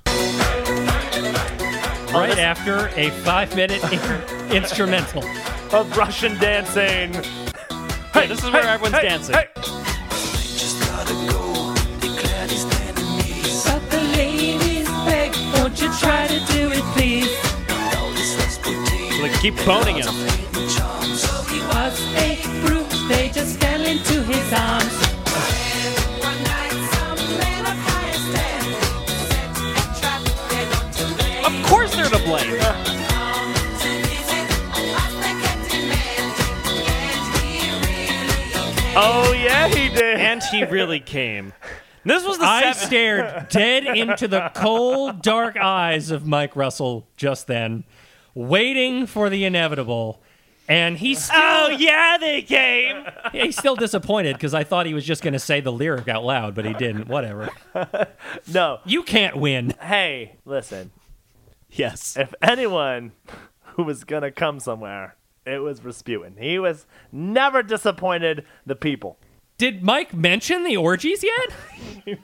Right 2.13 2.38
after 2.39 2.88
a 3.00 3.10
five-minute 3.24 3.84
in- 3.91 4.52
instrumental. 4.63 5.24
of 5.74 5.95
Russian 5.95 6.36
dancing. 6.39 7.13
Hey, 8.13 8.26
this 8.28 8.43
is 8.43 8.50
where 8.52 8.63
Hey, 8.63 8.69
everyone's 8.69 8.95
hey, 8.95 9.08
dancing. 9.08 9.36
hey. 9.36 9.48
But 13.65 13.82
the 13.91 14.02
ladies 14.17 14.88
beg, 15.06 15.36
won't 15.54 15.80
you 15.82 15.89
try 16.00 16.28
to 16.28 16.39
do 16.52 16.72
it, 16.72 16.84
please? 16.95 17.30
So 19.15 19.22
they 19.28 19.38
keep 19.38 19.56
boning 19.65 19.98
him. 19.98 20.48
Did. 39.99 40.19
And 40.19 40.43
he 40.43 40.63
really 40.65 40.99
came. 40.99 41.53
This 42.05 42.25
was 42.25 42.38
the 42.38 42.45
I 42.45 42.71
seven- 42.71 42.88
stared 42.88 43.49
dead 43.49 43.85
into 43.85 44.27
the 44.27 44.51
cold, 44.55 45.21
dark 45.21 45.57
eyes 45.57 46.12
of 46.12 46.25
Mike 46.25 46.55
Russell 46.55 47.07
just 47.17 47.47
then, 47.47 47.83
waiting 48.33 49.05
for 49.05 49.29
the 49.29 49.45
inevitable. 49.45 50.21
And 50.67 50.97
he's 50.97 51.17
oh, 51.17 51.21
still, 51.23 51.41
Oh 51.41 51.67
yeah, 51.79 52.17
they 52.19 52.41
came. 52.43 53.03
he's 53.31 53.57
still 53.57 53.75
disappointed 53.75 54.35
because 54.35 54.53
I 54.53 54.63
thought 54.63 54.85
he 54.85 54.93
was 54.93 55.03
just 55.03 55.23
going 55.23 55.33
to 55.33 55.39
say 55.39 55.62
the 55.62 55.71
lyric 55.71 56.07
out 56.07 56.23
loud, 56.23 56.53
but 56.53 56.63
he 56.63 56.73
didn't. 56.73 57.07
Whatever. 57.07 57.49
no. 58.47 58.79
You 58.85 59.01
can't 59.01 59.35
win. 59.35 59.73
Hey, 59.81 60.35
listen. 60.45 60.91
Yes. 61.71 62.15
If 62.17 62.33
anyone 62.41 63.13
who 63.75 63.83
was 63.83 64.03
gonna 64.03 64.31
come 64.31 64.59
somewhere, 64.59 65.15
it 65.45 65.59
was 65.59 65.83
Rasputin. 65.83 66.35
He 66.39 66.59
was 66.59 66.85
never 67.12 67.63
disappointed 67.63 68.45
the 68.65 68.75
people. 68.75 69.17
Did 69.60 69.84
Mike 69.84 70.13
mention 70.13 70.63
the 70.63 70.78
orgies 70.78 71.22
yet? 71.22 72.17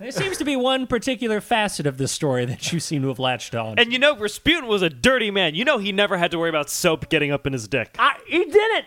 there 0.00 0.10
seems 0.10 0.36
to 0.36 0.44
be 0.44 0.56
one 0.56 0.88
particular 0.88 1.40
facet 1.40 1.86
of 1.86 1.96
this 1.96 2.10
story 2.10 2.44
that 2.44 2.72
you 2.72 2.80
seem 2.80 3.02
to 3.02 3.08
have 3.08 3.20
latched 3.20 3.54
on. 3.54 3.78
And 3.78 3.92
you 3.92 4.00
know, 4.00 4.16
Rasputin 4.18 4.66
was 4.66 4.82
a 4.82 4.90
dirty 4.90 5.30
man. 5.30 5.54
You 5.54 5.64
know, 5.64 5.78
he 5.78 5.92
never 5.92 6.18
had 6.18 6.32
to 6.32 6.40
worry 6.40 6.48
about 6.48 6.68
soap 6.68 7.08
getting 7.08 7.30
up 7.30 7.46
in 7.46 7.52
his 7.52 7.68
dick. 7.68 7.94
I, 8.00 8.16
he 8.26 8.44
didn't. 8.44 8.84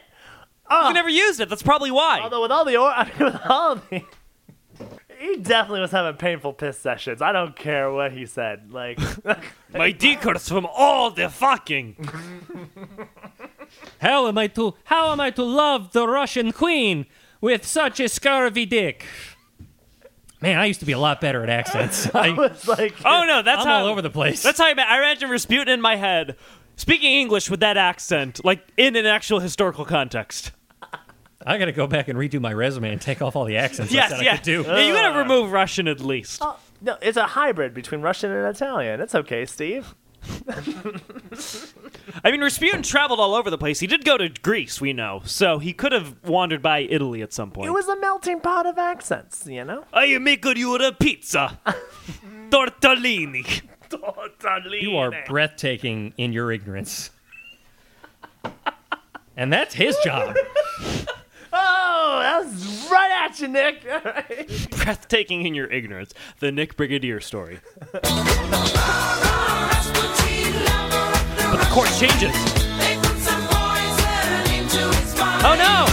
Oh, 0.70 0.84
He 0.84 0.90
ah. 0.90 0.92
never 0.92 1.08
used 1.08 1.40
it. 1.40 1.48
That's 1.48 1.64
probably 1.64 1.90
why. 1.90 2.20
although 2.20 2.42
with 2.42 2.52
all 2.52 2.66
the 2.66 2.76
or, 2.76 2.90
I 2.96 3.06
mean, 3.06 3.14
with 3.20 3.42
all 3.46 3.76
the, 3.76 4.04
he 5.20 5.38
definitely 5.38 5.80
was 5.80 5.92
having 5.92 6.18
painful 6.18 6.52
piss 6.52 6.78
sessions. 6.78 7.22
I 7.22 7.32
don't 7.32 7.56
care 7.56 7.90
what 7.90 8.12
he 8.12 8.26
said. 8.26 8.74
Like, 8.74 9.00
My 9.74 9.92
dick 9.92 10.20
hurts 10.20 10.50
from 10.50 10.66
all 10.66 11.12
the 11.12 11.30
fucking. 11.30 11.96
How 14.04 14.28
am 14.28 14.38
I 14.38 14.48
to 14.48 14.76
how 14.84 15.12
am 15.14 15.20
I 15.22 15.32
to 15.32 15.44
love 15.44 15.94
the 15.94 16.06
Russian 16.08 16.52
queen 16.52 17.06
with 17.40 17.66
such 17.66 18.00
a 18.02 18.10
scurvy 18.10 18.66
dick? 18.66 19.06
Man, 20.42 20.60
I 20.60 20.66
used 20.66 20.82
to 20.82 20.86
be 20.86 20.92
a 20.92 21.00
lot 21.00 21.22
better 21.22 21.42
at 21.42 21.50
accents. 21.50 22.06
I, 22.14 22.36
it's 22.48 22.68
like, 22.68 22.96
Oh 23.06 23.24
no, 23.26 23.42
that's 23.42 23.62
I'm 23.62 23.68
how 23.68 23.80
all 23.80 23.86
over 23.88 24.02
the 24.02 24.10
place. 24.10 24.44
That's 24.44 24.60
how 24.60 24.66
I, 24.68 24.74
ma- 24.74 24.84
I 24.86 24.98
imagine 24.98 25.30
Rasputin 25.30 25.70
in 25.74 25.80
my 25.80 25.96
head, 25.96 26.36
speaking 26.76 27.14
English 27.14 27.50
with 27.50 27.62
that 27.62 27.78
accent, 27.78 28.44
like 28.44 28.62
in 28.76 28.98
an 28.98 29.06
actual 29.06 29.40
historical 29.40 29.86
context. 29.86 30.52
I 31.46 31.58
got 31.58 31.66
to 31.66 31.72
go 31.72 31.88
back 31.88 32.08
and 32.10 32.18
redo 32.20 32.40
my 32.42 32.54
resume 32.54 32.92
and 32.92 33.02
take 33.02 33.22
off 33.22 33.36
all 33.38 33.46
the 33.46 33.58
accents 33.58 33.92
I 33.94 33.96
Yes, 33.96 34.10
said 34.12 34.22
yeah. 34.22 34.34
I 34.34 34.36
could 34.38 34.46
do. 34.46 34.62
Yeah, 34.68 34.80
you 34.86 34.94
gotta 34.94 35.18
remove 35.18 35.52
Russian 35.52 35.88
at 35.88 36.00
least. 36.02 36.40
Oh, 36.42 36.58
no, 36.82 36.98
it's 37.02 37.18
a 37.18 37.28
hybrid 37.28 37.74
between 37.74 38.02
Russian 38.02 38.32
and 38.32 38.46
Italian. 38.54 39.00
It's 39.02 39.16
okay, 39.16 39.46
Steve. 39.46 39.96
I 42.24 42.32
mean, 42.32 42.42
Rasputin 42.42 42.84
traveled 42.84 43.20
all 43.20 43.36
over 43.36 43.50
the 43.50 43.58
place. 43.58 43.80
He 43.80 43.88
did 43.88 44.06
go 44.06 44.18
to 44.18 44.30
Greece, 44.30 44.80
we 44.80 44.94
know, 44.94 45.22
so 45.26 45.60
he 45.60 45.74
could 45.74 45.92
have 45.92 46.16
wandered 46.24 46.62
by 46.62 46.80
Italy 46.80 47.22
at 47.22 47.34
some 47.34 47.52
point. 47.52 47.68
It 47.68 47.72
was 47.72 47.88
a 47.88 48.00
melting 48.00 48.40
pot 48.40 48.66
of 48.66 48.78
accents, 48.78 49.46
you 49.48 49.64
know. 49.64 49.86
I 49.94 50.06
am 50.06 50.24
make 50.24 50.46
you 50.46 50.76
a 50.76 50.92
pizza, 50.92 51.60
tortellini. 52.50 53.62
Tortellini. 53.90 54.82
You 54.82 54.98
are 54.98 55.14
breathtaking 55.28 56.14
in 56.18 56.34
your 56.34 56.52
ignorance. 56.52 57.12
And 59.36 59.52
that's 59.52 59.74
his 59.74 59.98
job. 60.04 60.36
Oh, 61.56 62.20
that 62.20 62.44
was 62.44 62.54
was 62.64 62.92
right 62.92 63.12
at 63.26 63.40
you, 63.40 63.48
Nick. 63.48 63.84
Breathtaking 64.84 65.46
in 65.46 65.54
your 65.54 65.72
ignorance. 65.72 66.14
The 66.40 66.52
Nick 66.52 66.76
Brigadier 66.76 67.22
story. 67.22 67.60
Chorus 71.74 72.00
changes. 72.00 72.30
Oh 75.46 75.56
no! 75.58 75.88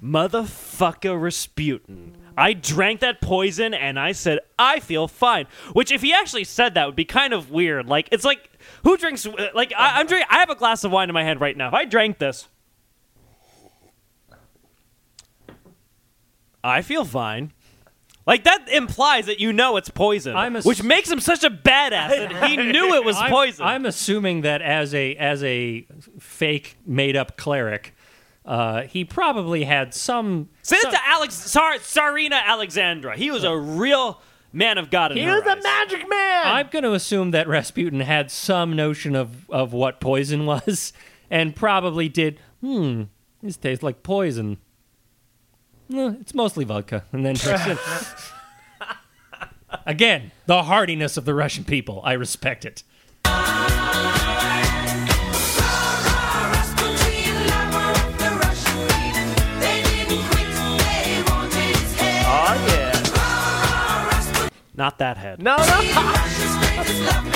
Motherfucker 0.00 1.20
Rasputin. 1.20 2.16
I 2.36 2.52
drank 2.52 3.00
that 3.00 3.20
poison 3.20 3.74
and 3.74 3.98
I 3.98 4.12
said, 4.12 4.38
I 4.58 4.78
feel 4.78 5.08
fine. 5.08 5.46
Which, 5.72 5.90
if 5.90 6.02
he 6.02 6.12
actually 6.12 6.44
said 6.44 6.74
that, 6.74 6.86
would 6.86 6.96
be 6.96 7.04
kind 7.04 7.32
of 7.32 7.50
weird. 7.50 7.86
Like, 7.86 8.08
it's 8.12 8.24
like, 8.24 8.48
who 8.84 8.96
drinks, 8.96 9.26
uh, 9.26 9.48
like, 9.54 9.72
I, 9.76 9.98
I'm 10.00 10.06
drinking, 10.06 10.28
I 10.30 10.38
have 10.38 10.50
a 10.50 10.54
glass 10.54 10.84
of 10.84 10.92
wine 10.92 11.08
in 11.08 11.14
my 11.14 11.24
hand 11.24 11.40
right 11.40 11.56
now. 11.56 11.68
If 11.68 11.74
I 11.74 11.84
drank 11.84 12.18
this, 12.18 12.48
I 16.62 16.82
feel 16.82 17.04
fine. 17.04 17.52
Like, 18.26 18.44
that 18.44 18.68
implies 18.68 19.26
that 19.26 19.40
you 19.40 19.52
know 19.52 19.76
it's 19.76 19.90
poison, 19.90 20.36
I'm 20.36 20.54
ass- 20.56 20.64
which 20.64 20.82
makes 20.82 21.10
him 21.10 21.18
such 21.20 21.42
a 21.42 21.50
badass 21.50 22.08
that 22.08 22.48
he 22.48 22.56
knew 22.72 22.94
it 22.94 23.04
was 23.04 23.16
I'm- 23.16 23.30
poison. 23.30 23.66
I'm, 23.66 23.84
assuming 23.86 24.42
that 24.42 24.62
as 24.62 24.94
a 24.94 25.14
as 25.16 25.42
a 25.42 25.86
fake 26.20 26.76
made 26.86 27.16
up 27.16 27.36
cleric, 27.36 27.94
uh, 28.46 28.82
he 28.82 29.04
probably 29.04 29.64
had 29.64 29.92
some. 29.92 30.48
Say 30.62 30.78
some- 30.78 30.92
that 30.92 30.98
to 31.02 31.08
Alex, 31.08 31.34
Tsar, 31.34 31.74
Tsarina 31.78 32.40
Alexandra. 32.44 33.16
He 33.16 33.30
was 33.30 33.42
a 33.44 33.56
real 33.56 34.20
man 34.52 34.78
of 34.78 34.90
God 34.90 35.12
in 35.12 35.16
he 35.18 35.24
her 35.24 35.40
was 35.40 35.46
a 35.46 35.60
magic 35.62 36.08
man. 36.08 36.42
I'm 36.46 36.68
going 36.70 36.82
to 36.84 36.92
assume 36.92 37.30
that 37.32 37.48
Rasputin 37.48 38.00
had 38.00 38.30
some 38.30 38.76
notion 38.76 39.16
of, 39.16 39.48
of 39.50 39.72
what 39.72 39.98
poison 40.00 40.44
was, 40.46 40.92
and 41.30 41.56
probably 41.56 42.08
did. 42.08 42.38
Hmm, 42.60 43.04
this 43.42 43.56
tastes 43.56 43.82
like 43.82 44.02
poison. 44.02 44.58
Eh, 45.92 46.14
it's 46.20 46.34
mostly 46.34 46.64
vodka, 46.64 47.04
and 47.12 47.24
then 47.24 47.34
drinks 47.34 47.66
it. 47.66 47.78
Again, 49.86 50.32
the 50.46 50.62
hardiness 50.62 51.16
of 51.16 51.24
the 51.24 51.34
Russian 51.34 51.64
people. 51.64 52.00
I 52.04 52.14
respect 52.14 52.64
it. 52.64 52.82
oh 53.26 53.30
yeah. 62.68 62.92
Not 64.74 64.98
that 64.98 65.16
head. 65.18 65.42
No, 65.42 65.56
no. 65.56 65.62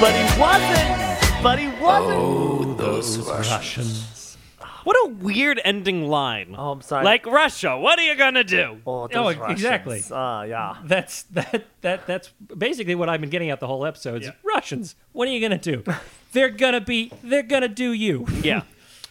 But 0.00 0.12
he 0.14 0.40
wasn't. 0.40 1.07
But 1.42 1.58
he 1.60 1.68
wasn't. 1.68 3.28
Russians. 3.28 4.36
What 4.84 4.96
a 5.06 5.08
weird 5.14 5.60
ending 5.64 6.08
line. 6.08 6.54
Oh, 6.56 6.72
I'm 6.72 6.80
sorry. 6.82 7.04
Like 7.04 7.26
Russia, 7.26 7.76
what 7.78 7.98
are 7.98 8.02
you 8.02 8.16
gonna 8.16 8.42
do? 8.44 8.80
Oh, 8.86 9.02
Oh, 9.02 9.08
those 9.08 9.36
exactly. 9.50 9.96
Russians. 9.96 10.12
Uh, 10.12 10.46
yeah. 10.48 10.76
That's 10.84 11.22
that 11.24 11.66
that 11.82 12.06
that's 12.06 12.28
basically 12.56 12.94
what 12.94 13.08
I've 13.08 13.20
been 13.20 13.30
getting 13.30 13.50
at 13.50 13.60
the 13.60 13.66
whole 13.66 13.84
episode. 13.86 14.22
is 14.22 14.30
Russians. 14.42 14.94
What 15.12 15.28
are 15.28 15.30
you 15.30 15.40
gonna 15.40 15.58
do? 15.58 15.84
they're 16.32 16.50
gonna 16.50 16.80
be. 16.80 17.12
They're 17.22 17.42
gonna 17.42 17.68
do 17.68 17.92
you. 17.92 18.26
Yeah. 18.42 18.62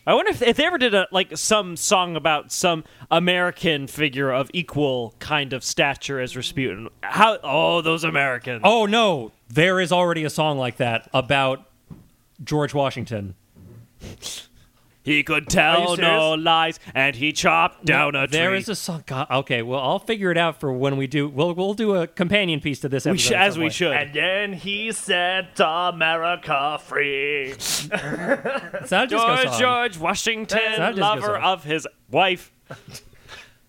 I 0.05 0.13
wonder 0.13 0.32
if, 0.32 0.41
if 0.41 0.55
they 0.57 0.65
ever 0.65 0.78
did 0.78 0.93
a 0.95 1.07
like 1.11 1.38
some 1.38 1.75
song 1.75 2.15
about 2.15 2.51
some 2.51 2.84
American 3.11 3.88
figure 3.88 4.32
of 4.32 4.49
equal 4.53 5.15
kind 5.19 5.53
of 5.53 5.63
stature 5.63 6.19
as 6.19 6.36
Rasputin. 6.36 6.89
How? 7.03 7.38
Oh, 7.43 7.82
those 7.82 8.03
Americans. 8.03 8.61
Oh 8.63 8.86
no, 8.86 9.32
there 9.49 9.80
is 9.80 9.91
already 9.91 10.23
a 10.23 10.30
song 10.30 10.57
like 10.57 10.78
that 10.78 11.09
about 11.13 11.65
George 12.44 12.74
Washington. 12.74 13.36
He 15.04 15.24
could 15.24 15.48
tell 15.48 15.96
no 15.96 16.34
lies, 16.34 16.82
and 16.94 17.16
he 17.16 17.32
chopped 17.32 17.86
down 17.86 18.14
a 18.14 18.28
tree. 18.28 18.38
There 18.38 18.54
is 18.54 18.68
a 18.68 18.76
song. 18.76 19.04
God, 19.06 19.28
okay, 19.32 19.62
well 19.62 19.80
I'll 19.80 20.00
figure 20.00 20.32
it 20.32 20.38
out 20.38 20.60
for 20.60 20.74
when 20.74 20.98
we 20.98 21.08
do. 21.08 21.30
We'll 21.30 21.54
we'll 21.54 21.76
do 21.76 21.96
a 21.96 22.08
companion 22.08 22.60
piece 22.60 22.82
to 22.82 22.90
this 22.90 23.06
we 23.06 23.12
episode. 23.12 23.30
sh- 23.30 23.32
as 23.32 23.58
we 23.58 23.64
point. 23.66 23.74
should. 23.74 23.94
And 23.94 24.14
then 24.14 24.52
he 24.54 24.92
set 24.92 25.58
America 25.62 26.78
free. 26.84 27.52
It's 27.52 27.90
not 27.90 29.06
a 29.06 29.08
disco 29.08 29.08
George 29.08 29.48
song. 29.48 29.60
George 29.62 29.98
Washington, 29.98 30.60
not 30.78 30.92
a 30.92 30.96
disco 30.96 31.08
lover 31.08 31.22
song. 31.28 31.42
of 31.42 31.64
his 31.64 31.88
wife. 32.12 32.52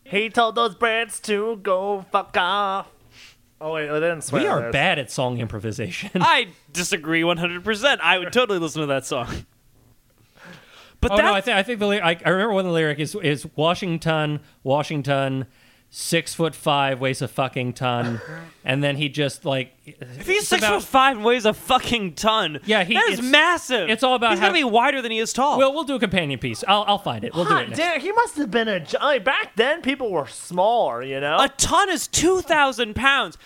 he 0.03 0.31
told 0.31 0.57
those 0.57 0.75
Brits 0.75 1.23
to 1.23 1.61
go 1.62 2.05
fuck 2.11 2.37
off. 2.37 2.89
Oh 3.61 3.72
wait, 3.74 3.90
I 3.90 3.94
didn't 3.94 4.22
swear. 4.22 4.42
We 4.42 4.48
are 4.48 4.59
There's- 4.61 4.72
bad 4.72 4.98
at 4.98 5.11
song 5.11 5.38
improvisation. 5.38 6.11
I 6.22 6.48
disagree 6.72 7.22
100%. 7.22 7.98
I 8.00 8.18
would 8.18 8.32
totally 8.32 8.59
listen 8.59 8.80
to 8.82 8.86
that 8.86 9.04
song. 9.06 9.46
But 11.00 11.12
oh 11.12 11.16
that 11.16 11.24
no, 11.24 11.34
I 11.34 11.40
think 11.40 11.56
I 11.56 11.62
think 11.62 11.78
the 11.78 11.86
ly- 11.86 11.98
I, 11.98 12.16
I 12.24 12.30
remember 12.30 12.54
one 12.54 12.61
of 12.64 12.66
the 12.66 12.72
lyric 12.72 12.98
is 12.98 13.14
is 13.16 13.46
Washington, 13.54 14.40
Washington, 14.64 15.46
six 15.91 16.34
foot 16.34 16.55
five, 16.55 17.01
weighs 17.01 17.22
a 17.22 17.28
fucking 17.28 17.72
ton, 17.72 18.20
and 18.64 18.82
then 18.84 18.97
he 18.97 19.09
just 19.09 19.45
like 19.45 19.72
if 19.86 20.26
he's 20.26 20.47
six 20.47 20.64
foot 20.66 20.82
five 20.82 21.16
and 21.16 21.24
weighs 21.24 21.47
a 21.47 21.55
fucking 21.55 22.14
ton, 22.14 22.61
Yeah, 22.66 22.84
he- 22.84 22.95
that 22.95 23.09
is 23.09 23.22
massive. 23.22 23.89
it's 23.89 24.03
all 24.03 24.14
about 24.14 24.32
He's 24.32 24.41
how- 24.41 24.47
gonna 24.49 24.59
be 24.59 24.64
wider 24.64 25.01
than 25.01 25.11
he 25.12 25.18
is 25.18 25.32
tall. 25.32 25.59
Well, 25.59 25.72
we'll 25.72 25.84
do 25.84 25.95
a 25.95 25.99
companion 26.01 26.39
piece. 26.39 26.62
I'll 26.68 26.84
I'll 26.86 26.99
find 26.99 27.24
it. 27.24 27.34
We'll 27.34 27.45
do 27.45 27.55
Hot 27.55 27.64
it. 27.70 27.74
Damn, 27.74 28.01
he 28.01 28.12
must 28.12 28.36
have 28.36 28.51
been 28.51 28.68
a 28.68 28.80
giant. 28.80 29.24
Back 29.24 29.57
then, 29.57 29.80
people 29.82 30.11
were 30.11 30.26
smaller, 30.26 31.03
you 31.03 31.20
know? 31.20 31.39
a 31.39 31.49
ton 31.49 31.89
is 31.91 32.07
two 32.07 32.43
thousand 32.43 32.95
pounds. 32.95 33.39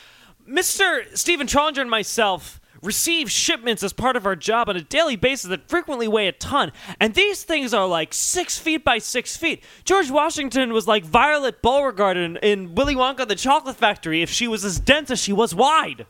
Mister 0.47 1.05
Steven 1.15 1.47
Trollinger 1.47 1.81
and 1.83 1.91
myself 1.91 2.61
receive 2.83 3.31
shipments 3.31 3.83
as 3.83 3.93
part 3.93 4.17
of 4.17 4.27
our 4.27 4.37
job 4.37 4.69
on 4.69 4.77
a 4.77 4.83
daily 4.83 5.17
basis 5.17 5.49
that 5.49 5.69
frequently 5.69 6.09
weigh 6.09 6.29
a 6.29 6.33
ton, 6.33 6.73
and 7.01 7.15
these 7.15 7.45
things 7.45 7.73
are 7.73 7.87
like 7.87 8.13
six 8.13 8.59
feet 8.59 8.85
by 8.85 8.99
six 8.99 9.37
feet. 9.37 9.63
George 9.85 10.11
Washington 10.11 10.73
was 10.73 10.87
like 10.89 11.05
Violet 11.05 11.63
Beauregarde 11.63 12.19
in, 12.19 12.37
in 12.39 12.75
Willy 12.75 12.95
Wonka 12.95 13.27
the 13.27 13.37
Chocolate 13.37 13.77
Factory 13.77 14.23
if 14.23 14.31
she 14.31 14.49
was 14.49 14.65
as 14.65 14.81
dense 14.81 15.11
as 15.11 15.21
she 15.21 15.33
was 15.33 15.55
wide. 15.55 16.07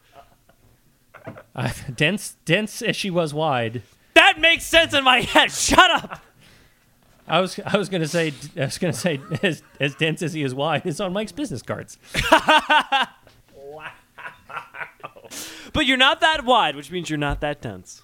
Uh, 1.55 1.70
dense 1.95 2.37
dense 2.45 2.83
as 2.83 2.97
she 2.97 3.11
was 3.11 3.35
wide. 3.35 3.83
That 4.14 4.41
makes 4.41 4.64
sense 4.64 4.95
in 4.95 5.05
my 5.05 5.20
head. 5.20 5.51
Shut 5.53 5.91
up. 5.91 6.20
I 7.29 7.41
was 7.41 7.59
I 7.64 7.77
was 7.77 7.89
gonna 7.89 8.09
say 8.09 8.33
I 8.57 8.64
was 8.64 8.79
gonna 8.79 8.93
say 8.93 9.20
as 9.43 9.62
as 9.81 9.95
dense 9.95 10.23
as 10.23 10.33
he 10.33 10.43
is 10.43 10.55
wide 10.55 10.85
is 10.87 11.01
on 11.01 11.12
Mike's 11.12 11.33
business 11.33 11.62
cards. 11.62 11.99
But 15.73 15.87
you're 15.87 15.97
not 15.97 16.20
that 16.20 16.45
wide, 16.45 16.77
which 16.77 16.91
means 16.91 17.09
you're 17.11 17.18
not 17.18 17.41
that 17.41 17.61
dense. 17.61 18.03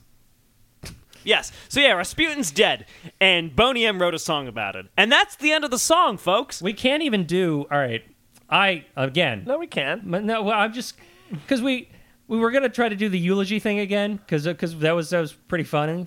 Yes. 1.24 1.52
So 1.68 1.80
yeah, 1.80 1.92
Rasputin's 1.92 2.50
dead, 2.50 2.86
and 3.20 3.54
Boney 3.54 3.84
M 3.84 4.00
wrote 4.00 4.14
a 4.14 4.18
song 4.18 4.48
about 4.48 4.76
it, 4.76 4.86
and 4.96 5.10
that's 5.10 5.36
the 5.36 5.52
end 5.52 5.64
of 5.64 5.70
the 5.70 5.78
song, 5.78 6.16
folks. 6.16 6.62
We 6.62 6.72
can't 6.72 7.02
even 7.02 7.24
do 7.24 7.66
all 7.70 7.78
right. 7.78 8.02
I 8.48 8.86
again. 8.96 9.44
no, 9.46 9.58
we 9.58 9.66
can. 9.66 10.02
but 10.06 10.24
No, 10.24 10.42
well, 10.42 10.58
I'm 10.58 10.72
just 10.72 10.94
because 11.30 11.60
we 11.60 11.90
we 12.28 12.38
were 12.38 12.50
gonna 12.50 12.68
try 12.70 12.88
to 12.88 12.96
do 12.96 13.08
the 13.08 13.18
eulogy 13.18 13.58
thing 13.58 13.78
again 13.80 14.16
because 14.16 14.44
because 14.44 14.78
that 14.78 14.92
was 14.92 15.10
that 15.10 15.20
was 15.20 15.32
pretty 15.32 15.64
fun 15.64 16.06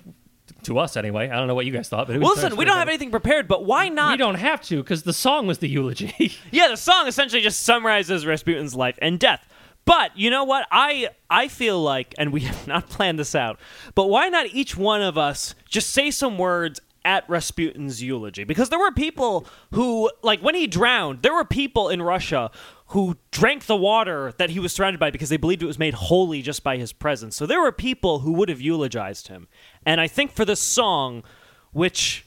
to 0.64 0.78
us 0.78 0.96
anyway. 0.96 1.28
I 1.28 1.36
don't 1.36 1.46
know 1.46 1.54
what 1.54 1.66
you 1.66 1.72
guys 1.72 1.88
thought, 1.88 2.06
but 2.06 2.16
it 2.16 2.18
was, 2.18 2.26
Well, 2.26 2.34
listen, 2.34 2.56
we 2.56 2.64
don't 2.64 2.76
have 2.78 2.88
anything 2.88 3.10
prepared, 3.10 3.46
but 3.46 3.64
why 3.64 3.88
not? 3.88 4.12
We 4.12 4.16
don't 4.16 4.36
have 4.36 4.60
to 4.62 4.78
because 4.78 5.02
the 5.04 5.12
song 5.12 5.46
was 5.46 5.58
the 5.58 5.68
eulogy. 5.68 6.32
Yeah, 6.50 6.68
the 6.68 6.76
song 6.76 7.06
essentially 7.06 7.42
just 7.42 7.62
summarizes 7.62 8.26
Rasputin's 8.26 8.74
life 8.74 8.98
and 9.00 9.18
death. 9.18 9.46
But 9.84 10.16
you 10.16 10.30
know 10.30 10.44
what? 10.44 10.66
I 10.70 11.10
I 11.28 11.48
feel 11.48 11.82
like, 11.82 12.14
and 12.18 12.32
we 12.32 12.40
have 12.50 12.66
not 12.66 12.88
planned 12.88 13.18
this 13.18 13.34
out, 13.34 13.58
but 13.94 14.06
why 14.06 14.28
not 14.28 14.46
each 14.46 14.76
one 14.76 15.02
of 15.02 15.18
us 15.18 15.54
just 15.68 15.90
say 15.90 16.10
some 16.10 16.38
words 16.38 16.80
at 17.04 17.28
Rasputin's 17.28 18.02
eulogy? 18.02 18.44
Because 18.44 18.68
there 18.68 18.78
were 18.78 18.92
people 18.92 19.46
who, 19.72 20.10
like, 20.22 20.40
when 20.40 20.54
he 20.54 20.66
drowned, 20.66 21.22
there 21.22 21.34
were 21.34 21.44
people 21.44 21.88
in 21.88 22.00
Russia 22.00 22.50
who 22.88 23.16
drank 23.30 23.64
the 23.64 23.76
water 23.76 24.34
that 24.36 24.50
he 24.50 24.60
was 24.60 24.72
surrounded 24.72 25.00
by 25.00 25.10
because 25.10 25.30
they 25.30 25.38
believed 25.38 25.62
it 25.62 25.66
was 25.66 25.78
made 25.78 25.94
holy 25.94 26.42
just 26.42 26.62
by 26.62 26.76
his 26.76 26.92
presence. 26.92 27.34
So 27.34 27.46
there 27.46 27.60
were 27.60 27.72
people 27.72 28.18
who 28.18 28.32
would 28.34 28.50
have 28.50 28.60
eulogized 28.60 29.28
him. 29.28 29.48
And 29.86 29.98
I 29.98 30.06
think 30.06 30.30
for 30.30 30.44
this 30.44 30.60
song, 30.60 31.24
which 31.72 32.26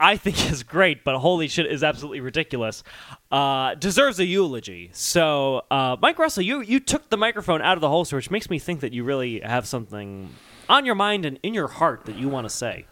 I 0.00 0.16
think 0.16 0.50
is 0.50 0.62
great, 0.62 1.04
but 1.04 1.18
holy 1.18 1.46
shit 1.46 1.66
is 1.66 1.84
absolutely 1.84 2.20
ridiculous. 2.20 2.82
Uh, 3.30 3.74
deserves 3.74 4.18
a 4.18 4.24
eulogy. 4.24 4.90
So, 4.92 5.62
uh, 5.70 5.96
Mike 6.00 6.18
Russell, 6.18 6.42
you 6.42 6.62
you 6.62 6.80
took 6.80 7.10
the 7.10 7.16
microphone 7.16 7.62
out 7.62 7.76
of 7.76 7.80
the 7.80 7.88
holster, 7.88 8.16
which 8.16 8.30
makes 8.30 8.50
me 8.50 8.58
think 8.58 8.80
that 8.80 8.92
you 8.92 9.04
really 9.04 9.40
have 9.40 9.66
something 9.66 10.34
on 10.68 10.86
your 10.86 10.94
mind 10.94 11.24
and 11.26 11.38
in 11.42 11.54
your 11.54 11.68
heart 11.68 12.06
that 12.06 12.16
you 12.16 12.28
want 12.28 12.46
to 12.46 12.50
say, 12.50 12.86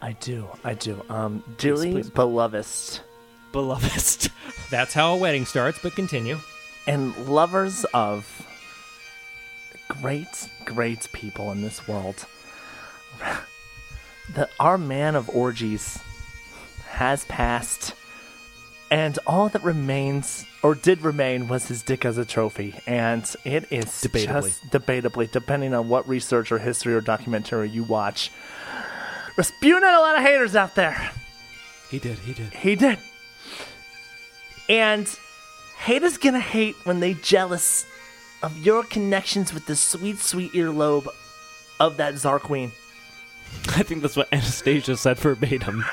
I 0.00 0.12
do. 0.12 0.48
I 0.64 0.74
do. 0.74 1.02
Um, 1.08 1.42
dearly 1.58 1.92
please. 1.92 2.10
beloved 2.10 3.00
beloved. 3.56 4.30
That's 4.70 4.92
how 4.92 5.14
a 5.14 5.16
wedding 5.16 5.46
starts. 5.46 5.78
But 5.82 5.94
continue. 5.94 6.38
and 6.86 7.16
lovers 7.26 7.84
of 7.94 8.26
great, 9.88 10.48
great 10.66 11.08
people 11.12 11.50
in 11.52 11.62
this 11.62 11.86
world. 11.88 12.26
The 14.34 14.48
our 14.58 14.76
man 14.76 15.14
of 15.14 15.28
orgies 15.30 16.00
has 16.96 17.24
passed. 17.26 17.94
and 18.90 19.18
all 19.26 19.48
that 19.48 19.62
remains 19.64 20.44
or 20.62 20.74
did 20.74 21.02
remain 21.02 21.48
was 21.48 21.66
his 21.66 21.82
dick 21.82 22.04
as 22.04 22.18
a 22.18 22.24
trophy, 22.24 22.72
and 22.86 23.22
it 23.44 23.66
is 23.70 23.86
Debatably. 23.86 24.26
just 24.26 24.70
debatably, 24.70 25.30
depending 25.30 25.74
on 25.74 25.88
what 25.88 26.06
research 26.08 26.52
or 26.52 26.58
history 26.58 26.94
or 26.94 27.00
documentary 27.00 27.68
you 27.68 27.82
watch. 27.82 28.30
Rasputin 29.36 29.82
had 29.82 29.98
a 29.98 30.00
lot 30.00 30.16
of 30.16 30.22
haters 30.22 30.54
out 30.54 30.74
there. 30.76 31.10
He 31.90 31.98
did. 31.98 32.18
He 32.20 32.32
did. 32.32 32.52
He 32.54 32.76
did. 32.76 32.98
And 34.68 35.08
haters 35.78 36.16
gonna 36.16 36.40
hate 36.40 36.76
when 36.84 37.00
they 37.00 37.14
jealous 37.14 37.84
of 38.42 38.56
your 38.64 38.84
connections 38.84 39.52
with 39.52 39.66
the 39.66 39.74
sweet, 39.76 40.18
sweet 40.18 40.52
earlobe 40.52 41.08
of 41.80 41.96
that 41.96 42.14
Tsar 42.16 42.38
Queen. 42.38 42.70
I 43.68 43.82
think 43.82 44.02
that's 44.02 44.16
what 44.16 44.28
Anastasia 44.32 44.96
said 44.96 45.18
verbatim. 45.18 45.84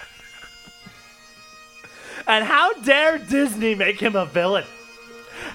And 2.27 2.45
how 2.45 2.73
dare 2.81 3.17
Disney 3.17 3.75
make 3.75 3.99
him 3.99 4.15
a 4.15 4.25
villain? 4.25 4.65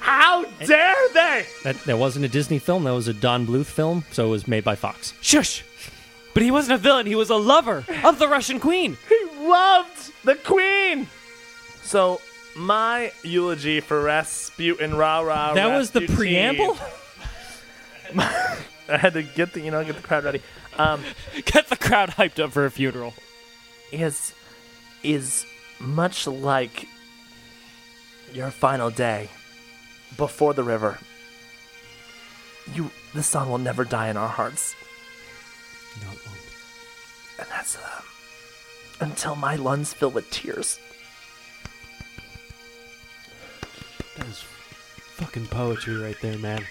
How 0.00 0.44
dare 0.44 1.08
they? 1.14 1.46
That 1.64 1.76
that 1.84 1.98
wasn't 1.98 2.24
a 2.24 2.28
Disney 2.28 2.58
film. 2.58 2.84
That 2.84 2.92
was 2.92 3.08
a 3.08 3.14
Don 3.14 3.46
Bluth 3.46 3.66
film. 3.66 4.04
So 4.12 4.26
it 4.26 4.30
was 4.30 4.46
made 4.46 4.64
by 4.64 4.74
Fox. 4.74 5.14
Shush. 5.20 5.64
But 6.34 6.42
he 6.42 6.50
wasn't 6.50 6.74
a 6.74 6.78
villain. 6.78 7.06
He 7.06 7.14
was 7.14 7.30
a 7.30 7.36
lover 7.36 7.84
of 8.04 8.18
the 8.18 8.28
Russian 8.28 8.60
queen. 8.60 8.96
He 9.08 9.44
loved 9.46 10.12
the 10.24 10.34
Queen. 10.34 11.06
So 11.82 12.20
my 12.54 13.12
eulogy 13.22 13.80
for 13.80 14.02
Rasputin, 14.02 14.94
rah 14.96 15.20
rah. 15.20 15.54
That 15.54 15.74
was 15.78 15.92
the 15.92 16.00
Rasputin. 16.00 16.16
preamble. 16.16 16.78
I 18.18 18.96
had 18.96 19.14
to 19.14 19.22
get 19.22 19.52
the 19.54 19.60
you 19.60 19.70
know 19.70 19.82
get 19.84 19.96
the 19.96 20.02
crowd 20.02 20.24
ready. 20.24 20.42
Um, 20.76 21.02
Get 21.44 21.68
the 21.68 21.76
crowd 21.76 22.10
hyped 22.10 22.38
up 22.42 22.52
for 22.52 22.64
a 22.64 22.70
funeral. 22.70 23.14
is 23.90 24.32
is 25.02 25.44
much 25.80 26.26
like 26.26 26.86
your 28.32 28.50
final 28.50 28.90
day 28.90 29.28
before 30.16 30.54
the 30.54 30.62
river. 30.62 30.98
You, 32.74 32.90
the 33.14 33.22
sun 33.22 33.48
will 33.48 33.58
never 33.58 33.84
die 33.84 34.08
in 34.08 34.16
our 34.16 34.28
hearts, 34.28 34.74
No, 36.02 36.10
it 36.12 36.18
won't. 36.26 36.38
and 37.38 37.48
that's 37.50 37.76
uh, 37.78 38.02
until 39.00 39.36
my 39.36 39.56
lungs 39.56 39.94
fill 39.94 40.10
with 40.10 40.30
tears. 40.30 40.78
That 44.16 44.26
is 44.26 44.42
fucking 45.16 45.46
poetry 45.46 45.96
right 45.96 46.16
there, 46.20 46.36
man. 46.38 46.62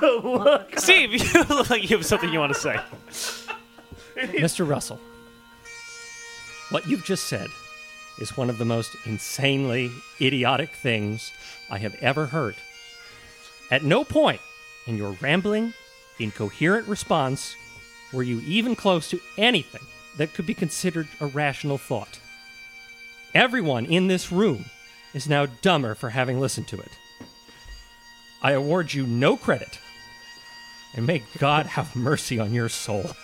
Steve, 0.76 1.12
you 1.34 1.44
look 1.44 1.70
like 1.70 1.88
you 1.88 1.96
have 1.96 2.06
something 2.06 2.32
you 2.32 2.38
want 2.38 2.52
to 2.54 2.58
say. 2.58 2.76
Mr. 4.30 4.68
Russell, 4.68 5.00
what 6.70 6.86
you've 6.86 7.04
just 7.04 7.26
said 7.26 7.48
is 8.20 8.36
one 8.36 8.48
of 8.48 8.58
the 8.58 8.64
most 8.64 8.94
insanely 9.04 9.90
idiotic 10.20 10.70
things 10.70 11.32
I 11.68 11.78
have 11.78 11.96
ever 11.96 12.26
heard. 12.26 12.54
At 13.68 13.82
no 13.82 14.04
point 14.04 14.40
in 14.86 14.96
your 14.96 15.16
rambling, 15.20 15.74
incoherent 16.20 16.86
response 16.86 17.56
were 18.12 18.22
you 18.22 18.40
even 18.42 18.76
close 18.76 19.10
to 19.10 19.20
anything 19.36 19.82
that 20.18 20.34
could 20.34 20.46
be 20.46 20.54
considered 20.54 21.08
a 21.20 21.26
rational 21.26 21.78
thought. 21.78 22.20
Everyone 23.34 23.86
in 23.86 24.06
this 24.06 24.30
room 24.30 24.66
is 25.14 25.28
now 25.28 25.46
dumber 25.46 25.96
for 25.96 26.10
having 26.10 26.38
listened 26.38 26.68
to 26.68 26.78
it. 26.78 26.92
I 28.40 28.52
award 28.52 28.92
you 28.92 29.04
no 29.04 29.36
credit, 29.36 29.80
and 30.94 31.08
may 31.08 31.24
God 31.38 31.66
have 31.66 31.96
mercy 31.96 32.38
on 32.38 32.52
your 32.52 32.68
soul. 32.68 33.16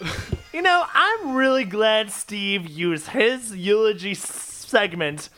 You 0.50 0.62
know, 0.62 0.86
I'm 0.92 1.36
really 1.36 1.64
glad 1.64 2.10
Steve 2.10 2.66
used 2.66 3.08
his 3.08 3.54
eulogy 3.54 4.14
segment 4.14 5.28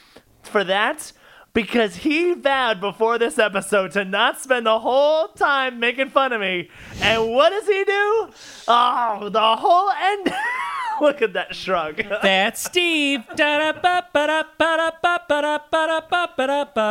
for 0.43 0.65
that 0.65 1.13
because 1.53 1.97
he 1.97 2.33
vowed 2.33 2.81
before 2.81 3.19
this 3.19 3.39
episode 3.39 3.91
to 3.93 4.05
not 4.05 4.41
spend 4.41 4.67
the 4.67 4.79
whole 4.79 5.29
time 5.29 5.79
making 5.81 6.11
fun 6.11 6.33
of 6.33 6.41
me. 6.41 6.71
And 7.01 7.33
what 7.33 7.51
does 7.51 7.67
he 7.67 7.85
do? 7.85 8.31
Oh, 8.69 9.29
the 9.31 9.57
whole 9.57 9.91
end. 9.91 10.33
Look 11.01 11.23
at 11.23 11.33
that 11.33 11.55
shrug. 11.55 11.97
That's 12.23 12.63
Steve. 12.63 13.25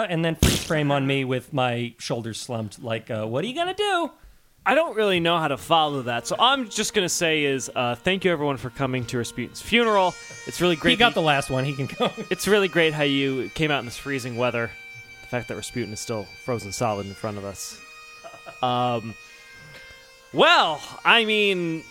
And 0.09 0.26
then 0.26 0.36
frame 0.36 0.91
on 0.91 1.07
me 1.07 1.24
with 1.24 1.53
my 1.53 1.95
shoulders 1.97 2.39
slumped, 2.39 2.84
like, 2.84 3.09
uh, 3.09 3.26
what 3.26 3.43
are 3.43 3.47
you 3.47 3.55
gonna 3.55 3.74
do? 3.74 4.11
I 4.66 4.76
don't 4.76 4.95
really 4.95 5.20
know 5.20 5.38
how 5.38 5.47
to 5.47 5.57
follow 5.57 6.03
that, 6.03 6.28
so 6.28 6.36
I'm 6.39 6.70
just 6.70 6.93
gonna 6.93 7.10
say 7.10 7.43
is 7.45 7.72
uh, 7.76 7.95
thank 7.95 8.24
you 8.26 8.32
everyone 8.32 8.57
for 8.57 8.70
coming 8.70 9.05
to 9.05 9.18
Rasputin's 9.18 9.62
funeral. 9.62 10.14
It's 10.45 10.62
really 10.62 10.76
great. 10.76 10.91
He 10.91 10.97
got 10.97 11.14
the 11.14 11.22
last 11.22 11.49
one. 11.49 11.66
He 11.66 11.74
can 11.74 11.88
go. 11.88 12.12
It's 12.30 12.47
really 12.47 12.68
great 12.68 12.93
how 12.93 13.03
you 13.03 13.49
came 13.55 13.72
out 13.72 13.80
in 13.80 13.86
this 13.86 13.97
freezing 13.97 14.38
weather. 14.38 14.70
The 15.22 15.28
fact 15.28 15.47
that 15.47 15.55
Rasputin 15.55 15.93
is 15.93 15.99
still 15.99 16.26
frozen 16.43 16.72
solid 16.72 17.07
in 17.07 17.14
front 17.14 17.38
of 17.38 17.45
us. 17.45 17.80
Um, 18.62 19.16
well, 20.34 20.82
I 21.03 21.26
mean, 21.26 21.84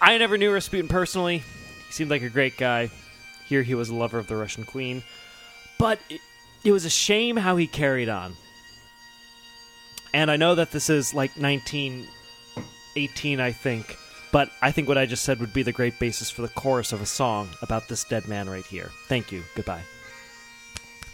I 0.00 0.18
never 0.18 0.36
knew 0.36 0.52
Rasputin 0.52 0.88
personally. 0.88 1.38
He 1.86 1.92
seemed 1.92 2.10
like 2.10 2.22
a 2.22 2.28
great 2.28 2.56
guy. 2.56 2.90
Here 3.46 3.62
he 3.62 3.74
was 3.74 3.88
a 3.88 3.94
lover 3.94 4.18
of 4.18 4.26
the 4.26 4.36
Russian 4.36 4.64
queen. 4.64 5.02
But 5.78 5.98
it, 6.10 6.20
it 6.64 6.72
was 6.72 6.84
a 6.84 6.90
shame 6.90 7.36
how 7.36 7.56
he 7.56 7.66
carried 7.66 8.08
on. 8.08 8.34
And 10.14 10.30
I 10.30 10.36
know 10.36 10.54
that 10.54 10.70
this 10.70 10.88
is 10.90 11.14
like 11.14 11.30
1918, 11.36 13.40
I 13.40 13.52
think. 13.52 13.96
But 14.30 14.50
I 14.60 14.72
think 14.72 14.88
what 14.88 14.98
I 14.98 15.06
just 15.06 15.24
said 15.24 15.40
would 15.40 15.54
be 15.54 15.62
the 15.62 15.72
great 15.72 15.98
basis 15.98 16.30
for 16.30 16.42
the 16.42 16.48
chorus 16.48 16.92
of 16.92 17.00
a 17.00 17.06
song 17.06 17.48
about 17.62 17.88
this 17.88 18.04
dead 18.04 18.28
man 18.28 18.48
right 18.48 18.64
here. 18.66 18.90
Thank 19.06 19.32
you. 19.32 19.42
Goodbye. 19.54 19.80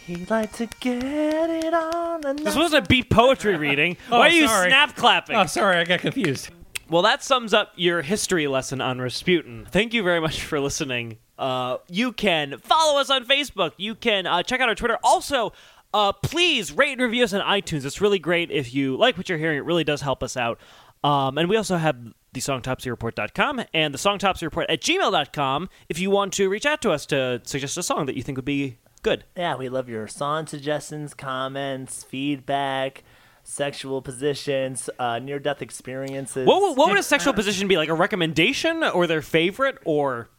He'd 0.05 0.29
like 0.29 0.51
to 0.57 0.67
get 0.81 1.03
it 1.03 1.73
on. 1.73 2.25
And 2.25 2.39
This 2.39 2.55
wasn't 2.55 2.85
a 2.85 2.87
beat 2.87 3.09
poetry 3.09 3.55
reading. 3.57 3.97
Oh, 4.11 4.19
Why 4.19 4.27
are 4.27 4.31
you 4.31 4.47
sorry. 4.47 4.69
snap 4.69 4.95
clapping? 4.95 5.35
Oh, 5.35 5.45
sorry, 5.45 5.77
I 5.77 5.85
got 5.85 6.01
confused. 6.01 6.49
Well, 6.89 7.01
that 7.01 7.23
sums 7.23 7.53
up 7.53 7.71
your 7.75 8.03
history 8.03 8.45
lesson 8.47 8.81
on 8.81 8.99
Rasputin. 9.01 9.67
Thank 9.71 9.93
you 9.95 10.03
very 10.03 10.19
much 10.19 10.43
for 10.43 10.59
listening. 10.59 11.17
Uh, 11.39 11.77
you 11.89 12.11
can 12.11 12.59
follow 12.59 12.99
us 12.99 13.09
on 13.09 13.25
Facebook. 13.25 13.71
You 13.77 13.95
can 13.95 14.27
uh, 14.27 14.43
check 14.43 14.61
out 14.61 14.69
our 14.69 14.75
Twitter. 14.75 14.99
Also, 15.03 15.53
uh, 15.95 16.11
please 16.11 16.73
rate 16.73 16.91
and 16.91 17.01
review 17.01 17.23
us 17.23 17.31
on 17.31 17.39
iTunes. 17.41 17.85
It's 17.85 18.01
really 18.01 18.19
great 18.19 18.51
if 18.51 18.73
you 18.73 18.97
like 18.97 19.17
what 19.17 19.29
you're 19.29 19.37
hearing. 19.37 19.57
It 19.57 19.63
really 19.63 19.85
does 19.85 20.01
help 20.01 20.21
us 20.21 20.35
out. 20.35 20.59
Um, 21.05 21.37
and 21.37 21.47
we 21.49 21.55
also 21.55 21.77
have 21.77 21.95
the 22.33 22.41
songtopsyreport.com 22.41 23.63
and 23.73 23.93
the 23.93 23.97
songtopsyreport 23.97 24.65
at 24.67 24.81
gmail.com 24.81 25.69
if 25.87 25.97
you 25.97 26.09
want 26.09 26.33
to 26.33 26.49
reach 26.49 26.65
out 26.65 26.81
to 26.81 26.91
us 26.91 27.05
to 27.05 27.41
suggest 27.45 27.77
a 27.77 27.83
song 27.83 28.07
that 28.07 28.17
you 28.17 28.23
think 28.23 28.37
would 28.37 28.43
be 28.43 28.77
good. 29.03 29.23
Yeah, 29.37 29.55
we 29.55 29.69
love 29.69 29.87
your 29.87 30.07
song 30.09 30.47
suggestions, 30.47 31.13
comments, 31.13 32.03
feedback, 32.03 33.03
sexual 33.43 34.01
positions, 34.01 34.89
uh, 34.99 35.19
near 35.19 35.39
death 35.39 35.61
experiences. 35.61 36.45
What, 36.45 36.75
what 36.75 36.89
would 36.89 36.97
a 36.97 37.03
sexual 37.03 37.33
position 37.41 37.69
be? 37.69 37.77
Like 37.77 37.89
a 37.89 37.93
recommendation 37.93 38.83
or 38.83 39.07
their 39.07 39.21
favorite 39.21 39.77
or. 39.85 40.29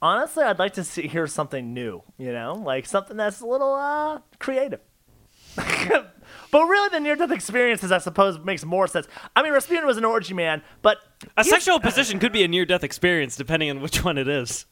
Honestly, 0.00 0.44
I'd 0.44 0.58
like 0.58 0.74
to 0.74 0.84
see, 0.84 1.08
hear 1.08 1.26
something 1.26 1.74
new, 1.74 2.02
you 2.18 2.32
know, 2.32 2.54
like 2.54 2.86
something 2.86 3.16
that's 3.16 3.40
a 3.40 3.46
little 3.46 3.74
uh, 3.74 4.20
creative. 4.38 4.80
but 5.56 6.12
really, 6.52 6.88
the 6.90 7.00
near 7.00 7.16
death 7.16 7.32
experiences, 7.32 7.90
I 7.90 7.98
suppose, 7.98 8.38
makes 8.38 8.64
more 8.64 8.86
sense. 8.86 9.08
I 9.34 9.42
mean, 9.42 9.52
Rasputin 9.52 9.86
was 9.86 9.96
an 9.96 10.04
orgy 10.04 10.34
man, 10.34 10.62
but 10.82 10.98
A 11.36 11.42
sexual 11.42 11.80
position 11.80 12.20
could 12.20 12.32
be 12.32 12.44
a 12.44 12.48
near 12.48 12.64
death 12.64 12.84
experience 12.84 13.34
depending 13.34 13.70
on 13.70 13.80
which 13.80 14.04
one 14.04 14.18
it 14.18 14.28
is. 14.28 14.66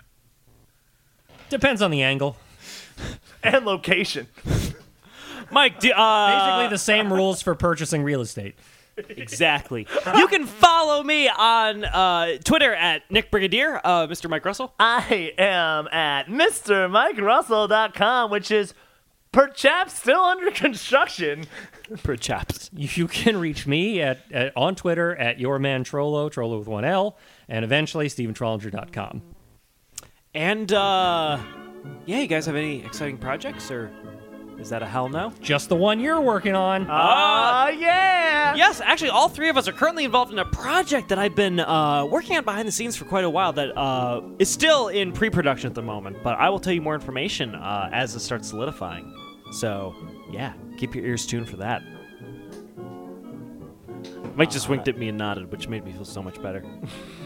Depends 1.48 1.82
on 1.82 1.90
the 1.90 2.02
angle. 2.02 2.36
and 3.42 3.64
location. 3.64 4.28
Mike, 5.50 5.80
do, 5.80 5.92
uh, 5.92 6.60
Basically, 6.60 6.70
the 6.70 6.78
same 6.78 7.12
rules 7.12 7.42
for 7.42 7.54
purchasing 7.54 8.02
real 8.02 8.20
estate. 8.20 8.56
Exactly. 9.08 9.86
You 10.16 10.26
can 10.28 10.46
follow 10.46 11.02
me 11.02 11.28
on 11.28 11.84
uh, 11.84 12.38
Twitter 12.44 12.74
at 12.74 13.02
Nick 13.10 13.30
Brigadier, 13.30 13.80
uh, 13.84 14.06
Mr. 14.06 14.30
Mike 14.30 14.44
Russell. 14.44 14.72
I 14.80 15.32
am 15.38 15.88
at 15.88 16.28
MrMikeRussell.com, 16.28 18.30
which 18.30 18.50
is 18.50 18.74
perhaps 19.32 19.98
still 19.98 20.20
under 20.20 20.50
construction. 20.50 21.44
Per 22.02 22.16
chaps. 22.16 22.70
You 22.74 23.06
can 23.06 23.38
reach 23.38 23.66
me 23.66 24.00
at, 24.00 24.20
at 24.32 24.56
on 24.56 24.74
Twitter 24.74 25.14
at 25.14 25.38
your 25.38 25.58
man 25.58 25.84
Trollo, 25.84 26.30
Trollo 26.30 26.58
with 26.58 26.68
one 26.68 26.84
L, 26.84 27.16
and 27.48 27.64
eventually 27.64 28.08
StevenTrollinger.com. 28.08 29.22
And 30.34 30.72
uh, 30.72 31.38
yeah, 32.06 32.20
you 32.20 32.26
guys 32.26 32.46
have 32.46 32.56
any 32.56 32.84
exciting 32.84 33.18
projects, 33.18 33.70
or 33.70 33.90
is 34.58 34.70
that 34.70 34.82
a 34.82 34.86
hell 34.86 35.08
no? 35.08 35.32
Just 35.40 35.68
the 35.68 35.76
one 35.76 36.00
you're 36.00 36.20
working 36.20 36.54
on. 36.54 36.82
Oh, 36.82 37.68
yeah. 37.68 38.54
Yes, 38.54 38.80
actually, 38.80 39.10
all 39.10 39.28
three 39.28 39.48
of 39.48 39.56
us 39.56 39.68
are 39.68 39.72
currently 39.72 40.04
involved 40.04 40.32
in 40.32 40.38
a 40.38 40.44
project 40.44 41.08
that 41.10 41.18
I've 41.18 41.34
been 41.34 41.60
uh, 41.60 42.06
working 42.06 42.36
on 42.36 42.44
behind 42.44 42.66
the 42.66 42.72
scenes 42.72 42.96
for 42.96 43.04
quite 43.04 43.24
a 43.24 43.30
while. 43.30 43.52
That 43.52 43.76
uh, 43.76 44.22
is 44.38 44.50
still 44.50 44.88
in 44.88 45.12
pre-production 45.12 45.68
at 45.68 45.74
the 45.74 45.82
moment, 45.82 46.22
but 46.22 46.38
I 46.38 46.48
will 46.48 46.60
tell 46.60 46.72
you 46.72 46.80
more 46.80 46.94
information 46.94 47.54
uh, 47.54 47.90
as 47.92 48.14
it 48.14 48.20
starts 48.20 48.48
solidifying. 48.48 49.14
So, 49.52 49.94
yeah, 50.30 50.54
keep 50.78 50.94
your 50.94 51.04
ears 51.04 51.26
tuned 51.26 51.48
for 51.48 51.56
that. 51.58 51.82
Mike 54.34 54.50
just 54.50 54.68
winked 54.68 54.88
at 54.88 54.98
me 54.98 55.08
and 55.08 55.16
nodded, 55.16 55.50
which 55.50 55.68
made 55.68 55.84
me 55.84 55.92
feel 55.92 56.04
so 56.04 56.22
much 56.22 56.40
better. 56.42 56.64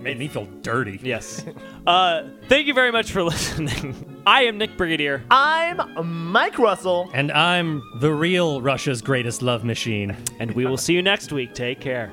Made 0.00 0.18
me 0.18 0.28
feel 0.28 0.46
dirty. 0.62 1.00
Yes. 1.02 1.44
Uh, 1.86 2.28
thank 2.48 2.66
you 2.66 2.74
very 2.74 2.92
much 2.92 3.10
for 3.12 3.22
listening. 3.24 4.22
I 4.26 4.42
am 4.44 4.58
Nick 4.58 4.76
Brigadier. 4.76 5.24
I'm 5.30 6.30
Mike 6.30 6.58
Russell. 6.58 7.10
And 7.14 7.32
I'm 7.32 7.82
the 8.00 8.12
real 8.12 8.60
Russia's 8.62 9.02
greatest 9.02 9.42
love 9.42 9.64
machine. 9.64 10.16
And 10.38 10.52
we 10.52 10.66
will 10.66 10.76
see 10.76 10.94
you 10.94 11.02
next 11.02 11.32
week. 11.32 11.54
Take 11.54 11.80
care. 11.80 12.12